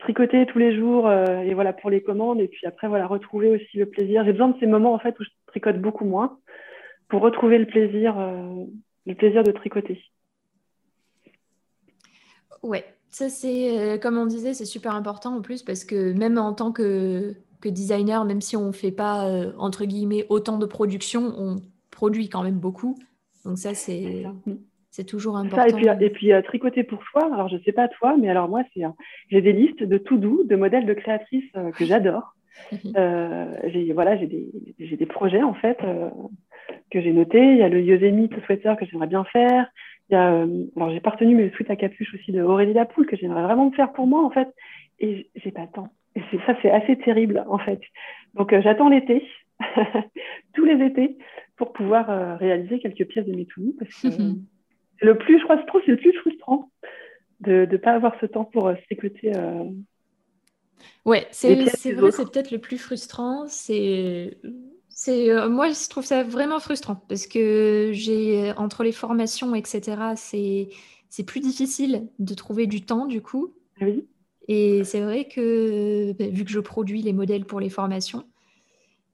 tricoter 0.04 0.46
tous 0.46 0.58
les 0.58 0.76
jours 0.76 1.06
euh, 1.06 1.40
et 1.40 1.54
voilà 1.54 1.72
pour 1.72 1.88
les 1.88 2.02
commandes 2.02 2.40
et 2.40 2.48
puis 2.48 2.66
après 2.66 2.88
voilà 2.88 3.06
retrouver 3.06 3.48
aussi 3.48 3.78
le 3.78 3.86
plaisir. 3.86 4.24
J'ai 4.24 4.32
besoin 4.32 4.48
de 4.48 4.58
ces 4.60 4.66
moments 4.66 4.92
en 4.92 4.98
fait 4.98 5.18
où 5.18 5.24
je 5.24 5.30
tricote 5.46 5.80
beaucoup 5.80 6.04
moins 6.04 6.38
pour 7.08 7.22
retrouver 7.22 7.58
le 7.58 7.66
plaisir, 7.66 8.18
euh, 8.18 8.64
le 9.06 9.14
plaisir 9.14 9.42
de 9.42 9.52
tricoter. 9.52 10.00
Ouais, 12.62 12.84
ça 13.14 13.28
c'est 13.28 13.78
euh, 13.78 13.98
comme 13.98 14.18
on 14.18 14.26
disait, 14.26 14.54
c'est 14.54 14.64
super 14.64 14.94
important 14.94 15.36
en 15.36 15.40
plus 15.40 15.62
parce 15.62 15.84
que 15.84 16.12
même 16.12 16.38
en 16.38 16.52
tant 16.52 16.72
que, 16.72 17.34
que 17.60 17.68
designer, 17.68 18.24
même 18.24 18.40
si 18.40 18.56
on 18.56 18.66
ne 18.68 18.72
fait 18.72 18.92
pas 18.92 19.28
entre 19.58 19.84
guillemets 19.84 20.26
autant 20.28 20.58
de 20.58 20.66
production, 20.66 21.32
on 21.38 21.56
produit 21.90 22.28
quand 22.28 22.42
même 22.42 22.58
beaucoup. 22.58 22.98
Donc 23.44 23.58
ça 23.58 23.74
c'est 23.74 24.24
c'est 24.94 25.04
toujours 25.04 25.36
important. 25.36 25.66
et 25.66 26.10
puis, 26.10 26.30
et 26.30 26.42
tricoter 26.44 26.84
pour 26.84 27.02
soi. 27.02 27.28
Alors, 27.34 27.48
je 27.48 27.56
ne 27.56 27.60
sais 27.62 27.72
pas 27.72 27.88
toi, 27.88 28.14
mais 28.16 28.28
alors 28.28 28.48
moi, 28.48 28.62
c'est 28.72 28.82
j'ai 29.28 29.42
des 29.42 29.52
listes 29.52 29.82
de 29.82 29.98
tout 29.98 30.18
doux, 30.18 30.44
de 30.44 30.54
modèles 30.54 30.86
de 30.86 30.94
créatrices 30.94 31.50
euh, 31.56 31.72
que 31.72 31.84
j'adore. 31.84 32.34
Euh, 32.96 33.46
j'ai 33.64 33.92
voilà, 33.92 34.16
j'ai 34.16 34.28
des, 34.28 34.46
des, 34.78 35.06
projets 35.06 35.42
en 35.42 35.54
fait 35.54 35.76
euh, 35.82 36.08
que 36.92 37.00
j'ai 37.00 37.12
notés. 37.12 37.44
Il 37.44 37.58
y 37.58 37.62
a 37.62 37.68
le 37.68 37.82
Yosemite 37.82 38.32
sweater 38.44 38.76
que 38.76 38.86
j'aimerais 38.86 39.08
bien 39.08 39.24
faire. 39.24 39.66
Il 40.10 40.12
y 40.12 40.16
a, 40.16 40.46
alors 40.76 40.90
j'ai 40.90 41.00
partenu 41.00 41.34
mes 41.34 41.50
sweats 41.50 41.72
à 41.72 41.76
capuche 41.76 42.14
aussi 42.14 42.32
de 42.32 42.42
Aurélie 42.42 42.74
Lapoule 42.74 43.06
que 43.06 43.16
j'aimerais 43.16 43.42
vraiment 43.42 43.70
faire 43.72 43.92
pour 43.92 44.06
moi 44.06 44.22
en 44.22 44.30
fait. 44.30 44.48
Et 45.00 45.30
j'ai 45.34 45.50
pas 45.50 45.62
le 45.62 45.72
temps. 45.72 45.88
Et 46.14 46.20
ça, 46.46 46.56
c'est 46.62 46.70
assez 46.70 46.96
terrible 46.98 47.44
en 47.48 47.58
fait. 47.58 47.80
Donc 48.34 48.54
j'attends 48.60 48.88
l'été, 48.88 49.26
tous 50.54 50.64
les 50.64 50.84
étés, 50.84 51.18
pour 51.56 51.72
pouvoir 51.72 52.38
réaliser 52.38 52.78
quelques 52.78 53.06
pièces 53.06 53.26
de 53.26 53.34
mes 53.34 53.46
tout 53.46 53.74
parce 53.78 54.02
que 54.02 54.08
le 55.00 55.18
plus, 55.18 55.38
je 55.38 55.44
crois, 55.44 55.60
je 55.60 55.66
trouve, 55.66 55.82
c'est 55.84 55.92
le 55.92 55.96
plus 55.96 56.12
frustrant 56.14 56.70
de 57.40 57.66
ne 57.70 57.76
pas 57.76 57.92
avoir 57.92 58.18
ce 58.20 58.26
temps 58.26 58.44
pour 58.44 58.68
euh, 58.68 58.74
s'écouter. 58.88 59.32
Euh, 59.36 59.64
ouais, 61.04 61.26
c'est 61.30 61.54
vrai, 61.54 62.10
c'est 62.10 62.30
peut-être 62.30 62.50
le 62.50 62.58
plus 62.58 62.78
frustrant. 62.78 63.46
C'est. 63.48 64.38
C'est, 64.94 65.30
euh, 65.30 65.48
moi, 65.48 65.68
je 65.70 65.88
trouve 65.88 66.04
ça 66.04 66.22
vraiment 66.22 66.60
frustrant 66.60 66.94
parce 67.08 67.26
que 67.26 67.90
j'ai 67.92 68.52
entre 68.56 68.84
les 68.84 68.92
formations, 68.92 69.54
etc., 69.54 70.14
c'est, 70.16 70.68
c'est 71.08 71.24
plus 71.24 71.40
difficile 71.40 72.08
de 72.20 72.34
trouver 72.34 72.66
du 72.66 72.86
temps 72.86 73.06
du 73.06 73.20
coup. 73.20 73.54
Oui. 73.80 74.06
Et 74.46 74.84
c'est 74.84 75.00
vrai 75.00 75.26
que 75.26 76.12
bah, 76.12 76.26
vu 76.30 76.44
que 76.44 76.50
je 76.50 76.60
produis 76.60 77.02
les 77.02 77.12
modèles 77.12 77.44
pour 77.44 77.58
les 77.58 77.70
formations, 77.70 78.24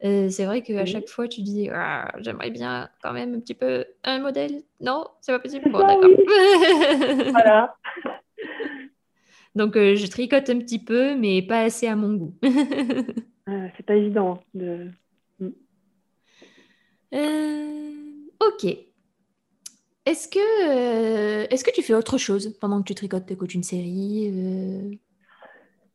euh, 0.05 0.29
c'est 0.29 0.45
vrai 0.45 0.63
qu'à 0.63 0.85
chaque 0.87 1.09
fois, 1.09 1.29
tu 1.29 1.43
dis 1.43 1.69
«Ah, 1.73 2.13
j'aimerais 2.19 2.51
bien 2.51 2.89
quand 3.03 3.13
même 3.13 3.35
un 3.35 3.41
petit 3.41 3.55
peu 3.55 3.85
un 4.05 4.19
modèle. 4.19 4.63
Non, 4.81 5.07
c'est 5.21 5.33
pas 5.33 5.39
possible. 5.39 5.71
Bon, 5.71 5.79
d'accord. 5.79 6.11
voilà. 7.31 7.77
Donc, 9.55 9.77
euh, 9.77 9.97
je 9.97 10.07
tricote 10.07 10.49
un 10.49 10.59
petit 10.59 10.83
peu, 10.83 11.17
mais 11.17 11.43
pas 11.43 11.61
assez 11.61 11.87
à 11.87 11.97
mon 11.97 12.15
goût. 12.15 12.35
Ah, 13.47 13.67
c'est 13.77 13.85
pas 13.85 13.97
évident. 13.97 14.41
De... 14.55 14.87
Euh, 17.15 17.93
ok. 18.41 18.77
Est-ce 20.07 20.29
que, 20.29 21.53
est-ce 21.53 21.63
que 21.63 21.73
tu 21.73 21.83
fais 21.83 21.95
autre 21.95 22.19
chose 22.19 22.57
pendant 22.61 22.81
que 22.81 22.89
tu 22.89 22.95
tricotes 22.95 23.27
Tu 23.27 23.35
écoutes 23.35 23.55
une 23.55 23.63
série 23.63 24.99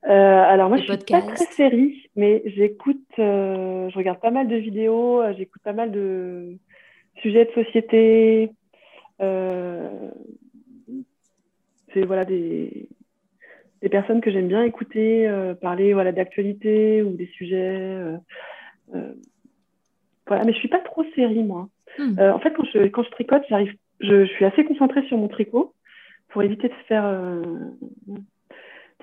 euh, 0.08 0.10
alors 0.10 0.70
moi, 0.70 0.78
je 0.78 0.84
suis 0.84 0.98
pas 0.98 1.22
très 1.22 1.46
série, 1.46 2.10
mais 2.16 2.44
j'écoute, 2.46 3.02
euh, 3.18 3.90
je 3.90 3.98
regarde 3.98 4.20
pas 4.20 4.30
mal 4.30 4.48
de 4.48 4.56
vidéos, 4.56 5.20
euh, 5.22 5.34
j'écoute 5.36 5.64
pas 5.64 5.74
mal 5.74 5.92
de 5.92 6.58
sujets 7.24 7.46
de 7.46 7.64
société. 7.64 8.52
c'est 9.20 10.12
voilà 12.06 12.26
des, 12.26 12.88
des 13.82 13.90
personnes 13.90 14.22
que 14.22 14.30
j'aime 14.30 14.48
bien 14.48 14.64
écouter 14.64 15.28
parler 15.62 15.94
voilà 15.94 16.12
d'actualité 16.12 17.02
ou 17.02 17.16
des 17.16 17.28
sujets. 17.28 17.98
Voilà, 20.28 20.44
mais 20.44 20.54
je 20.54 20.60
suis 20.60 20.68
pas 20.68 20.80
trop 20.80 21.04
série 21.16 21.44
moi. 21.44 21.70
Hmm. 21.98 22.20
en 22.20 22.40
fait, 22.40 22.52
quand 22.52 22.66
je 22.74 22.88
quand 22.88 23.04
je 23.04 23.12
tricote, 23.12 23.44
j'arrive, 23.50 23.74
je, 24.02 24.26
je, 24.26 24.32
suis 24.34 24.46
assez 24.46 24.66
concentrée 24.66 25.04
sur 25.08 25.18
mon 25.18 25.30
tricot 25.30 25.74
pour 26.30 26.44
éviter 26.44 26.68
de 26.68 26.74
faire 26.88 27.06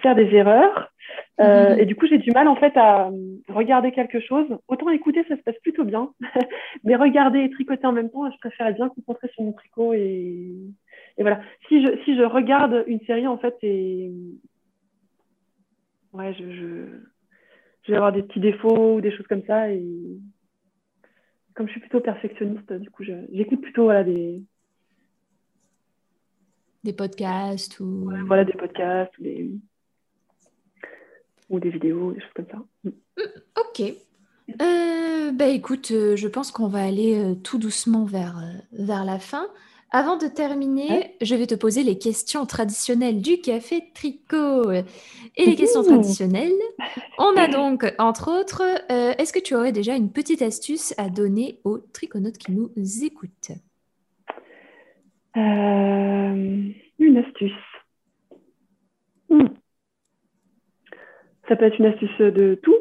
faire 0.02 0.14
des 0.14 0.34
erreurs. 0.34 0.92
Euh, 1.40 1.74
mhm. 1.74 1.80
Et 1.80 1.86
du 1.86 1.96
coup, 1.96 2.06
j'ai 2.06 2.18
du 2.18 2.30
mal 2.30 2.48
en 2.48 2.56
fait 2.56 2.76
à 2.76 3.10
regarder 3.48 3.92
quelque 3.92 4.20
chose. 4.20 4.46
Autant 4.68 4.90
écouter, 4.90 5.24
ça 5.28 5.36
se 5.36 5.42
passe 5.42 5.58
plutôt 5.62 5.84
bien, 5.84 6.10
mais 6.84 6.96
regarder 6.96 7.40
et 7.40 7.50
tricoter 7.50 7.86
en 7.86 7.92
même 7.92 8.10
temps, 8.10 8.30
je 8.30 8.38
préfère 8.38 8.66
être 8.66 8.76
bien 8.76 8.88
concentrée 8.88 9.28
sur 9.28 9.42
mon 9.42 9.52
tricot 9.52 9.94
et, 9.94 10.52
et 11.18 11.22
voilà. 11.22 11.40
Si 11.68 11.82
je, 11.82 11.88
si 12.04 12.16
je 12.16 12.22
regarde 12.22 12.84
une 12.86 13.00
série 13.00 13.26
en 13.26 13.38
fait, 13.38 13.56
et 13.62 14.10
ouais, 16.12 16.34
je, 16.34 16.44
je, 16.52 16.86
je, 17.84 17.90
vais 17.90 17.96
avoir 17.96 18.12
des 18.12 18.22
petits 18.22 18.40
défauts 18.40 18.96
ou 18.96 19.00
des 19.00 19.14
choses 19.14 19.26
comme 19.26 19.44
ça 19.46 19.70
et 19.70 19.82
comme 21.54 21.66
je 21.66 21.72
suis 21.72 21.80
plutôt 21.80 22.00
perfectionniste, 22.00 22.72
du 22.72 22.90
coup, 22.90 23.02
j'écoute 23.04 23.60
plutôt 23.60 23.84
voilà 23.84 24.04
des 24.04 24.42
Des 26.84 26.92
podcasts 26.92 27.78
ou... 27.80 28.10
voilà, 28.26 28.44
des 28.44 28.54
podcasts 28.54 29.16
ou 29.18 29.22
des... 29.22 29.50
ou 31.48 31.60
des 31.60 31.70
vidéos, 31.70 32.12
des 32.12 32.20
choses 32.20 32.32
comme 32.34 32.48
ça. 32.50 32.58
Mm. 32.84 32.90
Ok. 33.60 33.94
Euh, 34.60 35.32
bah 35.32 35.46
écoute, 35.46 35.92
euh, 35.92 36.16
je 36.16 36.28
pense 36.28 36.50
qu'on 36.50 36.66
va 36.66 36.82
aller 36.82 37.16
euh, 37.16 37.34
tout 37.34 37.58
doucement 37.58 38.04
vers, 38.04 38.42
vers 38.72 39.04
la 39.04 39.18
fin. 39.18 39.46
Avant 39.94 40.16
de 40.16 40.26
terminer, 40.26 41.16
je 41.20 41.34
vais 41.34 41.46
te 41.46 41.54
poser 41.54 41.82
les 41.82 41.98
questions 41.98 42.46
traditionnelles 42.46 43.20
du 43.20 43.40
café 43.40 43.90
tricot. 43.94 44.72
Et 44.72 45.46
les 45.46 45.54
questions 45.54 45.82
traditionnelles, 45.82 46.50
on 47.18 47.36
a 47.36 47.46
donc, 47.48 47.84
entre 47.98 48.40
autres, 48.40 48.62
est-ce 48.90 49.34
que 49.34 49.38
tu 49.38 49.54
aurais 49.54 49.72
déjà 49.72 49.94
une 49.94 50.10
petite 50.10 50.40
astuce 50.40 50.94
à 50.96 51.10
donner 51.10 51.60
aux 51.64 51.78
triconautes 51.78 52.38
qui 52.38 52.52
nous 52.52 52.70
écoutent? 53.04 53.52
Une 55.34 57.16
astuce. 57.18 57.52
Hmm. 59.28 59.48
Ça 61.48 61.56
peut 61.56 61.66
être 61.66 61.78
une 61.78 61.86
astuce 61.86 62.18
de 62.18 62.58
tout? 62.62 62.76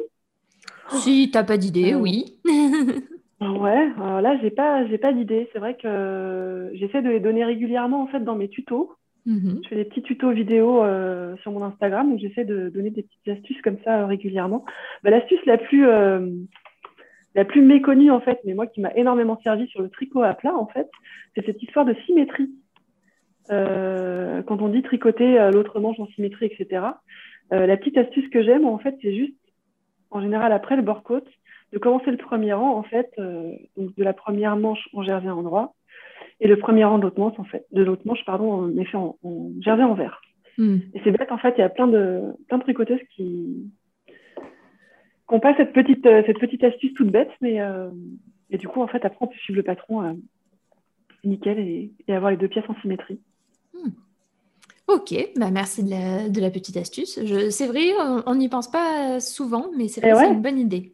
Si 0.90 1.30
t'as 1.30 1.44
pas 1.44 1.56
d'idée, 1.56 1.92
euh, 1.92 1.98
oui. 1.98 2.38
ouais, 3.58 3.90
alors 4.00 4.20
là, 4.20 4.38
j'ai 4.40 4.50
pas, 4.50 4.86
j'ai 4.86 4.98
pas 4.98 5.12
d'idée. 5.12 5.48
C'est 5.52 5.58
vrai 5.58 5.76
que 5.76 6.70
j'essaie 6.74 7.02
de 7.02 7.10
les 7.10 7.20
donner 7.20 7.44
régulièrement 7.44 8.02
en 8.02 8.06
fait 8.06 8.20
dans 8.20 8.34
mes 8.34 8.48
tutos. 8.48 8.92
Mhm. 9.26 9.60
Je 9.62 9.68
fais 9.68 9.76
des 9.76 9.84
petits 9.84 10.02
tutos 10.02 10.32
vidéo 10.32 10.82
euh, 10.82 11.36
sur 11.38 11.52
mon 11.52 11.62
Instagram 11.62 12.12
où 12.12 12.18
j'essaie 12.18 12.44
de 12.44 12.68
donner 12.70 12.90
des 12.90 13.02
petites 13.02 13.28
astuces 13.28 13.62
comme 13.62 13.78
ça 13.84 14.00
euh, 14.00 14.06
régulièrement. 14.06 14.64
Bah, 15.02 15.10
L'astuce 15.10 15.44
la 15.46 15.58
plus 15.58 15.86
la 17.34 17.46
plus 17.46 17.62
méconnue 17.62 18.10
en 18.10 18.20
fait, 18.20 18.40
mais 18.44 18.52
moi 18.52 18.66
qui 18.66 18.80
m'a 18.80 18.92
énormément 18.94 19.40
servi 19.42 19.66
sur 19.68 19.80
le 19.80 19.88
tricot 19.88 20.22
à 20.22 20.34
plat 20.34 20.54
en 20.54 20.66
fait, 20.66 20.90
c'est 21.34 21.46
cette 21.46 21.62
histoire 21.62 21.84
de 21.86 21.94
symétrie. 22.06 22.50
quand 23.48 24.60
on 24.60 24.68
dit 24.68 24.82
tricoter 24.82 25.50
l'autre 25.52 25.80
manche 25.80 25.98
en 25.98 26.06
symétrie, 26.08 26.46
etc. 26.46 26.84
la 27.50 27.76
petite 27.78 27.96
astuce 27.96 28.28
que 28.28 28.42
j'aime 28.42 28.66
en 28.66 28.78
fait, 28.78 28.96
c'est 29.00 29.14
juste 29.14 29.38
en 30.10 30.20
général 30.20 30.52
après 30.52 30.76
le 30.76 30.82
bord 30.82 31.02
côte, 31.02 31.28
de 31.72 31.78
commencer 31.78 32.10
le 32.10 32.18
premier 32.18 32.52
rang, 32.52 32.76
en 32.76 32.82
fait, 32.82 33.10
euh, 33.18 33.52
donc 33.76 33.94
de 33.96 34.04
la 34.04 34.12
première 34.12 34.56
manche 34.56 34.88
en 34.92 35.02
jersey 35.02 35.30
en 35.30 35.42
droit, 35.42 35.74
et 36.40 36.48
le 36.48 36.58
premier 36.58 36.84
rang 36.84 36.98
de 36.98 37.04
l'autre 37.04 37.18
manche, 37.18 37.38
en 37.38 37.44
fait, 37.44 37.66
de 37.72 37.82
l'autre 37.82 38.02
manche, 38.04 38.24
pardon, 38.26 38.52
en 38.52 38.76
effet, 38.76 38.96
en, 38.96 39.16
en 39.22 39.50
jersey 39.60 39.82
en 39.82 39.94
vert. 39.94 40.20
Hmm. 40.58 40.78
Et 40.94 41.00
c'est 41.02 41.10
bête, 41.10 41.32
en 41.32 41.38
fait, 41.38 41.54
il 41.56 41.60
y 41.60 41.64
a 41.64 41.70
plein 41.70 41.88
de, 41.88 42.34
plein 42.48 42.58
de 42.58 42.62
tricoteuses 42.62 43.00
qui 43.16 43.70
n'ont 45.30 45.40
pas 45.40 45.56
cette 45.56 45.72
petite, 45.72 46.04
euh, 46.04 46.22
cette 46.26 46.38
petite 46.38 46.62
astuce 46.62 46.92
toute 46.94 47.10
bête, 47.10 47.30
mais 47.40 47.60
euh, 47.60 47.88
et 48.50 48.58
du 48.58 48.68
coup, 48.68 48.82
en 48.82 48.86
fait, 48.86 49.02
après, 49.04 49.18
on 49.20 49.28
peut 49.28 49.38
suivre 49.38 49.56
le 49.56 49.62
patron 49.62 50.18
nickel 51.24 51.58
et, 51.58 51.90
avoir 52.08 52.30
les 52.32 52.36
deux 52.36 52.48
pièces 52.48 52.68
en 52.68 52.78
symétrie. 52.82 53.18
Hmm. 53.72 53.88
Ok, 54.88 55.14
bah 55.36 55.50
merci 55.50 55.82
de 55.84 56.40
la, 56.40 56.50
petite 56.50 56.76
astuce. 56.76 57.18
C'est 57.48 57.66
vrai, 57.66 57.92
on 58.26 58.34
n'y 58.34 58.50
pense 58.50 58.70
pas 58.70 59.20
souvent, 59.20 59.70
mais 59.74 59.88
c'est 59.88 60.02
c'est 60.02 60.30
une 60.30 60.42
bonne 60.42 60.58
idée. 60.58 60.92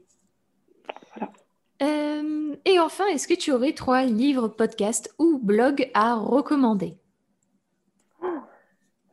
Euh, 1.81 2.57
et 2.65 2.79
enfin, 2.81 3.05
est-ce 3.13 3.29
que 3.29 3.39
tu 3.39 3.53
aurais 3.53 3.73
trois 3.73 4.05
livres, 4.05 4.49
podcasts 4.49 5.15
ou 5.19 5.39
blogs 5.39 5.91
à 5.95 6.15
recommander? 6.17 6.95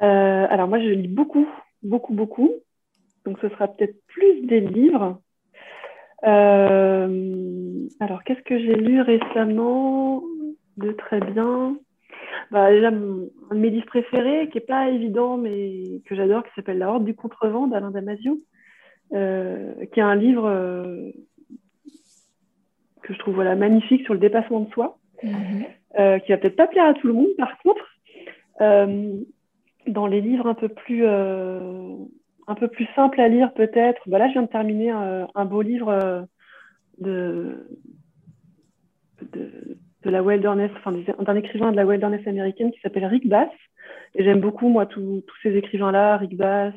Euh, 0.02 0.48
Alors 0.50 0.68
moi, 0.68 0.80
je 0.80 0.90
lis 0.90 1.08
beaucoup, 1.08 1.48
beaucoup, 1.84 2.14
beaucoup. 2.14 2.52
Donc 3.26 3.38
ce 3.42 3.50
sera 3.50 3.68
peut-être 3.68 3.96
plus 4.08 4.42
des 4.48 4.62
livres. 4.62 5.20
Euh, 6.26 7.88
alors, 8.00 8.24
qu'est-ce 8.24 8.42
que 8.42 8.58
j'ai 8.58 8.76
lu 8.76 9.02
récemment 9.02 10.24
de 10.78 10.92
très 10.92 11.20
bien? 11.20 11.78
Bah, 12.52 12.72
déjà, 12.72 12.88
un 12.88 12.92
de 12.92 13.60
mes 13.60 13.70
livres 13.70 13.86
préférés, 13.86 14.50
qui 14.50 14.58
n'est 14.58 14.66
pas 14.66 14.90
évident, 14.90 15.38
mais 15.38 16.02
que 16.06 16.16
j'adore, 16.16 16.44
qui 16.44 16.50
s'appelle 16.56 16.80
La 16.80 16.90
Horde 16.90 17.06
du 17.06 17.16
Contrevent 17.16 17.68
d'Alain 17.68 17.92
Damasio, 17.92 18.40
qui 19.12 19.16
est 19.16 20.00
un 20.00 20.16
livre 20.16 21.14
que 23.06 23.14
je 23.14 23.20
trouve 23.20 23.36
voilà, 23.36 23.56
magnifique 23.56 24.04
sur 24.06 24.14
le 24.14 24.20
dépassement 24.20 24.62
de 24.62 24.70
soi, 24.76 24.88
mm 25.24 25.30
-hmm. 25.30 25.66
euh, 26.00 26.18
qui 26.20 26.32
va 26.32 26.38
peut-être 26.38 26.62
pas 26.64 26.72
plaire 26.74 26.90
à 26.92 26.96
tout 27.00 27.08
le 27.08 27.18
monde, 27.20 27.34
par 27.38 27.54
contre. 27.64 27.86
Euh, 28.62 29.14
dans 29.98 30.08
les 30.14 30.22
livres 30.30 30.48
un 30.54 30.58
peu 30.64 30.70
plus, 30.82 31.04
euh, 31.06 31.96
un 32.52 32.56
peu 32.62 32.68
plus 32.76 32.88
simples 32.98 33.20
à 33.26 33.28
lire, 33.36 33.50
peut-être, 33.62 34.02
bah 34.10 34.18
là, 34.22 34.28
je 34.28 34.34
viens 34.34 34.48
de 34.50 34.56
terminer 34.58 34.90
un, 34.90 35.28
un 35.42 35.46
beau 35.52 35.62
livre 35.72 35.90
de, 37.06 37.18
de 39.34 39.42
de 40.06 40.12
la 40.12 40.22
wilderness, 40.22 40.72
enfin 40.78 40.92
d'un 41.28 41.36
écrivain 41.36 41.72
de 41.72 41.76
la 41.76 41.86
wilderness 41.86 42.26
américaine 42.28 42.72
qui 42.72 42.80
s'appelle 42.82 43.06
Rick 43.06 43.28
Bass. 43.28 43.50
Et 44.14 44.24
j'aime 44.24 44.40
beaucoup, 44.40 44.70
moi, 44.70 44.86
tous 44.86 45.24
ces 45.44 45.54
écrivains-là, 45.58 46.18
Rick 46.18 46.38
Bass, 46.38 46.74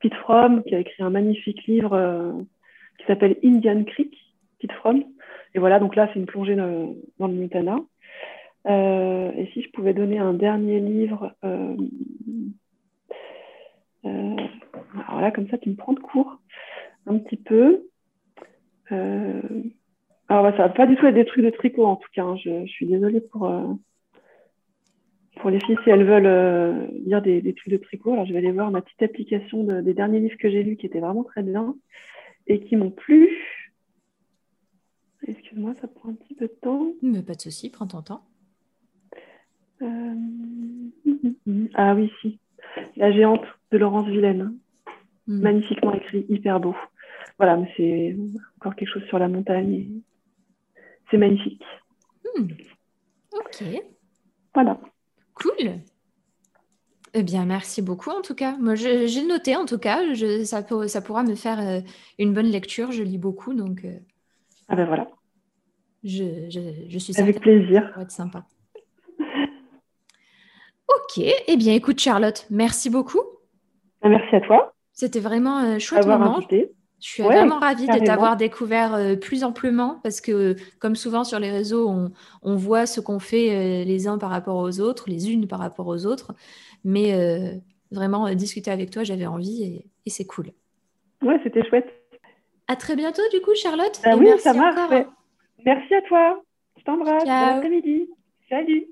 Pete 0.00 0.14
Fromm, 0.14 0.62
qui 0.62 0.74
a 0.74 0.78
écrit 0.78 1.02
un 1.02 1.10
magnifique 1.10 1.64
livre 1.66 1.92
euh, 1.94 2.32
qui 2.98 3.04
s'appelle 3.06 3.36
Indian 3.44 3.82
Creek, 3.84 4.14
Pete 4.60 4.72
Fromm. 4.72 5.02
Et 5.58 5.60
voilà, 5.60 5.80
donc 5.80 5.96
là, 5.96 6.08
c'est 6.12 6.20
une 6.20 6.26
plongée 6.26 6.54
dans, 6.54 6.94
le 7.18 7.34
Montana. 7.34 7.80
Euh, 8.68 9.32
et 9.32 9.46
si 9.52 9.60
je 9.60 9.68
pouvais 9.72 9.92
donner 9.92 10.16
un 10.16 10.32
dernier 10.32 10.78
livre, 10.78 11.34
euh, 11.44 11.74
euh 14.04 14.36
alors 15.08 15.20
là, 15.20 15.32
comme 15.32 15.48
ça, 15.48 15.58
tu 15.58 15.70
me 15.70 15.74
prends 15.74 15.94
de 15.94 15.98
court 15.98 16.38
un 17.08 17.18
petit 17.18 17.38
peu. 17.38 17.88
Euh, 18.92 19.42
alors, 20.28 20.46
ah 20.46 20.52
ça 20.52 20.58
va 20.58 20.68
pas 20.68 20.86
du 20.86 20.94
tout 20.94 21.06
être 21.06 21.16
des 21.16 21.24
trucs 21.24 21.44
de 21.44 21.50
tricot, 21.50 21.86
en 21.86 21.96
tout 21.96 22.08
cas. 22.14 22.22
Hein. 22.22 22.36
Je, 22.36 22.64
suis 22.66 22.86
désolée 22.86 23.20
pour, 23.20 23.50
pour 25.40 25.50
les 25.50 25.58
filles 25.58 25.78
si 25.82 25.90
elles 25.90 26.06
veulent 26.06 26.88
lire 27.04 27.20
des, 27.20 27.52
trucs 27.52 27.72
de 27.72 27.78
tricot. 27.78 28.12
Alors, 28.12 28.26
je 28.26 28.32
vais 28.32 28.38
aller 28.38 28.52
voir 28.52 28.70
ma 28.70 28.80
petite 28.80 29.02
application 29.02 29.64
des 29.64 29.92
derniers 29.92 30.20
livres 30.20 30.38
que 30.38 30.50
j'ai 30.50 30.62
lus 30.62 30.76
qui 30.76 30.86
étaient 30.86 31.00
vraiment 31.00 31.24
très 31.24 31.42
bien 31.42 31.74
et 32.46 32.60
qui 32.60 32.76
m'ont 32.76 32.92
plu. 32.92 33.28
Excuse-moi, 35.28 35.74
ça 35.80 35.88
prend 35.88 36.10
un 36.10 36.14
petit 36.14 36.34
peu 36.34 36.46
de 36.46 36.56
temps. 36.60 36.92
Mais 37.02 37.22
pas 37.22 37.34
de 37.34 37.40
souci, 37.40 37.70
prends 37.70 37.86
ton 37.86 38.02
temps. 38.02 38.24
Euh, 39.82 40.14
ah 41.74 41.94
oui, 41.94 42.10
si. 42.20 42.40
La 42.96 43.12
géante 43.12 43.44
de 43.70 43.78
Laurence 43.78 44.08
Villaine. 44.08 44.56
Hmm. 45.26 45.40
Magnifiquement 45.40 45.92
écrit, 45.92 46.24
hyper 46.28 46.58
beau. 46.58 46.74
Voilà, 47.36 47.56
mais 47.56 47.70
c'est 47.76 48.16
encore 48.56 48.74
quelque 48.74 48.90
chose 48.90 49.04
sur 49.04 49.18
la 49.18 49.28
montagne 49.28 50.00
c'est 51.10 51.16
magnifique. 51.16 51.62
Hmm. 52.24 52.46
Ok. 53.32 53.64
Voilà. 54.54 54.78
Cool. 55.34 55.80
Eh 57.14 57.22
bien, 57.22 57.46
merci 57.46 57.80
beaucoup 57.80 58.10
en 58.10 58.22
tout 58.22 58.34
cas. 58.34 58.56
Moi, 58.58 58.74
j'ai 58.74 59.24
noté 59.24 59.56
en 59.56 59.64
tout 59.64 59.78
cas. 59.78 60.14
Je, 60.14 60.44
ça, 60.44 60.62
ça, 60.88 61.00
pourra 61.00 61.22
me 61.22 61.34
faire 61.34 61.60
euh, 61.60 61.80
une 62.18 62.34
bonne 62.34 62.46
lecture. 62.46 62.92
Je 62.92 63.02
lis 63.02 63.18
beaucoup, 63.18 63.54
donc. 63.54 63.84
Euh, 63.84 63.98
ah 64.68 64.76
ben 64.76 64.86
voilà. 64.86 65.08
Je, 66.04 66.48
je, 66.48 66.60
je 66.88 66.98
suis 66.98 67.18
Avec 67.20 67.40
plaisir. 67.40 67.82
Ça 67.90 67.96
va 67.96 68.02
être 68.02 68.10
sympa. 68.10 68.44
ok. 70.88 71.24
Eh 71.46 71.56
bien, 71.56 71.74
écoute, 71.74 71.98
Charlotte, 71.98 72.46
merci 72.50 72.90
beaucoup. 72.90 73.22
Merci 74.04 74.36
à 74.36 74.40
toi. 74.40 74.72
C'était 74.92 75.20
vraiment 75.20 75.56
un 75.56 75.78
chouette 75.78 76.06
moment. 76.06 76.38
Invité. 76.38 76.72
Je 77.00 77.08
suis 77.08 77.22
vraiment 77.22 77.60
ravie 77.60 77.86
de 77.86 78.04
t'avoir 78.04 78.36
découvert 78.36 78.94
euh, 78.94 79.14
plus 79.14 79.44
amplement 79.44 80.00
parce 80.02 80.20
que, 80.20 80.56
comme 80.80 80.96
souvent 80.96 81.22
sur 81.22 81.38
les 81.38 81.50
réseaux, 81.50 81.88
on, 82.42 82.56
voit 82.56 82.86
ce 82.86 83.00
qu'on 83.00 83.20
fait 83.20 83.50
euh, 83.50 83.84
les 83.84 84.08
uns 84.08 84.18
par 84.18 84.30
rapport 84.30 84.56
aux 84.56 84.80
autres, 84.80 85.04
les 85.08 85.30
unes 85.30 85.46
par 85.46 85.60
rapport 85.60 85.86
aux 85.86 86.06
autres. 86.06 86.34
Mais 86.84 87.14
euh, 87.14 87.56
vraiment, 87.92 88.34
discuter 88.34 88.72
avec 88.72 88.90
toi, 88.90 89.04
j'avais 89.04 89.26
envie 89.26 89.84
et, 90.04 90.10
c'est 90.10 90.26
cool. 90.26 90.46
Ouais, 91.22 91.38
c'était 91.44 91.64
chouette. 91.68 91.86
À 92.66 92.74
très 92.74 92.96
bientôt, 92.96 93.22
du 93.32 93.40
coup, 93.42 93.54
Charlotte. 93.54 94.00
Ah 94.04 94.16
oui, 94.16 94.26
ça 94.38 94.54
marche. 94.54 95.06
Merci 95.64 95.94
à 95.94 96.02
toi. 96.02 96.42
Je 96.78 96.84
t'embrasse. 96.84 97.24
Bon 97.24 97.30
après-midi. 97.30 98.08
Salut. 98.48 98.86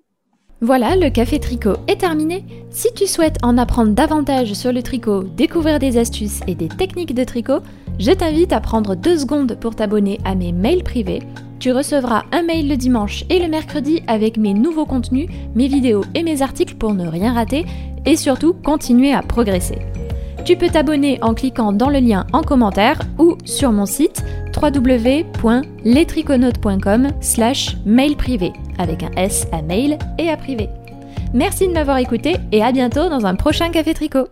Voilà, 0.62 0.97
le 0.97 1.11
café 1.11 1.39
tricot 1.39 1.75
est 1.87 2.01
terminé. 2.01 2.43
Si 2.71 2.93
tu 2.95 3.07
souhaites 3.07 3.37
en 3.43 3.59
apprendre 3.59 3.93
davantage 3.93 4.55
sur 4.55 4.73
le 4.73 4.83
tricot, 4.83 5.23
découvrir 5.23 5.79
des 5.79 5.99
astuces 5.99 6.41
et 6.47 6.55
des 6.55 6.69
techniques 6.69 7.14
de 7.14 7.25
tricot, 7.25 7.61
je 7.99 8.11
t'invite 8.11 8.55
à 8.55 8.61
prendre 8.61 8.97
deux 8.97 9.19
secondes 9.19 9.59
pour 9.61 9.77
t'abonner 9.77 10.19
à 10.25 10.35
mes 10.35 10.53
mails 10.53 10.83
privés. 10.83 11.21
Tu 11.61 11.73
recevras 11.73 12.25
un 12.33 12.43
mail 12.43 12.69
le 12.69 12.77
dimanche 12.77 13.25
et 13.29 13.39
le 13.39 13.49
mercredi 13.49 14.03
avec 14.07 14.39
mes 14.39 14.55
nouveaux 14.55 14.87
contenus, 14.87 15.29
mes 15.55 15.69
vidéos 15.69 16.05
et 16.14 16.23
mes 16.23 16.41
articles 16.41 16.77
pour 16.77 16.95
ne 16.95 17.07
rien 17.07 17.35
rater 17.35 17.67
et 18.07 18.17
surtout 18.17 18.55
continuer 18.55 19.12
à 19.12 19.23
progresser. 19.23 19.79
Tu 20.47 20.57
peux 20.57 20.68
t'abonner 20.68 21.18
en 21.22 21.34
cliquant 21.34 21.72
dans 21.72 21.90
le 21.90 21.99
lien 21.99 22.24
en 22.32 22.42
commentaire 22.42 23.01
ou 23.18 23.36
sur 23.44 23.72
mon 23.72 23.84
site 23.84 24.24
www.letriconautes.com 24.57 27.09
slash 27.20 27.76
mail 27.84 28.16
privé 28.16 28.53
avec 28.78 29.03
un 29.03 29.11
S 29.16 29.49
à 29.51 29.61
mail 29.61 29.99
et 30.18 30.30
à 30.30 30.36
privé. 30.36 30.68
Merci 31.34 31.66
de 31.66 31.72
m'avoir 31.72 31.99
écouté 31.99 32.36
et 32.53 32.62
à 32.62 32.70
bientôt 32.70 33.09
dans 33.09 33.26
un 33.26 33.34
prochain 33.34 33.70
Café 33.70 33.92
Tricot. 33.92 34.28